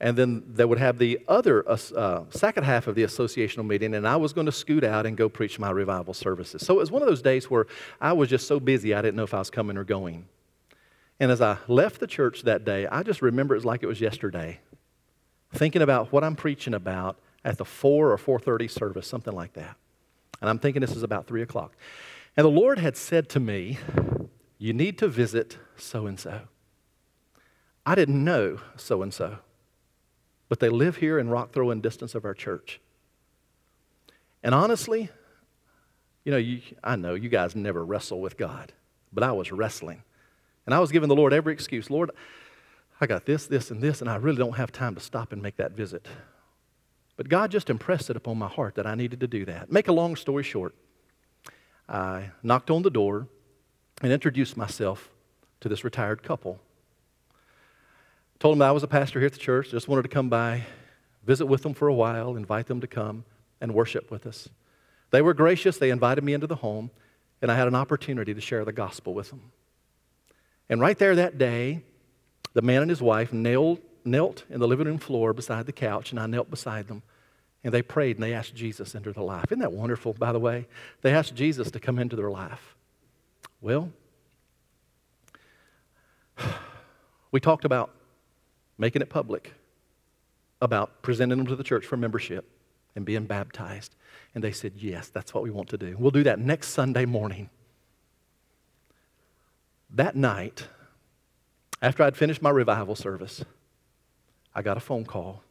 and 0.00 0.16
then 0.16 0.42
they 0.46 0.64
would 0.64 0.78
have 0.78 0.96
the 0.96 1.20
other 1.28 1.68
uh, 1.68 1.76
uh, 1.94 2.24
second 2.30 2.64
half 2.64 2.86
of 2.86 2.94
the 2.94 3.02
associational 3.02 3.66
meeting, 3.66 3.94
and 3.94 4.08
I 4.08 4.16
was 4.16 4.32
going 4.32 4.46
to 4.46 4.52
scoot 4.52 4.84
out 4.84 5.04
and 5.04 5.14
go 5.14 5.28
preach 5.28 5.58
my 5.58 5.70
revival 5.70 6.14
services. 6.14 6.64
So 6.64 6.74
it 6.74 6.78
was 6.78 6.90
one 6.90 7.02
of 7.02 7.08
those 7.08 7.20
days 7.20 7.50
where 7.50 7.66
I 8.00 8.14
was 8.14 8.30
just 8.30 8.46
so 8.46 8.58
busy 8.58 8.94
I 8.94 9.02
didn't 9.02 9.16
know 9.16 9.24
if 9.24 9.34
I 9.34 9.38
was 9.38 9.50
coming 9.50 9.76
or 9.76 9.84
going. 9.84 10.26
And 11.18 11.30
as 11.30 11.42
I 11.42 11.58
left 11.68 12.00
the 12.00 12.06
church 12.06 12.44
that 12.44 12.64
day, 12.64 12.86
I 12.86 13.02
just 13.02 13.20
remember 13.20 13.54
it 13.54 13.58
was 13.58 13.66
like 13.66 13.82
it 13.82 13.86
was 13.86 14.00
yesterday, 14.00 14.60
thinking 15.52 15.82
about 15.82 16.10
what 16.10 16.24
I'm 16.24 16.34
preaching 16.34 16.72
about 16.72 17.18
at 17.44 17.58
the 17.58 17.64
4 17.64 18.12
or 18.12 18.16
4.30 18.16 18.70
service, 18.70 19.06
something 19.06 19.34
like 19.34 19.54
that. 19.54 19.76
And 20.40 20.48
I'm 20.48 20.58
thinking 20.58 20.80
this 20.80 20.96
is 20.96 21.02
about 21.02 21.26
3 21.26 21.42
o'clock. 21.42 21.76
And 22.36 22.44
the 22.44 22.50
Lord 22.50 22.78
had 22.78 22.96
said 22.96 23.28
to 23.30 23.40
me, 23.40 23.78
you 24.58 24.72
need 24.72 24.98
to 24.98 25.08
visit 25.08 25.58
so-and-so. 25.76 26.42
I 27.84 27.94
didn't 27.94 28.22
know 28.22 28.60
so-and-so, 28.76 29.38
but 30.48 30.60
they 30.60 30.68
live 30.68 30.96
here 30.96 31.18
in 31.18 31.30
rock 31.30 31.52
throwing 31.52 31.80
distance 31.80 32.14
of 32.14 32.24
our 32.24 32.34
church. 32.34 32.80
And 34.42 34.54
honestly, 34.54 35.10
you 36.24 36.32
know, 36.32 36.38
you, 36.38 36.60
I 36.84 36.96
know 36.96 37.14
you 37.14 37.28
guys 37.28 37.56
never 37.56 37.84
wrestle 37.84 38.20
with 38.20 38.36
God, 38.36 38.72
but 39.12 39.24
I 39.24 39.32
was 39.32 39.50
wrestling. 39.50 40.02
And 40.66 40.74
I 40.74 40.78
was 40.78 40.92
giving 40.92 41.08
the 41.08 41.16
Lord 41.16 41.32
every 41.32 41.52
excuse. 41.52 41.90
Lord, 41.90 42.10
I 43.00 43.06
got 43.06 43.24
this, 43.24 43.46
this, 43.46 43.70
and 43.70 43.82
this, 43.82 44.00
and 44.00 44.10
I 44.10 44.16
really 44.16 44.38
don't 44.38 44.56
have 44.56 44.70
time 44.70 44.94
to 44.94 45.00
stop 45.00 45.32
and 45.32 45.42
make 45.42 45.56
that 45.56 45.72
visit. 45.72 46.06
But 47.20 47.28
God 47.28 47.50
just 47.50 47.68
impressed 47.68 48.08
it 48.08 48.16
upon 48.16 48.38
my 48.38 48.48
heart 48.48 48.76
that 48.76 48.86
I 48.86 48.94
needed 48.94 49.20
to 49.20 49.26
do 49.26 49.44
that. 49.44 49.70
Make 49.70 49.88
a 49.88 49.92
long 49.92 50.16
story 50.16 50.42
short, 50.42 50.74
I 51.86 52.30
knocked 52.42 52.70
on 52.70 52.80
the 52.80 52.88
door 52.88 53.28
and 54.00 54.10
introduced 54.10 54.56
myself 54.56 55.10
to 55.60 55.68
this 55.68 55.84
retired 55.84 56.22
couple. 56.22 56.58
Told 58.38 58.56
them 58.56 58.62
I 58.62 58.72
was 58.72 58.82
a 58.82 58.88
pastor 58.88 59.18
here 59.18 59.26
at 59.26 59.34
the 59.34 59.38
church, 59.38 59.68
just 59.70 59.86
wanted 59.86 60.04
to 60.04 60.08
come 60.08 60.30
by, 60.30 60.62
visit 61.22 61.44
with 61.44 61.62
them 61.62 61.74
for 61.74 61.88
a 61.88 61.92
while, 61.92 62.36
invite 62.36 62.68
them 62.68 62.80
to 62.80 62.86
come 62.86 63.26
and 63.60 63.74
worship 63.74 64.10
with 64.10 64.26
us. 64.26 64.48
They 65.10 65.20
were 65.20 65.34
gracious, 65.34 65.76
they 65.76 65.90
invited 65.90 66.24
me 66.24 66.32
into 66.32 66.46
the 66.46 66.56
home, 66.56 66.90
and 67.42 67.52
I 67.52 67.54
had 67.54 67.68
an 67.68 67.74
opportunity 67.74 68.32
to 68.32 68.40
share 68.40 68.64
the 68.64 68.72
gospel 68.72 69.12
with 69.12 69.28
them. 69.28 69.52
And 70.70 70.80
right 70.80 70.98
there 70.98 71.14
that 71.16 71.36
day, 71.36 71.82
the 72.54 72.62
man 72.62 72.80
and 72.80 72.90
his 72.90 73.02
wife 73.02 73.30
knelt, 73.30 73.82
knelt 74.06 74.44
in 74.48 74.58
the 74.58 74.66
living 74.66 74.86
room 74.86 74.96
floor 74.96 75.34
beside 75.34 75.66
the 75.66 75.72
couch, 75.72 76.12
and 76.12 76.18
I 76.18 76.24
knelt 76.24 76.48
beside 76.48 76.88
them. 76.88 77.02
And 77.62 77.74
they 77.74 77.82
prayed 77.82 78.16
and 78.16 78.22
they 78.22 78.32
asked 78.32 78.54
Jesus 78.54 78.94
into 78.94 79.12
their 79.12 79.22
life. 79.22 79.46
Isn't 79.50 79.60
that 79.60 79.72
wonderful, 79.72 80.14
by 80.14 80.32
the 80.32 80.40
way? 80.40 80.66
They 81.02 81.12
asked 81.12 81.34
Jesus 81.34 81.70
to 81.72 81.80
come 81.80 81.98
into 81.98 82.16
their 82.16 82.30
life. 82.30 82.74
Well, 83.60 83.90
we 87.30 87.40
talked 87.40 87.64
about 87.64 87.90
making 88.78 89.02
it 89.02 89.10
public. 89.10 89.52
about 90.62 91.00
presenting 91.02 91.38
them 91.38 91.46
to 91.46 91.56
the 91.56 91.64
church 91.64 91.86
for 91.86 91.96
membership 91.96 92.44
and 92.94 93.04
being 93.06 93.24
baptized. 93.24 93.94
And 94.34 94.44
they 94.44 94.52
said, 94.52 94.72
Yes, 94.76 95.08
that's 95.08 95.32
what 95.32 95.42
we 95.42 95.50
want 95.50 95.68
to 95.70 95.78
do. 95.78 95.96
We'll 95.98 96.10
do 96.10 96.22
that 96.24 96.38
next 96.38 96.68
Sunday 96.68 97.06
morning. 97.06 97.48
That 99.88 100.14
night, 100.14 100.68
after 101.82 102.02
I'd 102.02 102.16
finished 102.16 102.42
my 102.42 102.50
revival 102.50 102.94
service, 102.94 103.44
I 104.54 104.62
got 104.62 104.76
a 104.76 104.80
phone 104.80 105.04
call 105.04 105.42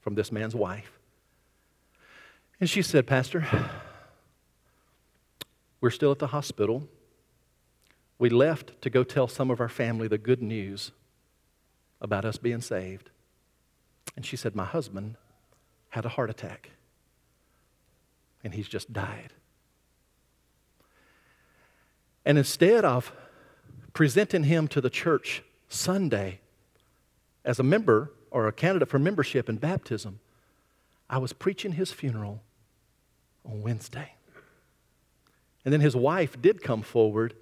from 0.00 0.14
this 0.14 0.32
man's 0.32 0.54
wife. 0.54 0.98
And 2.60 2.70
she 2.70 2.82
said, 2.82 3.06
Pastor, 3.06 3.46
we're 5.80 5.90
still 5.90 6.12
at 6.12 6.18
the 6.18 6.28
hospital. 6.28 6.88
We 8.18 8.30
left 8.30 8.80
to 8.82 8.90
go 8.90 9.04
tell 9.04 9.28
some 9.28 9.50
of 9.50 9.60
our 9.60 9.68
family 9.68 10.08
the 10.08 10.18
good 10.18 10.42
news 10.42 10.92
about 12.00 12.24
us 12.24 12.36
being 12.36 12.60
saved. 12.60 13.10
And 14.16 14.24
she 14.24 14.36
said, 14.36 14.54
My 14.54 14.64
husband 14.64 15.16
had 15.90 16.04
a 16.04 16.10
heart 16.10 16.30
attack, 16.30 16.70
and 18.42 18.54
he's 18.54 18.68
just 18.68 18.92
died. 18.92 19.32
And 22.24 22.38
instead 22.38 22.84
of 22.84 23.12
presenting 23.92 24.44
him 24.44 24.68
to 24.68 24.80
the 24.80 24.90
church 24.90 25.42
Sunday 25.68 26.40
as 27.44 27.58
a 27.58 27.62
member 27.62 28.12
or 28.30 28.46
a 28.46 28.52
candidate 28.52 28.88
for 28.88 28.98
membership 28.98 29.48
and 29.48 29.60
baptism, 29.60 30.20
I 31.10 31.18
was 31.18 31.32
preaching 31.32 31.72
his 31.72 31.92
funeral 31.92 32.42
on 33.44 33.62
Wednesday. 33.62 34.14
And 35.64 35.72
then 35.72 35.80
his 35.80 35.96
wife 35.96 36.40
did 36.40 36.62
come 36.62 36.82
forward 36.82 37.34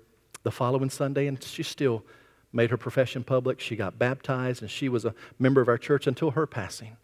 the 0.42 0.50
following 0.50 0.90
Sunday, 0.90 1.26
and 1.26 1.42
she 1.42 1.62
still 1.62 2.04
made 2.52 2.70
her 2.70 2.76
profession 2.76 3.24
public. 3.24 3.60
She 3.60 3.76
got 3.76 3.98
baptized, 3.98 4.62
and 4.62 4.70
she 4.70 4.88
was 4.88 5.04
a 5.04 5.14
member 5.38 5.60
of 5.60 5.68
our 5.68 5.78
church 5.78 6.06
until 6.06 6.32
her 6.32 6.46
passing. 6.46 6.96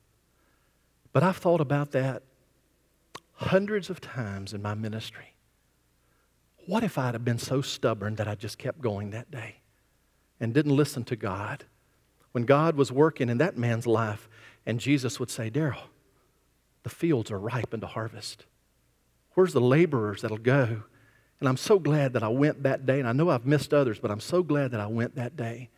But 1.12 1.22
I've 1.22 1.36
thought 1.36 1.60
about 1.60 1.92
that 1.92 2.22
hundreds 3.34 3.88
of 3.88 4.00
times 4.00 4.52
in 4.52 4.60
my 4.60 4.74
ministry. 4.74 5.34
What 6.66 6.84
if 6.84 6.98
I'd 6.98 7.14
have 7.14 7.24
been 7.24 7.38
so 7.38 7.62
stubborn 7.62 8.16
that 8.16 8.28
I 8.28 8.34
just 8.34 8.58
kept 8.58 8.80
going 8.80 9.10
that 9.10 9.30
day 9.30 9.60
and 10.38 10.52
didn't 10.52 10.76
listen 10.76 11.04
to 11.04 11.16
God? 11.16 11.64
When 12.32 12.44
God 12.44 12.76
was 12.76 12.92
working 12.92 13.30
in 13.30 13.38
that 13.38 13.56
man's 13.56 13.86
life, 13.86 14.28
and 14.66 14.78
Jesus 14.78 15.18
would 15.18 15.30
say, 15.30 15.50
Daryl, 15.50 15.88
the 16.82 16.90
fields 16.90 17.30
are 17.30 17.38
ripe 17.38 17.72
unto 17.72 17.86
harvest. 17.86 18.44
Where's 19.34 19.52
the 19.52 19.60
laborers 19.60 20.22
that'll 20.22 20.38
go? 20.38 20.82
And 21.40 21.48
I'm 21.48 21.56
so 21.56 21.78
glad 21.78 22.14
that 22.14 22.22
I 22.22 22.28
went 22.28 22.62
that 22.64 22.86
day. 22.86 22.98
And 22.98 23.08
I 23.08 23.12
know 23.12 23.30
I've 23.30 23.46
missed 23.46 23.72
others, 23.72 23.98
but 23.98 24.10
I'm 24.10 24.20
so 24.20 24.42
glad 24.42 24.72
that 24.72 24.80
I 24.80 24.86
went 24.86 25.14
that 25.14 25.36
day. 25.36 25.70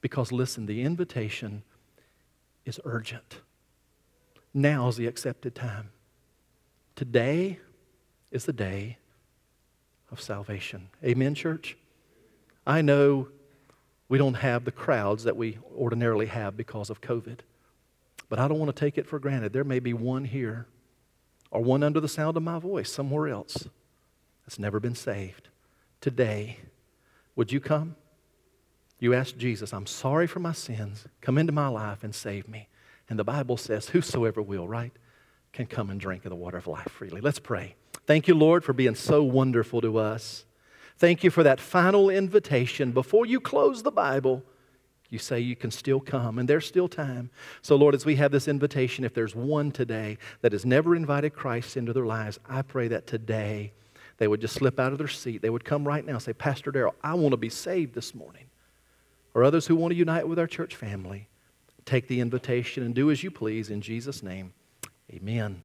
Because 0.00 0.32
listen, 0.32 0.66
the 0.66 0.82
invitation 0.82 1.62
is 2.64 2.80
urgent. 2.84 3.40
Now 4.54 4.88
is 4.88 4.96
the 4.96 5.06
accepted 5.06 5.54
time. 5.54 5.90
Today 6.94 7.58
is 8.30 8.44
the 8.44 8.52
day 8.52 8.98
of 10.10 10.20
salvation. 10.20 10.88
Amen, 11.04 11.34
church? 11.34 11.76
I 12.66 12.82
know 12.82 13.28
we 14.08 14.18
don't 14.18 14.34
have 14.34 14.64
the 14.64 14.72
crowds 14.72 15.24
that 15.24 15.36
we 15.36 15.58
ordinarily 15.76 16.26
have 16.26 16.56
because 16.56 16.90
of 16.90 17.00
COVID, 17.00 17.38
but 18.28 18.38
I 18.38 18.46
don't 18.46 18.58
want 18.58 18.74
to 18.74 18.78
take 18.78 18.98
it 18.98 19.06
for 19.06 19.18
granted. 19.18 19.52
There 19.52 19.64
may 19.64 19.80
be 19.80 19.94
one 19.94 20.24
here 20.24 20.66
or 21.52 21.62
one 21.62 21.82
under 21.82 22.00
the 22.00 22.08
sound 22.08 22.36
of 22.36 22.42
my 22.42 22.58
voice 22.58 22.90
somewhere 22.90 23.28
else 23.28 23.68
that's 24.44 24.58
never 24.58 24.80
been 24.80 24.94
saved. 24.94 25.48
Today, 26.00 26.56
would 27.36 27.52
you 27.52 27.60
come? 27.60 27.94
You 28.98 29.14
ask 29.14 29.36
Jesus, 29.36 29.72
I'm 29.72 29.86
sorry 29.86 30.26
for 30.26 30.40
my 30.40 30.52
sins. 30.52 31.06
Come 31.20 31.36
into 31.36 31.52
my 31.52 31.68
life 31.68 32.02
and 32.02 32.14
save 32.14 32.48
me. 32.48 32.68
And 33.08 33.18
the 33.18 33.24
Bible 33.24 33.56
says, 33.56 33.90
Whosoever 33.90 34.40
will, 34.40 34.66
right, 34.66 34.92
can 35.52 35.66
come 35.66 35.90
and 35.90 36.00
drink 36.00 36.24
of 36.24 36.30
the 36.30 36.36
water 36.36 36.56
of 36.56 36.66
life 36.66 36.88
freely. 36.90 37.20
Let's 37.20 37.38
pray. 37.38 37.74
Thank 38.06 38.26
you, 38.26 38.34
Lord, 38.34 38.64
for 38.64 38.72
being 38.72 38.94
so 38.94 39.22
wonderful 39.22 39.82
to 39.82 39.98
us. 39.98 40.46
Thank 40.96 41.22
you 41.22 41.30
for 41.30 41.42
that 41.42 41.60
final 41.60 42.08
invitation. 42.08 42.92
Before 42.92 43.26
you 43.26 43.40
close 43.40 43.82
the 43.82 43.92
Bible, 43.92 44.42
you 45.12 45.18
say 45.18 45.38
you 45.38 45.54
can 45.54 45.70
still 45.70 46.00
come, 46.00 46.38
and 46.38 46.48
there's 46.48 46.66
still 46.66 46.88
time. 46.88 47.28
So, 47.60 47.76
Lord, 47.76 47.94
as 47.94 48.06
we 48.06 48.16
have 48.16 48.32
this 48.32 48.48
invitation, 48.48 49.04
if 49.04 49.12
there's 49.12 49.34
one 49.34 49.70
today 49.70 50.16
that 50.40 50.52
has 50.52 50.64
never 50.64 50.96
invited 50.96 51.34
Christ 51.34 51.76
into 51.76 51.92
their 51.92 52.06
lives, 52.06 52.40
I 52.48 52.62
pray 52.62 52.88
that 52.88 53.06
today 53.06 53.72
they 54.16 54.26
would 54.26 54.40
just 54.40 54.54
slip 54.54 54.80
out 54.80 54.90
of 54.92 54.96
their 54.96 55.08
seat. 55.08 55.42
They 55.42 55.50
would 55.50 55.66
come 55.66 55.86
right 55.86 56.02
now 56.02 56.14
and 56.14 56.22
say, 56.22 56.32
Pastor 56.32 56.72
Daryl, 56.72 56.94
I 57.04 57.12
want 57.12 57.32
to 57.32 57.36
be 57.36 57.50
saved 57.50 57.94
this 57.94 58.14
morning. 58.14 58.46
Or 59.34 59.44
others 59.44 59.66
who 59.66 59.76
want 59.76 59.92
to 59.92 59.96
unite 59.98 60.26
with 60.26 60.38
our 60.38 60.46
church 60.46 60.76
family, 60.76 61.28
take 61.84 62.08
the 62.08 62.20
invitation 62.20 62.82
and 62.82 62.94
do 62.94 63.10
as 63.10 63.22
you 63.22 63.30
please 63.30 63.68
in 63.68 63.82
Jesus' 63.82 64.22
name. 64.22 64.54
Amen. 65.12 65.60